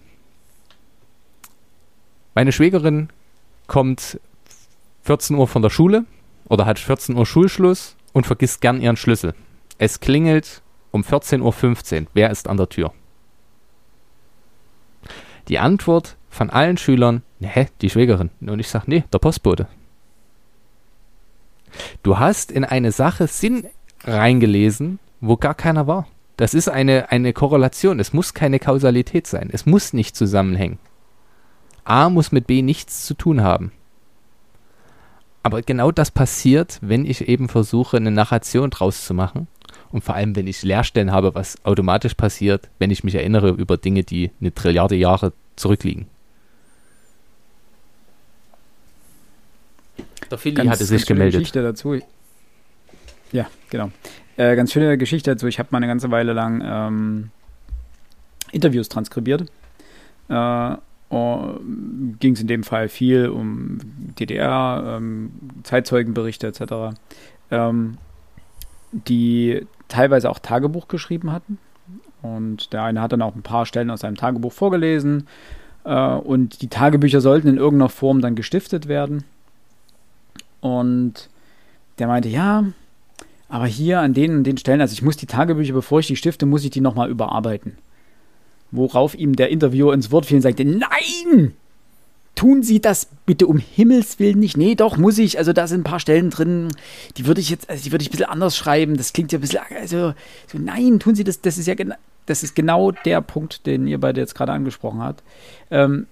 meine 2.35 2.53
Schwägerin 2.53 3.09
kommt 3.67 4.21
14 5.05 5.37
Uhr 5.37 5.47
von 5.47 5.63
der 5.63 5.71
Schule 5.71 6.05
oder 6.49 6.67
hat 6.67 6.79
14 6.79 7.17
Uhr 7.17 7.27
Schulschluss 7.27 7.97
und 8.13 8.27
vergisst 8.27 8.61
gern 8.61 8.81
ihren 8.81 8.97
Schlüssel. 8.97 9.35
Es 9.79 10.01
klingelt 10.01 10.63
um 10.91 11.03
14.15 11.03 12.01
Uhr. 12.01 12.07
Wer 12.15 12.31
ist 12.31 12.49
an 12.49 12.57
der 12.57 12.69
Tür? 12.69 12.93
Die 15.49 15.59
Antwort 15.59 16.17
von 16.31 16.51
allen 16.51 16.79
Schülern, 16.79 17.23
hä, 17.41 17.67
die 17.83 17.91
Schwägerin. 17.91 18.31
Und 18.41 18.61
ich 18.61 18.69
sage, 18.69 18.87
nee, 18.89 19.05
der 19.13 19.19
Postbote. 19.19 19.69
Du 22.03 22.19
hast 22.19 22.51
in 22.51 22.65
eine 22.65 22.93
Sache 22.93 23.27
Sinn 23.27 23.67
reingelesen, 24.05 24.99
wo 25.21 25.37
gar 25.37 25.55
keiner 25.55 25.87
war. 25.87 26.07
Das 26.37 26.55
ist 26.55 26.69
eine, 26.69 27.11
eine 27.11 27.33
Korrelation. 27.33 28.01
Es 28.01 28.13
muss 28.13 28.33
keine 28.33 28.59
Kausalität 28.59 29.27
sein. 29.27 29.51
Es 29.53 29.67
muss 29.67 29.93
nicht 29.93 30.17
zusammenhängen. 30.17 30.79
A 31.85 32.09
muss 32.09 32.33
mit 32.33 32.47
B 32.47 32.63
nichts 32.63 33.05
zu 33.07 33.15
tun 33.15 33.43
haben. 33.43 33.73
Aber 35.45 35.61
genau 35.61 35.93
das 35.93 36.11
passiert, 36.11 36.79
wenn 36.81 37.05
ich 37.05 37.29
eben 37.29 37.51
versuche, 37.51 37.99
eine 37.99 38.11
Narration 38.11 38.71
draus 38.71 39.05
zu 39.05 39.13
machen. 39.13 39.47
Und 39.93 40.03
vor 40.03 40.15
allem, 40.15 40.35
wenn 40.37 40.47
ich 40.47 40.63
Leerstellen 40.63 41.13
habe, 41.13 41.35
was 41.35 41.63
automatisch 41.67 42.15
passiert, 42.15 42.71
wenn 42.79 42.91
ich 42.91 43.05
mich 43.05 43.15
erinnere 43.15 43.51
über 43.51 43.77
Dinge, 43.77 44.05
die 44.05 44.31
eine 44.41 44.55
Trilliarde 44.55 44.97
Jahre 44.97 45.35
zurückliegen. 45.55 46.07
Der 50.31 50.39
Philly 50.39 50.55
ganz, 50.55 50.71
hatte 50.71 50.85
sich 50.87 51.05
gemeldet. 51.05 51.41
Geschichte 51.41 51.63
dazu. 51.63 52.01
Ja, 53.31 53.47
genau. 53.69 53.91
Äh, 54.39 54.57
ganz 54.57 54.73
schöne 54.73 54.97
Geschichte 54.97 55.33
dazu. 55.33 55.47
Ich 55.47 55.59
habe 55.59 55.69
mal 55.73 55.77
eine 55.77 55.89
ganze 55.89 56.11
Weile 56.11 56.33
lang 56.33 56.63
ähm, 56.65 57.31
Interviews 58.51 58.89
transkribiert. 58.89 59.43
Äh, 60.31 60.77
ging 61.11 62.33
es 62.33 62.41
in 62.41 62.47
dem 62.47 62.65
Fall 62.65 62.89
viel 62.89 63.29
um 63.29 63.79
DDR, 64.19 64.97
ähm, 64.97 65.31
Zeitzeugenberichte 65.63 66.47
etc., 66.47 66.97
ähm, 67.51 67.99
die 68.91 69.67
teilweise 69.89 70.31
auch 70.31 70.39
Tagebuch 70.39 70.89
geschrieben 70.89 71.31
hatten. 71.33 71.59
Und 72.23 72.73
der 72.73 72.83
eine 72.83 73.01
hat 73.01 73.13
dann 73.13 73.23
auch 73.23 73.35
ein 73.35 73.43
paar 73.43 73.67
Stellen 73.67 73.91
aus 73.91 74.01
seinem 74.01 74.17
Tagebuch 74.17 74.53
vorgelesen. 74.53 75.27
Äh, 75.85 75.95
und 75.95 76.63
die 76.63 76.69
Tagebücher 76.69 77.21
sollten 77.21 77.49
in 77.49 77.59
irgendeiner 77.59 77.91
Form 77.91 78.21
dann 78.21 78.35
gestiftet 78.35 78.89
werden. 78.89 79.25
Und 80.61 81.29
der 81.99 82.07
meinte, 82.07 82.29
ja, 82.29 82.65
aber 83.49 83.67
hier 83.67 84.01
an 84.01 84.15
den 84.15 84.43
den 84.43 84.57
Stellen, 84.57 84.81
also 84.81 84.95
ich 84.95 85.03
muss 85.03 85.17
die 85.17 85.27
Tagebücher, 85.27 85.75
bevor 85.75 86.01
ich 86.01 86.07
die 86.07 86.17
stifte, 86.17 86.47
muss 86.47 86.65
ich 86.65 86.71
die 86.71 86.81
nochmal 86.81 87.11
überarbeiten. 87.11 87.77
Worauf 88.75 89.15
ihm 89.15 89.37
der 89.37 89.51
Interviewer 89.51 89.95
ins 89.95 90.11
Wort 90.11 90.27
fiel 90.27 90.39
und 90.39 90.43
sagte, 90.43 90.65
nein! 90.65 91.55
Tun 92.35 92.65
Sie 92.65 92.81
das 92.81 93.07
bitte 93.27 93.47
um 93.47 93.59
Himmels 93.59 94.19
Willen 94.19 94.41
nicht. 94.41 94.57
Nee, 94.57 94.75
doch, 94.75 94.97
muss 94.97 95.19
ich. 95.19 95.39
Also 95.39 95.53
da 95.53 95.69
sind 95.69 95.83
ein 95.83 95.85
paar 95.85 96.01
Stellen 96.01 96.31
drin, 96.31 96.69
die 97.17 97.27
würde 97.27 97.41
ich 97.41 97.49
jetzt, 97.49 97.71
also 97.71 97.85
die 97.85 97.93
würde 97.93 98.03
ich 98.03 98.09
ein 98.09 98.11
bisschen 98.11 98.27
anders 98.27 98.57
schreiben. 98.57 98.97
Das 98.97 99.13
klingt 99.13 99.31
ja 99.31 99.39
ein 99.39 99.41
bisschen, 99.41 99.61
also, 99.81 100.15
so, 100.51 100.59
nein, 100.59 100.99
tun 100.99 101.15
Sie 101.15 101.23
das. 101.23 101.41
Das 101.41 101.59
ist 101.59 101.69
ja 101.69 101.75
genau, 101.75 101.95
das 102.27 102.43
ist 102.43 102.57
genau 102.57 102.91
der 102.91 103.21
Punkt, 103.21 103.67
den 103.67 103.87
ihr 103.87 104.01
beide 104.01 104.21
jetzt 104.21 104.35
gerade 104.35 104.51
angesprochen 104.51 105.01
habt. 105.01 105.23
Ähm, 105.71 106.09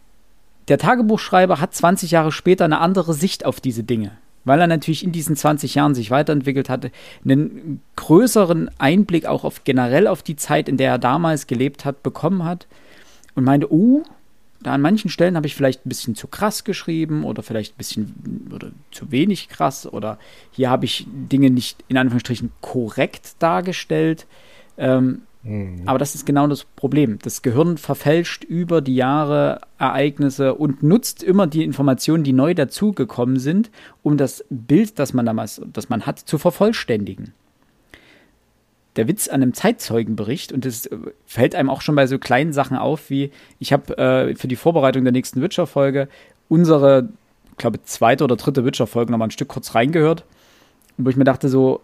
der 0.68 0.78
Tagebuchschreiber 0.78 1.60
hat 1.60 1.74
20 1.74 2.12
Jahre 2.12 2.30
später 2.30 2.64
eine 2.64 2.78
andere 2.78 3.14
Sicht 3.14 3.44
auf 3.44 3.60
diese 3.60 3.82
Dinge. 3.82 4.12
Weil 4.44 4.60
er 4.60 4.66
natürlich 4.66 5.04
in 5.04 5.12
diesen 5.12 5.36
20 5.36 5.74
Jahren 5.74 5.94
sich 5.94 6.10
weiterentwickelt 6.10 6.68
hatte, 6.68 6.90
einen 7.24 7.80
größeren 7.96 8.70
Einblick 8.78 9.26
auch 9.26 9.44
auf 9.44 9.64
generell 9.64 10.06
auf 10.06 10.22
die 10.22 10.36
Zeit, 10.36 10.68
in 10.68 10.76
der 10.76 10.90
er 10.90 10.98
damals 10.98 11.46
gelebt 11.46 11.84
hat, 11.84 12.02
bekommen 12.02 12.44
hat 12.44 12.66
und 13.34 13.44
meinte, 13.44 13.72
oh, 13.72 14.02
da 14.62 14.72
an 14.72 14.80
manchen 14.80 15.10
Stellen 15.10 15.36
habe 15.36 15.46
ich 15.46 15.54
vielleicht 15.54 15.84
ein 15.84 15.88
bisschen 15.88 16.14
zu 16.14 16.28
krass 16.28 16.64
geschrieben 16.64 17.24
oder 17.24 17.42
vielleicht 17.42 17.74
ein 17.74 17.78
bisschen 17.78 18.50
oder 18.54 18.70
zu 18.92 19.10
wenig 19.10 19.48
krass 19.48 19.92
oder 19.92 20.18
hier 20.52 20.70
habe 20.70 20.84
ich 20.84 21.06
Dinge 21.08 21.50
nicht 21.50 21.82
in 21.88 21.96
Anführungsstrichen 21.96 22.52
korrekt 22.60 23.34
dargestellt. 23.40 24.26
Ähm, 24.78 25.22
mhm. 25.42 25.82
Aber 25.86 25.98
das 25.98 26.14
ist 26.14 26.26
genau 26.26 26.46
das 26.46 26.64
Problem. 26.64 27.18
Das 27.22 27.42
Gehirn 27.42 27.78
verfälscht 27.78 28.44
über 28.44 28.80
die 28.80 28.94
Jahre 28.94 29.60
Ereignisse 29.78 30.54
und 30.54 30.82
nutzt 30.82 31.22
immer 31.22 31.46
die 31.46 31.64
Informationen, 31.64 32.24
die 32.24 32.32
neu 32.32 32.54
dazugekommen 32.54 33.38
sind, 33.38 33.70
um 34.02 34.16
das 34.16 34.44
Bild, 34.50 34.98
das 34.98 35.12
man 35.12 35.26
damals, 35.26 35.60
das 35.72 35.88
man 35.88 36.06
hat, 36.06 36.18
zu 36.18 36.38
vervollständigen 36.38 37.34
der 38.96 39.08
Witz 39.08 39.28
an 39.28 39.42
einem 39.42 39.54
Zeitzeugenbericht 39.54 40.52
und 40.52 40.64
das 40.64 40.86
äh, 40.86 40.96
fällt 41.26 41.54
einem 41.54 41.70
auch 41.70 41.80
schon 41.80 41.94
bei 41.94 42.06
so 42.06 42.18
kleinen 42.18 42.52
Sachen 42.52 42.76
auf, 42.76 43.10
wie 43.10 43.30
ich 43.58 43.72
habe 43.72 43.96
äh, 43.96 44.34
für 44.34 44.48
die 44.48 44.56
Vorbereitung 44.56 45.04
der 45.04 45.12
nächsten 45.12 45.40
Witcher-Folge 45.40 46.08
unsere, 46.48 47.08
glaube 47.56 47.82
zweite 47.84 48.24
oder 48.24 48.36
dritte 48.36 48.64
Witcher-Folge 48.64 49.10
nochmal 49.10 49.28
ein 49.28 49.32
Stück 49.32 49.48
kurz 49.48 49.74
reingehört, 49.74 50.24
wo 50.98 51.08
ich 51.08 51.16
mir 51.16 51.24
dachte 51.24 51.48
so, 51.48 51.80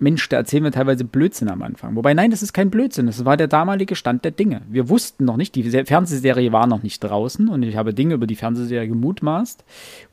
Mensch, 0.00 0.28
da 0.28 0.38
erzählen 0.38 0.64
wir 0.64 0.72
teilweise 0.72 1.04
Blödsinn 1.04 1.48
am 1.48 1.62
Anfang. 1.62 1.94
Wobei, 1.94 2.14
nein, 2.14 2.30
das 2.30 2.42
ist 2.42 2.52
kein 2.52 2.70
Blödsinn, 2.70 3.06
das 3.06 3.24
war 3.24 3.36
der 3.36 3.48
damalige 3.48 3.94
Stand 3.94 4.24
der 4.24 4.32
Dinge. 4.32 4.62
Wir 4.68 4.88
wussten 4.88 5.24
noch 5.24 5.36
nicht, 5.36 5.54
die 5.54 5.62
Fernsehserie 5.62 6.52
war 6.52 6.66
noch 6.66 6.82
nicht 6.82 7.00
draußen 7.00 7.48
und 7.48 7.62
ich 7.62 7.76
habe 7.76 7.94
Dinge 7.94 8.14
über 8.14 8.26
die 8.26 8.36
Fernsehserie 8.36 8.88
gemutmaßt 8.88 9.64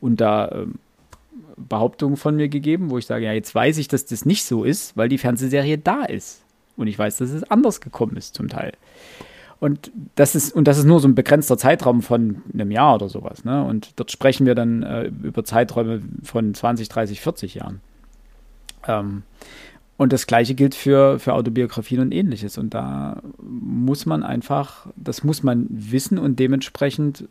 und 0.02 0.22
da 0.22 0.52
ähm, 0.52 0.76
Behauptungen 1.56 2.18
von 2.18 2.36
mir 2.36 2.50
gegeben, 2.50 2.90
wo 2.90 2.98
ich 2.98 3.06
sage, 3.06 3.26
ja, 3.26 3.34
jetzt 3.34 3.54
weiß 3.54 3.78
ich, 3.78 3.88
dass 3.88 4.06
das 4.06 4.26
nicht 4.26 4.44
so 4.44 4.64
ist, 4.64 4.96
weil 4.96 5.10
die 5.10 5.18
Fernsehserie 5.18 5.78
da 5.78 6.04
ist. 6.04 6.42
Und 6.76 6.88
ich 6.88 6.98
weiß, 6.98 7.18
dass 7.18 7.32
es 7.32 7.50
anders 7.50 7.82
gekommen 7.82 8.16
ist 8.18 8.36
zum 8.36 8.48
Teil. 8.48 8.74
Und 9.60 9.92
das 10.14 10.36
ist, 10.36 10.54
und 10.54 10.68
das 10.68 10.78
ist 10.78 10.86
nur 10.86 11.00
so 11.00 11.08
ein 11.08 11.16
begrenzter 11.16 11.58
Zeitraum 11.58 12.04
von 12.04 12.44
einem 12.54 12.70
Jahr 12.70 12.94
oder 12.96 13.10
sowas. 13.10 13.44
Ne? 13.44 13.64
Und 13.64 13.94
dort 13.96 14.12
sprechen 14.12 14.46
wir 14.46 14.54
dann 14.54 14.84
äh, 14.84 15.06
über 15.06 15.44
Zeiträume 15.44 16.02
von 16.24 16.54
20, 16.54 16.90
30, 16.90 17.22
40 17.22 17.56
Jahren. 17.56 17.82
Ähm, 18.88 19.24
und 19.98 20.14
das 20.14 20.28
gleiche 20.28 20.56
gilt 20.56 20.76
für, 20.76 21.20
für 21.20 21.34
Autobiografien 21.34 22.00
und 22.00 22.14
ähnliches. 22.14 22.58
Und 22.58 22.74
da 22.74 23.22
muss 23.42 24.06
man 24.06 24.24
einfach, 24.24 24.88
das 24.96 25.24
muss 25.24 25.44
man 25.44 25.66
wissen 25.70 26.20
und 26.20 26.40
dementsprechend 26.40 27.28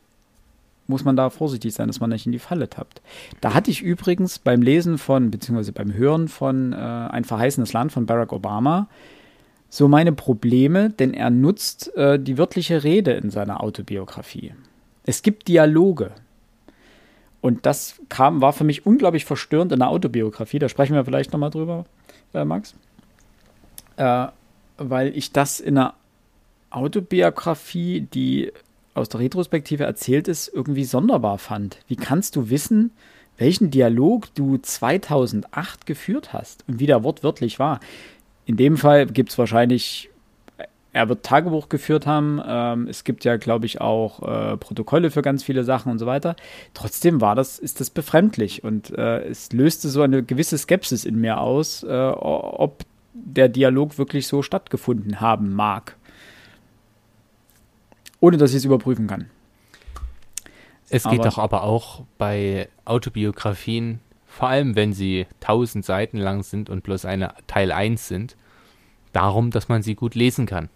muss 0.89 1.05
man 1.05 1.17
da 1.17 1.31
vorsichtig 1.31 1.75
sein, 1.75 1.89
dass 1.89 2.01
man 2.01 2.11
nicht 2.11 2.27
in 2.27 2.33
die 2.33 2.39
Falle 2.39 2.69
tappt. 2.69 3.03
Da 3.41 3.55
hatte 3.55 3.71
ich 3.71 3.83
übrigens 3.83 4.39
beim 4.39 4.63
Lesen 4.63 4.99
von, 4.99 5.31
beziehungsweise 5.31 5.73
beim 5.73 5.93
Hören 5.95 6.29
von 6.29 6.73
äh, 6.73 6.77
Ein 6.77 7.25
verheißenes 7.25 7.73
Land 7.73 7.93
von 7.93 8.07
Barack 8.07 8.33
Obama 8.33 8.89
so 9.69 9.89
meine 9.89 10.13
Probleme, 10.13 10.91
denn 10.91 11.13
er 11.13 11.31
nutzt 11.31 11.95
äh, 11.97 12.19
die 12.19 12.39
wörtliche 12.39 12.85
Rede 12.85 13.13
in 13.13 13.31
seiner 13.31 13.63
Autobiografie. 13.63 14.55
Es 15.05 15.23
gibt 15.23 15.49
Dialoge. 15.49 16.13
Und 17.41 17.67
das 17.67 18.01
kam, 18.09 18.41
war 18.41 18.53
für 18.53 18.65
mich 18.65 18.87
unglaublich 18.87 19.25
verstörend 19.25 19.73
in 19.73 19.81
der 19.81 19.89
Autobiografie. 19.89 20.59
Da 20.59 20.69
sprechen 20.69 20.95
wir 20.95 21.05
vielleicht 21.05 21.33
nochmal 21.33 21.51
drüber, 21.51 21.85
äh, 22.37 22.45
Max. 22.45 22.75
Äh, 23.97 24.27
weil 24.79 25.17
ich 25.17 25.33
das 25.33 25.61
in 25.61 25.79
einer 25.79 25.95
Autobiografie, 26.71 28.03
die 28.03 28.53
aus 28.95 29.09
der 29.09 29.21
Retrospektive 29.21 29.85
erzählt 29.85 30.29
ist, 30.29 30.49
irgendwie 30.49 30.85
sonderbar 30.85 31.39
fand. 31.39 31.79
Wie 31.89 31.97
kannst 31.97 32.37
du 32.37 32.51
wissen, 32.51 32.93
welchen 33.39 33.71
Dialog 33.71 34.35
du 34.35 34.59
2008 34.59 35.87
geführt 35.87 36.33
hast 36.33 36.65
und 36.69 36.79
wie 36.81 36.87
der 36.87 37.03
wortwörtlich 37.03 37.59
war? 37.59 37.81
In 38.47 38.57
dem 38.57 38.77
Fall 38.77 39.07
gibt 39.07 39.31
es 39.31 39.39
wahrscheinlich, 39.39 40.11
er 40.97 41.09
wird 41.09 41.25
Tagebuch 41.25 41.69
geführt 41.69 42.07
haben. 42.07 42.41
Ähm, 42.47 42.89
es 42.89 43.05
gibt 43.05 43.25
ja, 43.25 43.37
glaube 43.37 43.67
ich, 43.67 43.81
auch 43.81 44.23
äh, 44.23 44.57
Protokolle 44.57 45.11
für 45.11 45.23
ganz 45.23 45.45
viele 45.45 45.65
Sachen 45.65 45.93
und 45.93 45.99
so 45.99 46.07
weiter. 46.07 46.37
Trotzdem 46.75 47.21
war 47.21 47.35
das, 47.35 47.59
ist 47.59 47.81
das 47.81 47.91
befremdlich 47.91 48.65
und 48.65 48.91
äh, 48.97 49.21
es 49.29 49.53
löste 49.53 49.89
so 49.89 50.03
eine 50.03 50.23
gewisse 50.23 50.59
Skepsis 50.59 51.05
in 51.05 51.21
mir 51.21 51.41
aus, 51.41 51.83
äh, 51.83 51.93
ob 51.93 52.85
der 53.13 53.49
Dialog 53.49 53.99
wirklich 53.99 54.27
so 54.27 54.43
stattgefunden 54.43 55.21
haben 55.21 55.55
mag 55.55 55.97
ohne 58.21 58.37
dass 58.37 58.51
ich 58.51 58.57
es 58.57 58.65
überprüfen 58.65 59.07
kann. 59.07 59.31
Es 60.89 61.05
geht 61.05 61.21
aber, 61.21 61.29
doch 61.29 61.39
aber 61.39 61.63
auch 61.65 62.05
bei 62.19 62.69
Autobiografien, 62.85 64.01
vor 64.27 64.49
allem 64.49 64.77
wenn 64.77 64.93
sie 64.93 65.27
tausend 65.41 65.85
Seiten 65.85 66.19
lang 66.19 66.43
sind 66.43 66.71
und 66.71 66.83
bloß 66.85 67.05
eine 67.05 67.35
Teil 67.47 67.73
1 67.73 68.07
sind, 68.07 68.37
darum, 69.13 69.51
dass 69.51 69.69
man 69.69 69.83
sie 69.83 69.95
gut 69.95 70.15
lesen 70.15 70.47
kann. 70.47 70.69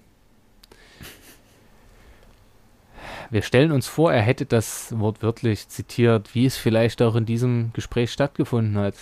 Wir 3.30 3.42
stellen 3.42 3.70
uns 3.70 3.86
vor, 3.86 4.12
er 4.12 4.22
hätte 4.22 4.44
das 4.44 4.98
wortwörtlich 4.98 5.68
zitiert, 5.68 6.34
wie 6.34 6.46
es 6.46 6.56
vielleicht 6.56 7.00
auch 7.00 7.14
in 7.14 7.26
diesem 7.26 7.72
Gespräch 7.72 8.10
stattgefunden 8.10 8.76
hat. 8.76 8.94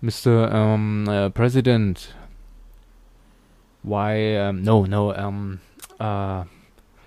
Mr. 0.00 0.74
Um, 0.74 1.06
uh, 1.06 1.30
President, 1.30 2.16
why, 3.82 4.48
um, 4.48 4.62
no, 4.62 4.86
no, 4.86 5.12
um, 5.12 5.58
uh, 6.00 6.44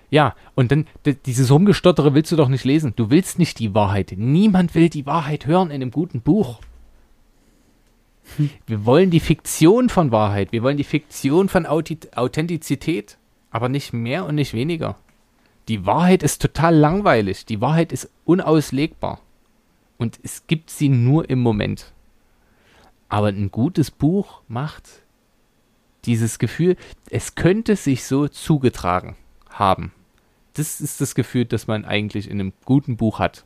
ja, 0.08 0.34
und 0.54 0.70
dann 0.70 0.86
dieses 1.26 1.50
Rumgestottere 1.50 2.14
willst 2.14 2.30
du 2.30 2.36
doch 2.36 2.48
nicht 2.48 2.64
lesen. 2.64 2.92
Du 2.94 3.10
willst 3.10 3.40
nicht 3.40 3.58
die 3.58 3.74
Wahrheit. 3.74 4.14
Niemand 4.16 4.74
will 4.76 4.88
die 4.88 5.04
Wahrheit 5.04 5.46
hören 5.46 5.70
in 5.70 5.82
einem 5.82 5.90
guten 5.90 6.20
Buch. 6.20 6.60
Wir 8.66 8.84
wollen 8.84 9.10
die 9.10 9.20
Fiktion 9.20 9.88
von 9.88 10.12
Wahrheit. 10.12 10.52
Wir 10.52 10.62
wollen 10.62 10.76
die 10.76 10.84
Fiktion 10.84 11.48
von 11.48 11.66
Authentizität. 11.66 13.18
Aber 13.50 13.68
nicht 13.68 13.92
mehr 13.92 14.26
und 14.26 14.36
nicht 14.36 14.54
weniger. 14.54 14.96
Die 15.68 15.84
Wahrheit 15.84 16.22
ist 16.22 16.40
total 16.40 16.76
langweilig. 16.76 17.44
Die 17.44 17.60
Wahrheit 17.60 17.92
ist 17.92 18.10
unauslegbar. 18.24 19.20
Und 19.98 20.20
es 20.22 20.46
gibt 20.46 20.70
sie 20.70 20.88
nur 20.88 21.28
im 21.28 21.40
Moment. 21.40 21.92
Aber 23.08 23.28
ein 23.28 23.50
gutes 23.50 23.90
Buch 23.90 24.42
macht 24.48 25.02
dieses 26.04 26.38
Gefühl, 26.38 26.76
es 27.10 27.34
könnte 27.34 27.76
sich 27.76 28.04
so 28.04 28.28
zugetragen 28.28 29.16
haben. 29.50 29.92
Das 30.54 30.80
ist 30.80 31.00
das 31.00 31.14
Gefühl, 31.14 31.44
das 31.44 31.66
man 31.66 31.84
eigentlich 31.84 32.30
in 32.30 32.40
einem 32.40 32.52
guten 32.64 32.96
Buch 32.96 33.18
hat. 33.18 33.44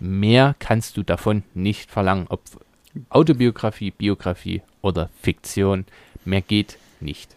Mehr 0.00 0.56
kannst 0.58 0.96
du 0.96 1.02
davon 1.02 1.44
nicht 1.54 1.90
verlangen. 1.90 2.26
Ob 2.28 2.42
Autobiografie, 3.08 3.90
Biografie 3.90 4.62
oder 4.82 5.10
Fiktion. 5.20 5.84
Mehr 6.24 6.42
geht 6.42 6.78
nicht. 7.00 7.34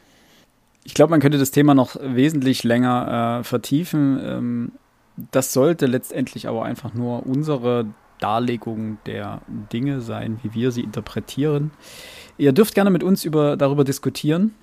Ich 0.88 0.94
glaube, 0.94 1.12
man 1.12 1.20
könnte 1.20 1.38
das 1.38 1.52
Thema 1.52 1.76
noch 1.76 1.98
wesentlich 2.02 2.64
länger 2.64 3.40
äh, 3.42 3.44
vertiefen. 3.44 4.20
Ähm, 4.24 4.72
das 5.32 5.52
sollte 5.52 5.86
letztendlich 5.86 6.48
aber 6.48 6.64
einfach 6.64 6.94
nur 6.94 7.28
unsere 7.28 7.88
Darlegung 8.22 8.98
der 9.06 9.42
Dinge 9.74 10.00
sein, 10.00 10.40
wie 10.44 10.54
wir 10.54 10.72
sie 10.72 10.82
interpretieren. 10.82 11.72
Ihr 12.38 12.54
dürft 12.54 12.74
gerne 12.74 12.90
mit 12.90 13.04
uns 13.04 13.26
über, 13.26 13.58
darüber 13.58 13.84
diskutieren. 13.84 14.54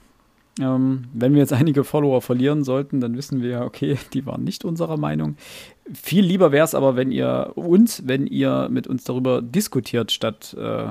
Ähm, 0.58 1.08
wenn 1.12 1.34
wir 1.34 1.40
jetzt 1.40 1.52
einige 1.52 1.84
Follower 1.84 2.22
verlieren 2.22 2.64
sollten, 2.64 3.02
dann 3.02 3.18
wissen 3.18 3.42
wir, 3.42 3.60
okay, 3.60 3.98
die 4.14 4.24
waren 4.24 4.44
nicht 4.44 4.64
unserer 4.64 4.96
Meinung. 4.96 5.36
Viel 5.92 6.24
lieber 6.24 6.52
wäre 6.52 6.64
es 6.64 6.74
aber, 6.74 6.96
wenn 6.96 7.12
ihr 7.12 7.52
uns, 7.54 8.08
wenn 8.08 8.26
ihr 8.26 8.70
mit 8.70 8.86
uns 8.86 9.04
darüber 9.04 9.42
diskutiert, 9.42 10.10
statt 10.10 10.56
äh, 10.58 10.86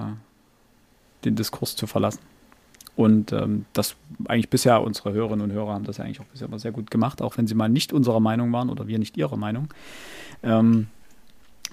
den 1.25 1.35
Diskurs 1.35 1.75
zu 1.75 1.87
verlassen. 1.87 2.19
Und 2.95 3.31
ähm, 3.31 3.65
das 3.73 3.95
eigentlich 4.27 4.49
bisher, 4.49 4.81
unsere 4.81 5.13
Hörerinnen 5.13 5.49
und 5.49 5.51
Hörer 5.51 5.73
haben 5.73 5.83
das 5.83 5.97
ja 5.97 6.05
eigentlich 6.05 6.19
auch 6.19 6.25
bisher 6.25 6.47
immer 6.47 6.59
sehr 6.59 6.71
gut 6.71 6.91
gemacht, 6.91 7.21
auch 7.21 7.37
wenn 7.37 7.47
sie 7.47 7.55
mal 7.55 7.69
nicht 7.69 7.91
unserer 7.91 8.19
Meinung 8.19 8.51
waren 8.51 8.69
oder 8.69 8.87
wir 8.87 8.99
nicht 8.99 9.17
ihrer 9.17 9.37
Meinung. 9.37 9.69
Ähm, 10.43 10.87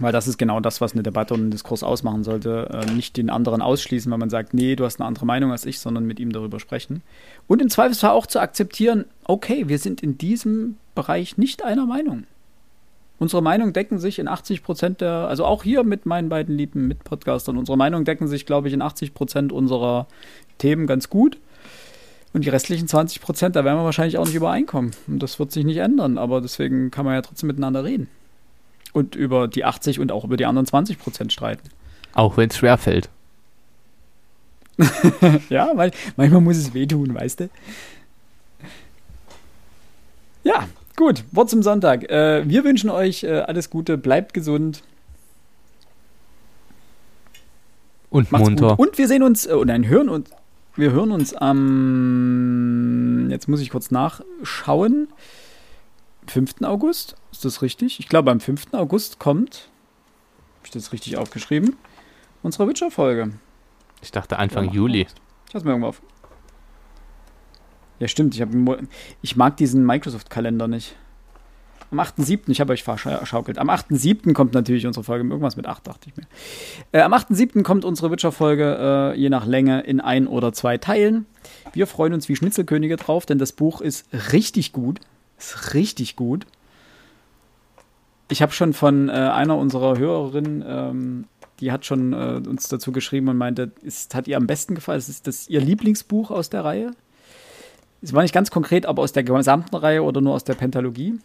weil 0.01 0.13
das 0.13 0.27
ist 0.27 0.39
genau 0.39 0.61
das, 0.61 0.81
was 0.81 0.95
eine 0.95 1.03
Debatte 1.03 1.35
und 1.35 1.49
ein 1.49 1.51
Diskurs 1.51 1.83
ausmachen 1.83 2.25
sollte. 2.25 2.71
Äh, 2.73 2.93
nicht 2.93 3.19
den 3.19 3.29
anderen 3.29 3.61
ausschließen, 3.61 4.11
weil 4.11 4.19
man 4.19 4.31
sagt, 4.31 4.55
nee, 4.55 4.75
du 4.77 4.85
hast 4.85 4.99
eine 4.99 5.07
andere 5.07 5.27
Meinung 5.27 5.53
als 5.53 5.67
ich, 5.67 5.79
sondern 5.79 6.07
mit 6.07 6.19
ihm 6.19 6.33
darüber 6.33 6.59
sprechen. 6.59 7.03
Und 7.47 7.61
im 7.61 7.69
Zweifelsfall 7.69 8.13
auch 8.13 8.27
zu 8.27 8.41
akzeptieren, 8.41 9.05
okay, 9.25 9.69
wir 9.69 9.79
sind 9.79 10.03
in 10.03 10.17
diesem 10.17 10.79
Bereich 10.95 11.37
nicht 11.37 11.63
einer 11.63 11.85
Meinung. 11.85 12.25
Unsere 13.19 13.43
Meinungen 13.43 13.75
decken 13.75 13.99
sich 13.99 14.19
in 14.19 14.29
80 14.29 14.63
Prozent 14.63 15.03
der, 15.03 15.29
also 15.29 15.45
auch 15.45 15.63
hier 15.63 15.85
mit 15.85 16.07
meinen 16.07 16.31
beiden 16.31 16.57
lieben 16.57 16.89
Mitpodcastern, 16.89 17.59
unsere 17.59 17.77
Meinungen 17.77 18.07
decken 18.07 18.29
sich, 18.29 18.47
glaube 18.47 18.69
ich, 18.69 18.75
in 18.75 18.81
80 18.81 19.13
Prozent 19.13 19.53
unserer 19.53 20.07
Themen 20.61 20.87
ganz 20.87 21.11
gut. 21.11 21.39
Und 22.33 22.45
die 22.45 22.49
restlichen 22.49 22.87
20 22.87 23.21
Prozent, 23.21 23.57
da 23.57 23.65
werden 23.65 23.79
wir 23.79 23.85
wahrscheinlich 23.85 24.17
auch 24.17 24.27
nicht 24.27 24.37
übereinkommen. 24.37 24.93
Und 25.09 25.21
das 25.21 25.41
wird 25.41 25.51
sich 25.51 25.65
nicht 25.65 25.79
ändern, 25.79 26.17
aber 26.17 26.41
deswegen 26.41 26.93
kann 26.93 27.05
man 27.05 27.15
ja 27.15 27.23
trotzdem 27.23 27.49
miteinander 27.49 27.83
reden 27.83 28.09
und 28.93 29.15
über 29.15 29.49
die 29.49 29.65
80 29.65 30.01
und 30.01 30.13
auch 30.13 30.25
über 30.25 30.37
die 30.37 30.47
anderen 30.47 30.67
20 30.67 30.99
Prozent 30.99 31.33
streiten. 31.33 31.69
Auch 32.13 32.37
wenn 32.37 32.51
es 32.51 32.57
schwerfällt. 32.57 33.09
ja, 35.49 35.71
weil 35.75 35.93
manchmal 36.17 36.41
muss 36.41 36.57
es 36.57 36.75
wehtun, 36.75 37.15
weißt 37.15 37.41
du? 37.41 37.51
Ja, 40.43 40.69
gut. 40.97 41.25
Wort 41.33 41.51
zum 41.51 41.63
Sonntag. 41.63 42.11
Äh, 42.11 42.49
wir 42.49 42.65
wünschen 42.65 42.91
euch 42.91 43.25
äh, 43.25 43.41
alles 43.41 43.71
Gute, 43.71 43.99
bleibt 43.99 44.33
gesund. 44.33 44.83
Und 48.09 48.33
Macht's 48.33 48.49
munter. 48.49 48.77
Gut. 48.77 48.89
Und 48.89 48.99
wir 48.99 49.07
sehen 49.07 49.23
uns, 49.23 49.49
nein, 49.67 49.87
hören 49.87 50.09
uns, 50.09 50.31
wir 50.77 50.93
hören 50.93 51.11
uns 51.13 51.35
am, 51.35 53.29
jetzt 53.31 53.49
muss 53.49 53.61
ich 53.61 53.71
kurz 53.71 53.91
nachschauen, 53.91 55.09
5. 56.27 56.63
August, 56.63 57.17
ist 57.33 57.45
das 57.45 57.63
richtig? 57.63 57.99
Ich 58.01 58.09
glaube, 58.09 58.31
am 58.31 58.41
5. 58.41 58.69
August 58.73 59.19
kommt, 59.19 59.69
habe 60.59 60.67
ich 60.67 60.71
das 60.71 60.93
richtig 60.93 61.17
aufgeschrieben, 61.17 61.77
unsere 62.43 62.69
Witcher-Folge. 62.69 63.33
Ich 64.03 64.13
dachte 64.13 64.39
Anfang 64.39 64.67
ja, 64.67 64.73
Juli. 64.73 65.07
Ich 65.49 65.55
hab's 65.55 65.65
mir 65.65 65.71
irgendwo 65.71 65.89
auf. 65.89 66.03
Ja, 67.99 68.09
stimmt. 68.09 68.35
Ich, 68.35 68.41
hab, 68.41 68.49
ich 69.21 69.37
mag 69.37 69.57
diesen 69.59 69.85
Microsoft-Kalender 69.85 70.69
nicht. 70.69 70.97
Am 71.91 71.99
8.7., 71.99 72.49
ich 72.49 72.61
habe 72.61 72.73
euch 72.73 72.85
verschaukelt. 72.85 73.59
Am 73.59 73.69
8.7. 73.69 74.33
kommt 74.33 74.55
natürlich 74.55 74.87
unsere 74.87 75.03
Folge, 75.03 75.29
irgendwas 75.29 75.57
mit 75.57 75.67
8, 75.67 75.87
dachte 75.87 76.09
ich 76.09 76.17
mir. 76.17 76.25
Äh, 76.93 77.03
am 77.03 77.13
8.7. 77.13 77.63
kommt 77.63 77.85
unsere 77.85 78.11
Witcher-Folge, 78.11 79.13
äh, 79.15 79.19
je 79.19 79.29
nach 79.29 79.45
Länge, 79.45 79.81
in 79.81 80.01
ein 80.01 80.29
oder 80.29 80.53
zwei 80.53 80.79
Teilen. 80.79 81.27
Wir 81.73 81.89
freuen 81.89 82.13
uns 82.13 82.29
wie 82.29 82.37
Schnitzelkönige 82.37 82.97
drauf, 82.97 83.27
denn 83.27 83.39
das 83.39 83.53
Buch 83.53 83.81
ist 83.81 84.07
richtig 84.33 84.73
gut. 84.73 85.01
Ist 85.37 85.75
richtig 85.75 86.15
gut. 86.15 86.47
Ich 88.31 88.43
habe 88.43 88.53
schon 88.53 88.73
von 88.73 89.09
äh, 89.09 89.13
einer 89.13 89.57
unserer 89.57 89.99
Hörerinnen, 89.99 90.65
ähm, 90.65 91.25
die 91.59 91.73
hat 91.73 91.85
schon 91.85 92.13
äh, 92.13 92.41
uns 92.49 92.69
dazu 92.69 92.93
geschrieben 92.93 93.29
und 93.29 93.37
meinte, 93.37 93.73
es 93.85 94.09
hat 94.15 94.29
ihr 94.29 94.37
am 94.37 94.47
besten 94.47 94.77
gefallen. 94.77 94.99
Es 94.99 95.09
ist 95.09 95.27
das 95.27 95.49
ihr 95.49 95.61
Lieblingsbuch 95.61 96.31
aus 96.31 96.51
der 96.51 96.65
Reihe. 96.65 96.93
Es 98.03 98.13
war 98.13 98.23
nicht 98.23 98.33
ganz 98.33 98.51
konkret, 98.51 98.87
aber 98.87 99.03
aus 99.03 99.13
der 99.13 99.25
gesamten 99.25 99.75
Reihe 99.77 100.03
oder 100.03 100.21
nur 100.21 100.35
aus 100.35 100.45
der 100.45 100.55
Pentalogie. 100.55 101.19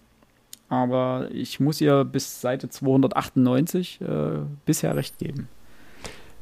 Aber 0.70 1.30
ich 1.32 1.60
muss 1.60 1.80
ihr 1.80 2.04
bis 2.04 2.42
Seite 2.42 2.70
298 2.70 4.02
äh, 4.02 4.06
bisher 4.66 4.96
recht 4.96 5.18
geben. 5.20 5.48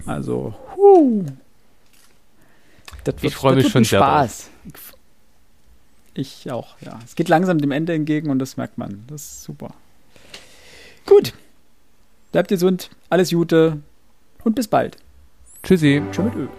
Also, 0.06 0.56
huh. 0.76 1.26
Das 3.04 3.16
wird, 3.16 3.24
ich 3.26 3.36
freue 3.36 3.56
mich 3.56 3.70
schon 3.70 3.86
Spaß. 3.86 4.50
Sehr 4.64 4.94
ich 6.14 6.52
auch, 6.52 6.76
ja. 6.82 7.00
Es 7.04 7.16
geht 7.16 7.28
langsam 7.28 7.60
dem 7.60 7.72
Ende 7.72 7.94
entgegen 7.94 8.30
und 8.30 8.40
das 8.40 8.58
merkt 8.58 8.78
man. 8.78 9.04
Das 9.08 9.24
ist 9.24 9.44
super. 9.44 9.74
Gut. 11.06 11.34
Bleibt 12.32 12.50
gesund, 12.50 12.90
alles 13.10 13.32
Gute 13.32 13.80
und 14.44 14.56
bis 14.56 14.68
bald. 14.68 14.98
Tschüssi. 15.64 16.02
Tschüss 16.12 16.26
mit 16.26 16.36
Öl. 16.36 16.50